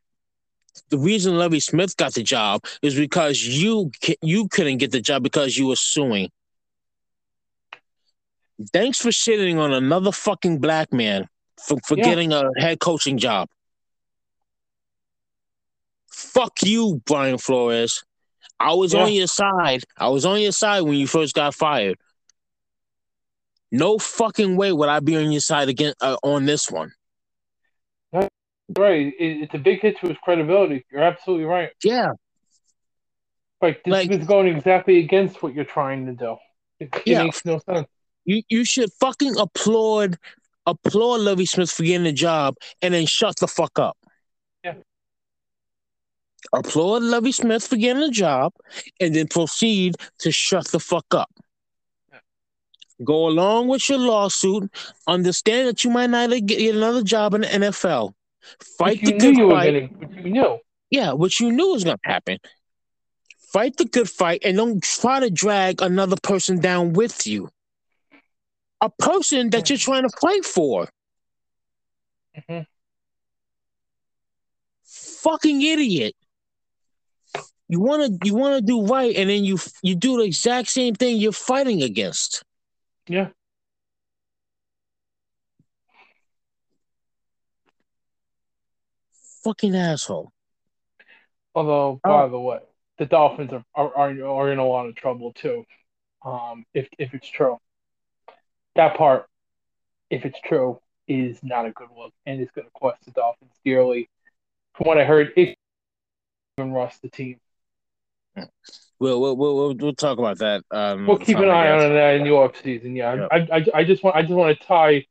[0.89, 3.91] The reason Lovie Smith got the job is because you
[4.21, 6.29] you couldn't get the job because you were suing.
[8.73, 11.27] Thanks for shitting on another fucking black man
[11.59, 12.03] for, for Yeah.
[12.03, 13.49] getting a head coaching job.
[16.15, 18.03] Fuck you, Brian Flores.
[18.57, 19.03] I was Yeah.
[19.03, 19.83] on your side.
[19.97, 21.97] I was on your side when you first got fired.
[23.69, 26.93] No fucking way would I be on your side again uh, on this one.
[28.13, 29.07] Right.
[29.19, 30.85] It, it's a big hit to his credibility.
[30.91, 31.69] You're absolutely right.
[31.83, 32.13] Yeah,
[33.61, 36.37] Like this Like- is going exactly against what you're trying to do.
[36.79, 37.23] It, it Yeah.
[37.23, 37.87] makes no sense.
[38.23, 40.17] you you should fucking applaud
[40.65, 43.97] applaud Lovie Smith for getting the job and then shut the fuck up.
[46.53, 48.53] Applaud Lovie Smith for getting a job
[48.99, 51.29] and then proceed to shut the fuck up.
[53.03, 54.71] Go along with your lawsuit.
[55.07, 58.13] Understand that you might not get another job in the NFL.
[58.77, 59.91] Fight the good fight.
[60.23, 60.59] you knew.
[60.89, 62.37] Yeah, which you knew was going to happen.
[63.51, 67.49] Fight the good fight and don't try to drag another person down with you.
[68.81, 70.87] A person that you're trying to fight for.
[72.47, 72.59] hmm
[74.83, 76.15] Fucking idiot.
[77.67, 80.69] You want to you want to do right and then you you do the exact
[80.69, 82.43] same thing you're fighting against.
[83.07, 83.29] Yeah.
[89.43, 90.31] Fucking asshole.
[91.53, 92.59] Although, by the way,
[92.97, 95.65] the Dolphins are, are are are in a lot of trouble too.
[96.23, 97.57] Um, if if it's true,
[98.75, 99.27] that part,
[100.09, 103.53] if it's true, is not a good look, and it's going to cost the Dolphins
[103.63, 104.09] dearly.
[104.73, 105.57] From what I heard, it
[106.57, 107.39] even Russ the team.
[108.97, 110.63] We'll we'll we'll, we'll, we'll talk about that.
[110.71, 112.95] Um, We'll keep an eye on that in the off season.
[112.95, 113.27] Yeah, Yeah.
[113.31, 115.05] I, I, I just want I just want to tie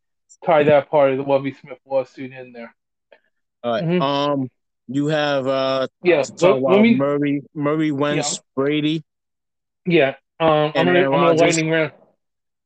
[0.45, 2.75] tie that part of the Lovie Smith lawsuit in there.
[3.63, 3.85] All right.
[3.85, 4.01] Mhm.
[4.03, 4.51] Um,
[4.89, 6.95] you have uh Yeah, talk let, let me.
[6.95, 9.05] Murray Murray Wentz Brady.
[9.87, 11.93] Yeah, um, I'm gonna I'm gonna lightning round.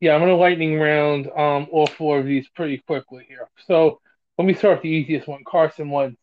[0.01, 3.49] Yeah, I'm gonna lightning round um all four of these pretty quickly here.
[3.67, 4.01] So
[4.39, 6.17] let me start with the easiest one, Carson Wentz.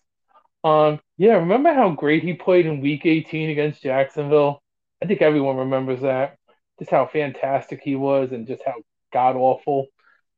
[0.65, 4.63] Um, yeah, remember how great he played in Week 18 against Jacksonville?
[5.01, 6.37] I think everyone remembers that.
[6.79, 8.73] Just how fantastic he was, and just how
[9.13, 9.87] god awful.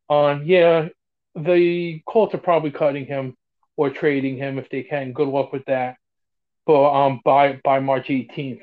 [0.10, 0.90] Um, yeah,
[1.36, 3.38] the Colts are probably cutting him
[3.78, 5.14] or trading him if they can.
[5.14, 5.96] Good luck with that.
[6.66, 8.62] But um by by March 18th.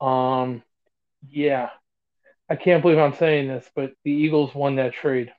[0.00, 0.62] Um,
[1.28, 1.70] yeah,
[2.50, 5.32] I can't believe I'm saying this, but the Eagles won that trade.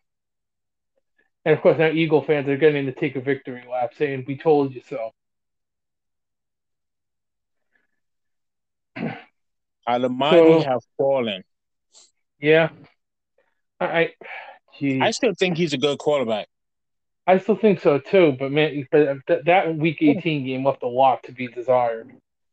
[1.45, 4.37] And of course, now Eagle fans are getting to take a victory lap, saying "We
[4.37, 5.11] told you so."
[9.85, 9.97] How
[10.31, 11.43] So- have fallen.
[12.39, 12.69] Yeah,
[13.79, 14.13] I, I.
[15.01, 16.47] I still think he's a good quarterback.
[17.27, 20.87] I still think so too, but man, but that, that Week 18 game left a
[20.87, 22.11] lot to be desired.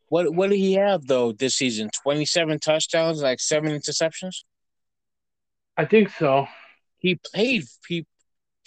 [0.09, 1.90] What what did he have though this season?
[2.02, 4.44] Twenty seven touchdowns, like seven interceptions.
[5.77, 6.48] I think so.
[6.98, 7.65] He played.
[7.86, 8.06] He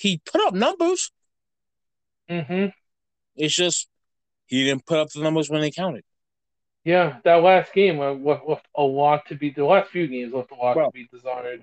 [0.02, 1.12] he put up numbers.
[2.30, 2.68] Mm-hmm.
[3.36, 3.88] It's just
[4.48, 6.04] he didn't put up the numbers when they counted.
[6.84, 9.52] Yeah, that last game left, left a lot to be.
[9.52, 11.62] The last few games left a lot Well- to be desired.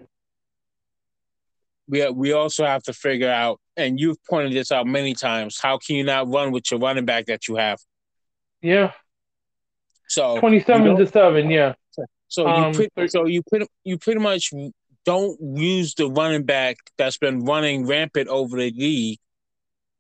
[1.89, 5.59] We we also have to figure out, and you've pointed this out many times.
[5.59, 7.79] How can you not run with your running back that you have?
[8.61, 8.93] Yeah,
[10.07, 11.51] So 27 you know- to seven.
[11.51, 11.75] Yeah,
[12.29, 14.51] So Um, you pretty, so you pretty you pretty much
[15.05, 19.19] don't use the running back that's been running rampant over the league,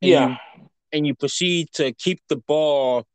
[0.02, 3.06] and yeah, you, and you proceed to keep the ball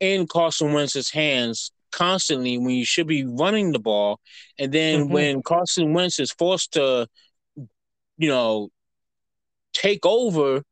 [0.00, 4.18] in Carson Wentz's hands constantly when you should be running the ball,
[4.58, 5.10] and then Mhm.
[5.10, 7.06] when Carson Wentz is forced to,
[8.16, 8.70] you know,
[9.72, 10.64] take over,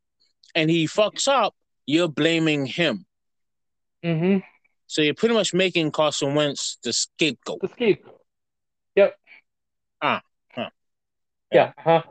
[0.55, 1.55] and he fucks up,
[1.87, 3.07] you're blaming him.
[4.03, 4.39] Mm-hmm.
[4.87, 7.61] So you're pretty much making Carson Wentz the scapegoat.
[7.61, 8.21] The scapegoat.
[8.97, 9.17] Yep.
[10.03, 10.23] Ah,
[10.53, 10.71] huh.
[11.53, 11.73] Yeah.
[11.79, 12.03] Huh.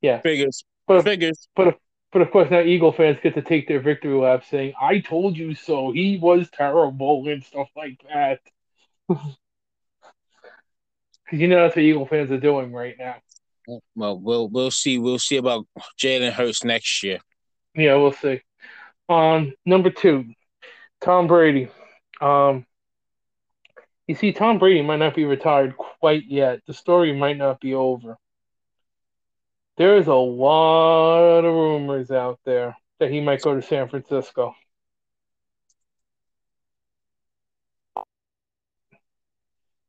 [0.00, 0.20] Yeah.
[0.20, 1.48] Figures, But figures.
[1.54, 1.78] but
[2.12, 5.36] but of course now Eagle fans get to take their victory lap, saying "I told
[5.36, 8.40] you so." He was terrible and stuff like that.
[11.24, 13.16] Because you know that's what Eagle fans are doing right now.
[13.94, 14.98] Well, we'll we'll see.
[14.98, 15.66] We'll see about
[16.00, 17.18] Jalen Hurts next year.
[17.74, 18.40] Yeah, we'll see.
[19.10, 20.24] Um, number two,
[21.02, 21.68] Tom Brady.
[22.22, 22.64] Um,
[24.06, 26.60] you see, Tom Brady might not be retired quite yet.
[26.66, 28.16] The story might not be over.
[29.78, 34.56] There is a lot of rumors out there that he might go to San Francisco.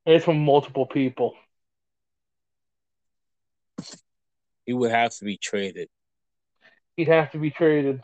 [0.05, 1.33] And it's from multiple people.
[4.67, 5.89] He would have to be traded.
[6.95, 8.03] He'd have to be traded.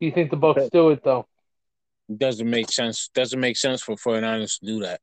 [0.00, 1.26] Do you think the Bucs do it though?
[2.08, 3.10] It doesn't make sense.
[3.14, 5.00] Doesn't make sense for 49ers to do that.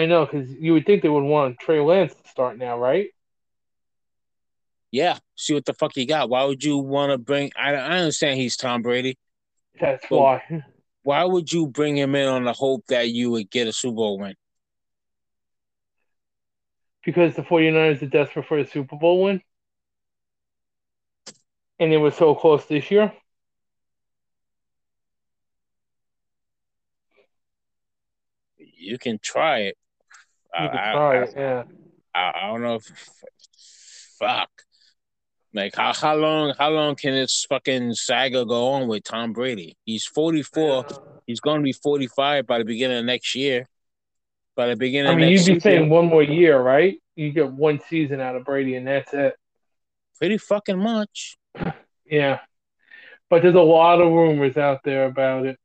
[0.00, 3.08] I know, because you would think they would want Trey Lance to start now, right?
[4.90, 6.30] Yeah, see what the fuck he got.
[6.30, 7.52] Why would you want to bring?
[7.54, 9.18] I, I understand he's Tom Brady.
[9.78, 10.42] That's why.
[11.02, 13.96] Why would you bring him in on the hope that you would get a Super
[13.96, 14.34] Bowl win?
[17.04, 19.42] Because the 49ers are desperate for a Super Bowl win.
[21.78, 23.12] And they were so close this year.
[28.58, 29.76] You can try it.
[30.54, 31.62] I, I- try I- it, yeah.
[32.14, 32.90] I, I don't know if
[34.18, 34.48] fuck.
[35.52, 39.76] Like how how long how long can this fucking saga go on with Tom Brady?
[39.84, 40.86] He's forty four.
[41.26, 43.66] He's going to be forty five by the beginning of next year.
[44.56, 47.00] By the beginning I mean, of next you'd be season, saying one more year, right?
[47.16, 49.34] You get one season out of Brady, and that's it.
[50.18, 51.36] pretty fucking much.
[52.04, 52.40] Yeah.
[53.28, 55.58] But there's a lot of rumors out there about it.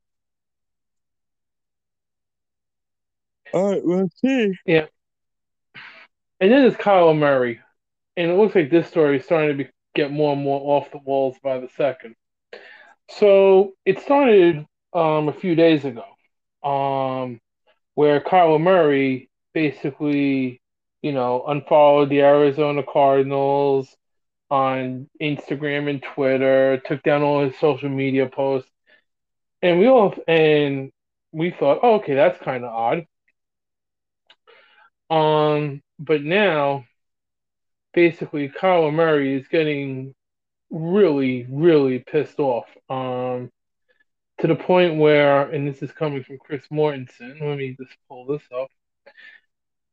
[3.55, 4.53] All right, we'll see.
[4.65, 4.87] Yeah.
[6.41, 7.61] And then there's Kyler Murray.
[8.17, 10.91] And it looks like this story is starting to be, get more and more off
[10.91, 12.15] the walls by the second.
[13.09, 16.03] So it started um, a few days ago,
[16.69, 17.39] um,
[17.93, 20.61] where Kyler Murray basically,
[21.01, 23.95] you know, unfollowed the Arizona Cardinals
[24.51, 28.69] on Instagram and Twitter, took down all his social media posts,
[29.61, 30.91] and we all and
[31.31, 33.05] we thought, oh, okay, that's kind of odd.
[35.09, 36.85] Um, but now,
[37.93, 40.13] basically, Kyler Murray is getting
[40.69, 42.67] really, really pissed off.
[42.89, 43.51] Um,
[44.39, 47.39] to the point where, and this is coming from Chris Mortensen.
[47.41, 48.69] Let me just pull this up.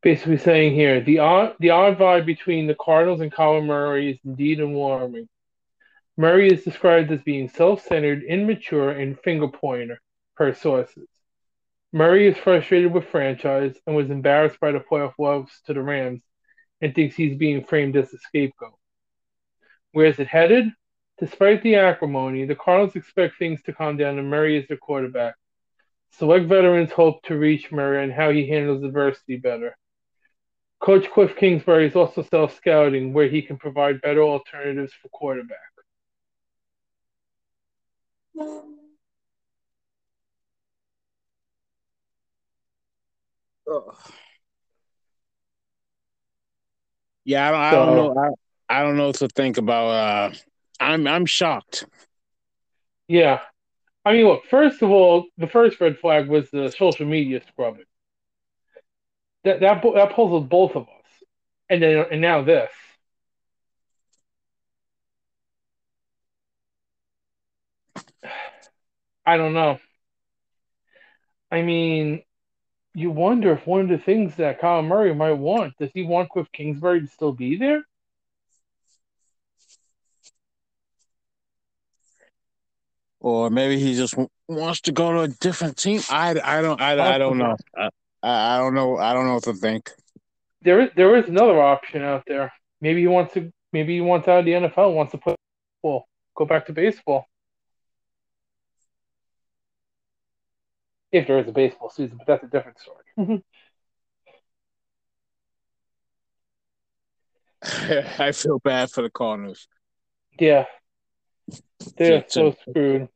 [0.03, 4.19] Basically, saying here the odd the odd vibe between the Cardinals and Kyler Murray is
[4.25, 5.29] indeed alarming.
[6.17, 10.01] Murray is described as being self-centered, immature, and finger pointer,
[10.37, 11.09] per sources.
[11.93, 16.23] Murray is frustrated with franchise and was embarrassed by the playoff loss to the Rams
[16.81, 18.79] and thinks he's being framed as a scapegoat.
[19.93, 20.69] Where is it headed?
[21.19, 25.35] Despite the acrimony, the Cardinals expect things to calm down and Murray is their quarterback.
[26.13, 29.77] Select veterans hope to reach Murray and how he handles adversity better.
[30.81, 35.59] Coach Cliff Kingsbury is also self scouting where he can provide better alternatives for quarterback.
[38.41, 38.82] Um,
[47.25, 48.37] Yeah, I don't, I So- don't know.
[48.69, 49.89] I, I don't know what to think about.
[49.89, 50.35] Uh,
[50.81, 51.85] I'm I'm shocked.
[53.07, 53.41] Yeah.
[54.05, 57.85] I mean, look, first of all, the first red flag was the social media scrubbing.
[59.45, 61.25] That that that puzzled both of us,
[61.69, 62.71] and then and now this.
[69.27, 69.79] I don't know.
[71.51, 72.23] I mean,
[72.95, 76.29] you wonder if one of the things that Kyle Murray might want does he want
[76.31, 77.83] Cliff Kingsbury to still be there?
[83.21, 86.01] Or maybe he just w- wants to go to a different team.
[86.11, 87.57] I, I don't I, I don't know.
[87.77, 87.89] I,
[88.23, 88.99] I don't know.
[88.99, 89.91] I don't know what to think.
[90.63, 92.53] There is there is another option out there.
[92.81, 93.53] Maybe he wants to.
[93.73, 94.95] Maybe he wants out of the NFL.
[94.95, 95.37] Wants to play
[95.83, 96.07] well,
[96.37, 97.27] go back to baseball.
[101.13, 103.43] If there is a baseball season, but that's a different story.
[108.19, 109.69] I feel bad for the Cardinals.
[110.39, 110.65] yeah,
[111.97, 113.09] they're so- screwed.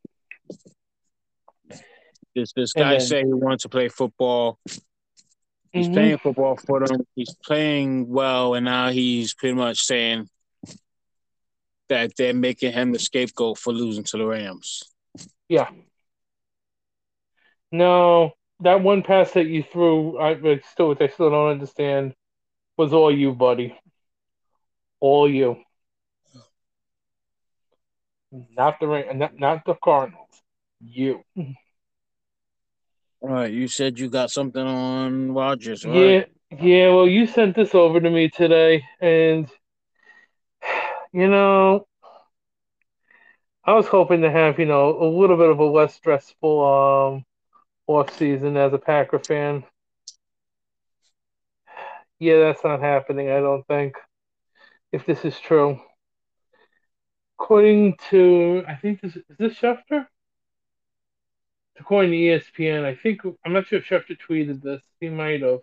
[2.34, 4.58] This this guy then- say he wants to play football.
[5.72, 5.92] He's Mhm.
[5.94, 7.06] playing football for them.
[7.14, 10.28] He's playing well, and now he's pretty much saying
[11.88, 14.82] that they're making him the scapegoat for losing to the Rams.
[15.48, 15.70] Yeah.
[17.72, 20.34] No, that one pass that you threw, I
[20.70, 22.14] still, which I still don't understand,
[22.76, 23.78] was all you, buddy.
[25.00, 25.56] All you.
[28.32, 30.42] Not the not, not the Cardinals.
[30.80, 31.22] You.
[33.20, 36.28] All right, you said you got something on Rodgers, right?
[36.50, 36.88] Yeah, yeah.
[36.94, 39.48] Well, you sent this over to me today, and
[41.12, 41.86] you know,
[43.64, 47.24] I was hoping to have you know a little bit of a less stressful um
[47.86, 49.64] off season as a Packer fan.
[52.18, 53.30] Yeah, that's not happening.
[53.30, 53.96] I don't think.
[54.92, 55.80] If this is true,
[57.38, 60.06] according to I think this is this Schefter.
[61.78, 64.82] According to ESPN, I think I'm not sure if Schefter tweeted this.
[65.00, 65.60] He might have.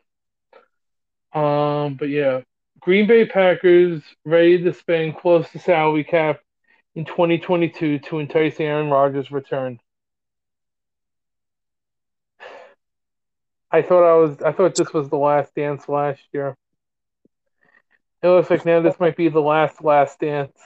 [1.34, 2.42] Um, but yeah,
[2.80, 6.42] Green Bay Packers ready to spend close to salary cap
[6.96, 9.80] in 2022 to entice Aaron Rodgers' return.
[13.74, 16.56] I thought I was I thought this was the last dance last year.
[18.22, 20.58] It looks like now this might be the last last dance.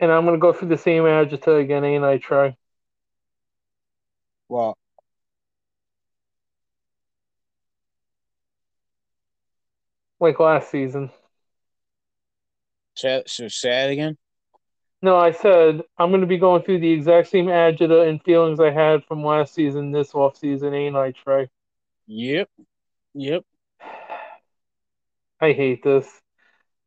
[0.00, 2.56] And I'm gonna go through the same agita again, ain't I, Trey?
[4.48, 4.76] Well,
[10.20, 11.10] Like last season.
[12.96, 14.18] say, so say it again.
[15.00, 18.58] No, I said I'm going to be going through the exact same agita and feelings
[18.60, 21.48] I had from last season this off season, ain't I, Trey?
[22.06, 22.48] Yep,
[23.14, 23.44] yep.
[25.40, 26.08] I hate this.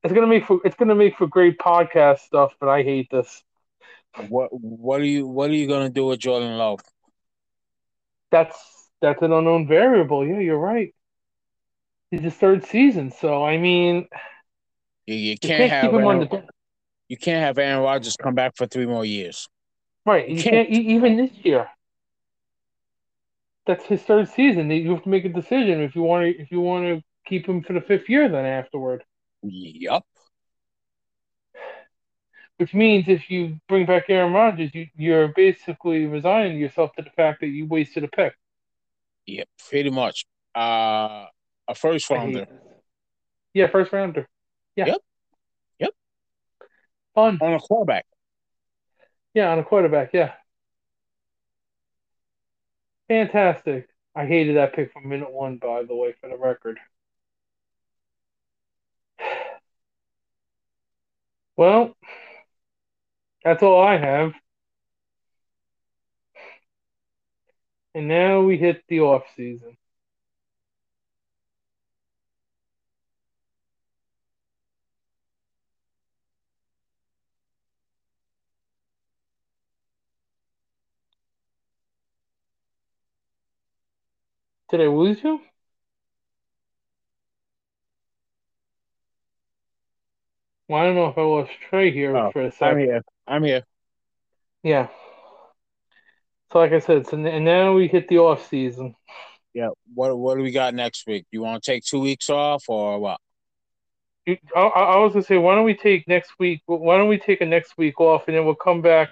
[0.03, 3.43] It's gonna make for it's gonna make for great podcast stuff, but I hate this.
[4.29, 6.81] What what are you what are you gonna do with Jordan Love?
[8.31, 8.57] That's
[8.99, 10.27] that's an unknown variable.
[10.27, 10.93] Yeah, you're right.
[12.11, 14.07] It's his third season, so I mean,
[15.05, 16.43] You, you you can't, can't, have keep him on the
[17.11, 19.49] you can't have Aaron Rodgers come back for three more years.
[20.05, 20.29] right.
[20.29, 20.69] you can't.
[20.69, 21.67] even this year.
[23.67, 24.71] That's his third season.
[24.71, 27.45] You have to make a decision if you want to if you want to keep
[27.45, 28.29] him for the fifth year.
[28.29, 29.03] Then afterward.
[29.43, 30.05] Yup.
[32.55, 37.09] Which means if you bring back Aaron Rodgers, you, you're basically resigning yourself to the
[37.09, 38.35] fact that you wasted a pick.
[39.25, 39.49] Yep.
[39.67, 40.25] Pretty much.
[40.55, 41.25] Uh,
[41.67, 42.47] a first rounder.
[43.53, 44.29] Yeah, first rounder.
[44.77, 44.85] Yeah.
[44.85, 44.93] Yep.
[44.93, 45.01] Yep.
[47.15, 47.39] Fun.
[47.41, 48.05] on a quarterback.
[49.33, 50.11] Yeah, on a quarterback.
[50.13, 50.33] Yeah.
[53.09, 53.87] Fantastic.
[54.15, 56.79] I hated that pick from minute one, by the way, for the record.
[61.57, 61.95] Well,
[63.43, 64.33] that's all I have.
[67.95, 69.77] And now we hit the off season.
[84.71, 85.41] Did I lose you?
[90.69, 93.01] Well, I don't know if I lost Trey here Oh, for a I'm here.
[93.27, 93.63] I'm here.
[94.63, 94.87] Yeah.
[96.53, 98.95] So, like I said, so and now we hit the off season.
[99.53, 99.69] Yeah.
[99.93, 101.25] What What do we got next week?
[101.31, 103.19] You want to take two weeks off or what?
[104.27, 106.61] I, I was gonna say, why don't we take next week?
[106.65, 109.09] Why don't we take a next week off, and then we'll come back.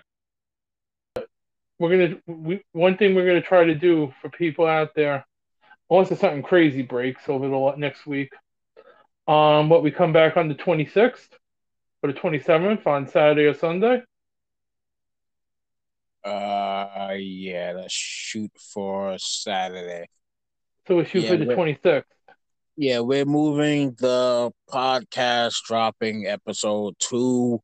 [1.79, 5.25] We're gonna we, one thing we're gonna try to do for people out there,
[5.89, 8.31] unless there's something crazy breaks over the next week.
[9.27, 11.29] Um, but we come back on the 26th
[12.01, 14.01] or the 27th on Saturday or Sunday.
[16.23, 20.07] Uh, yeah, let's shoot for Saturday.
[20.87, 22.03] So we shoot Yeah, for the but- 26th.
[22.75, 27.61] Yeah, we're moving the podcast dropping episode to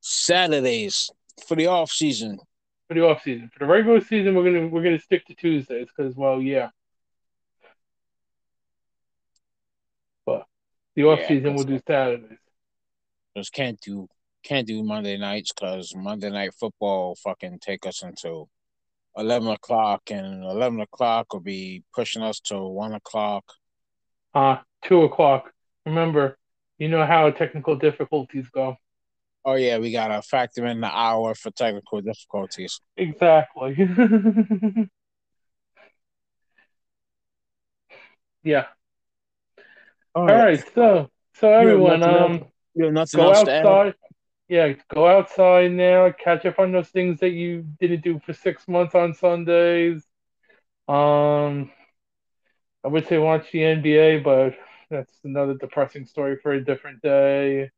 [0.00, 1.10] Saturdays
[1.46, 2.38] for the off season.
[2.86, 3.50] for the off season.
[3.52, 6.70] For the regular season, we're gonna we're gonna stick to Tuesdays because, well, yeah.
[10.24, 10.46] But
[10.96, 12.38] the off Yeah, season, we'll do Saturdays.
[13.36, 14.08] Just can't do
[14.42, 18.48] can't do Monday nights because Monday night football fucking take us until
[19.16, 23.44] eleven o'clock, and eleven o'clock will be pushing us to one o'clock.
[24.34, 25.52] Uh two o'clock.
[25.86, 26.38] Remember,
[26.78, 28.76] you know how technical difficulties go.
[29.44, 32.80] Oh yeah, we gotta factor in the hour for technical difficulties.
[32.96, 33.76] Exactly.
[38.42, 38.66] yeah.
[40.14, 40.62] All All right.
[40.74, 42.44] So so everyone, nothing um.
[42.74, 43.66] you have nothing go else to add?
[43.68, 43.94] outside.
[44.48, 46.12] Yeah, go outside now.
[46.12, 50.04] Catch up on those things that you didn't do for six months on Sundays.
[50.88, 51.70] Um,
[52.84, 54.54] I would say watch the NBA, but
[54.90, 57.70] that's another depressing story for a different day.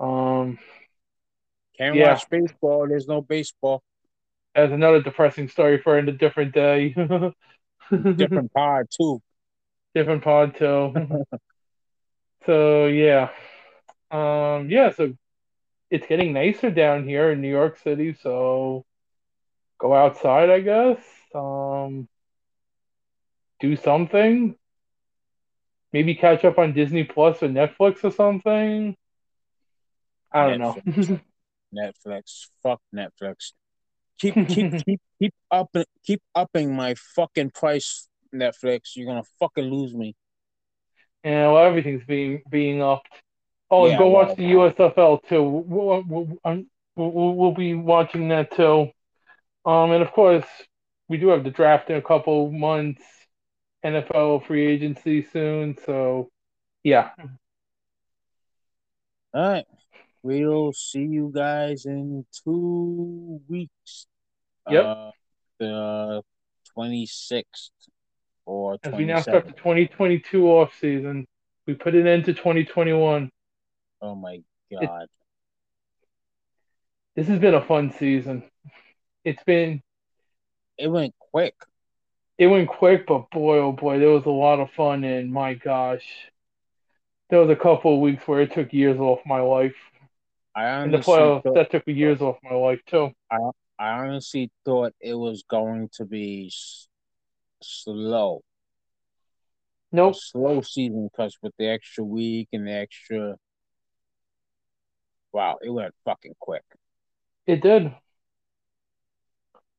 [0.00, 0.58] Um,
[1.78, 1.98] Can't Yeah.
[1.98, 2.88] watch baseball.
[2.88, 3.82] There's no baseball.
[4.54, 6.94] that's another depressing story for a different day.
[8.16, 9.20] Different pod too.
[9.94, 11.24] Different pod too.
[12.46, 13.30] so yeah,
[14.10, 14.90] um, yeah.
[14.90, 15.14] So
[15.90, 18.14] it's getting nicer down here in New York City.
[18.20, 18.84] So
[19.78, 20.98] go outside, I guess.
[21.34, 22.08] Um,
[23.60, 24.56] do something.
[25.92, 28.96] Maybe catch up on Disney Plus or Netflix or something.
[30.32, 31.20] I don't know.
[31.74, 32.48] Netflix.
[32.62, 33.52] Fuck Netflix.
[34.18, 38.96] Keep keep keep keep up keep upping my fucking price, Netflix.
[38.96, 40.14] You're gonna fucking lose me.
[41.24, 43.08] Yeah, well, everything's being being upped.
[43.70, 45.42] Oh, Yeah, and go well- watch the USFL too.
[45.42, 46.64] We'll, we'll, we'll,
[46.96, 48.90] we'll, we'll be watching that too.
[49.64, 50.44] Um, and of course,
[51.08, 53.02] we do have the draft in a couple months.
[53.84, 56.30] NFL free agency soon, so
[56.82, 57.10] yeah.
[59.34, 59.66] All right.
[60.22, 64.06] We'll see you guys in two weeks.
[64.70, 64.84] Yep.
[64.84, 65.10] Uh,
[65.58, 66.22] the
[66.76, 67.70] 26th
[68.46, 71.26] or As we now start the 2022 off season,
[71.66, 73.30] we put an end to 2021.
[74.00, 75.08] Oh my God.
[77.16, 78.44] This has been a fun season.
[79.24, 79.82] It's been
[80.78, 81.56] It went quick.
[82.38, 85.04] it went quick, but boy, oh boy, there was a lot of fun.
[85.04, 86.04] And my gosh,
[87.30, 89.74] there was a couple of weeks where it took years off my life.
[90.54, 93.10] I In the playoffs, thought, that took years off my life too.
[93.30, 93.38] I
[93.78, 96.50] I honestly thought it was going to be
[97.64, 98.42] slow.
[99.92, 100.16] Nope.
[100.16, 103.36] slow season because with the extra week and the extra.
[105.32, 106.64] Wow, it went fucking quick.
[107.46, 107.94] It did.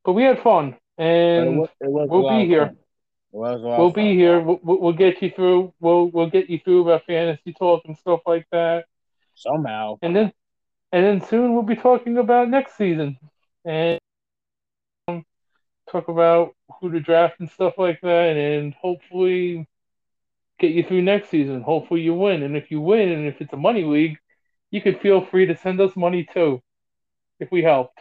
[0.04, 1.06] But we had fun, But it
[1.48, 2.68] and was, it was we'll be here.
[2.68, 2.76] fun.
[2.76, 4.40] It was a lot we'll be here.
[4.40, 5.74] We'll, we'll get you through.
[5.80, 8.86] We'll we'll get you through about fantasy talk and stuff like that,
[9.36, 9.98] Somehow.
[10.02, 10.32] and then
[10.92, 13.18] and then soon we'll be talking about next season
[13.66, 14.00] and
[15.96, 19.66] talk about who to draft and stuff like that, and hopefully
[20.60, 21.62] get you through next season.
[21.62, 24.18] Hopefully you win, and if you win, and if it's a money league,
[24.72, 26.62] you could feel free to send us money too,
[27.40, 28.00] if we helped.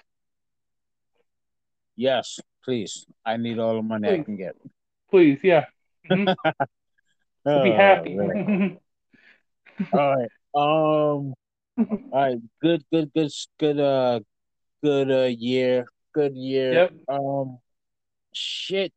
[1.96, 3.06] Yes, please.
[3.24, 4.24] I need all the money I Please.
[4.24, 4.56] can get.
[5.10, 5.66] Please, yeah.
[6.10, 6.34] Mhm.
[7.44, 8.18] We'll be Oh, happy.
[9.92, 10.30] all right.
[10.54, 11.34] Um.
[11.76, 12.38] All right.
[12.62, 12.82] Good.
[12.90, 13.12] Good.
[13.12, 13.30] Good.
[13.58, 13.78] Good.
[13.78, 14.20] Uh.
[14.82, 15.10] Good.
[15.10, 15.28] Uh.
[15.38, 15.84] Year.
[16.14, 16.72] Good year.
[16.72, 16.92] Yep.
[17.08, 17.58] Um.
[18.34, 18.92] Shit.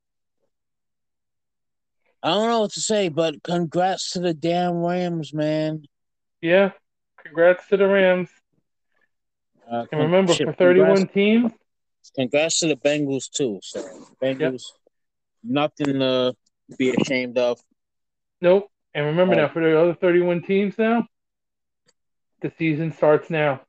[2.23, 5.85] I don't know what to say, but congrats to the damn Rams, man.
[6.41, 6.71] Yeah.
[7.23, 8.29] Congrats to the Rams.
[9.69, 11.51] Uh, And remember, shit, for 31 congrats, teams,
[12.15, 13.59] congrats to the Bengals too.
[13.61, 13.83] So
[14.21, 14.63] Bengals,
[15.43, 16.33] nothing to
[16.77, 17.59] be ashamed of.
[18.41, 18.69] nope.
[18.93, 19.37] And remember Oh.
[19.39, 21.07] now, for the other 31 teams now,
[22.41, 23.61] the season starts now.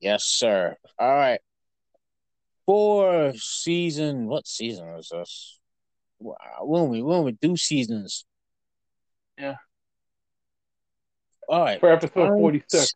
[0.00, 0.76] Yes, sir.
[0.98, 1.40] All right.
[2.70, 5.58] For season, what season is this?
[6.20, 8.24] When we when we do seasons.
[9.36, 9.56] Yeah.
[11.48, 11.80] All right.
[11.80, 12.94] For episode Um, 46.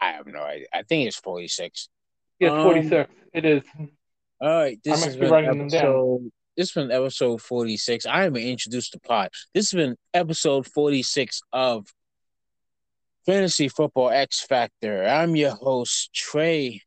[0.00, 0.64] I have no idea.
[0.72, 1.90] I think it's forty six.
[2.38, 3.12] Yes, um, 46.
[3.34, 3.62] It is.
[4.40, 5.74] All right, this I'm has been them down.
[5.74, 6.30] episode.
[6.56, 8.06] This has been episode forty six.
[8.06, 9.28] I haven't introduced to pod.
[9.52, 11.86] This has been episode forty six of
[13.26, 15.04] Fantasy Football X Factor.
[15.04, 16.80] I'm your host Trey,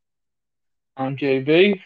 [0.96, 1.80] I'm JV.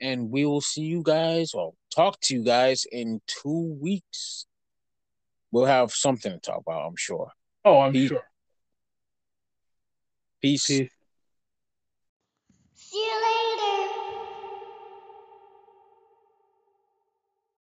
[0.00, 4.46] And we will see you guys or talk to you guys in two weeks.
[5.52, 7.30] We'll have something to talk about, I'm sure.
[7.64, 8.08] Oh, I'm Peace.
[8.08, 8.24] sure.
[10.42, 10.66] Peace.
[10.66, 10.90] Peace.
[12.74, 13.33] See you later.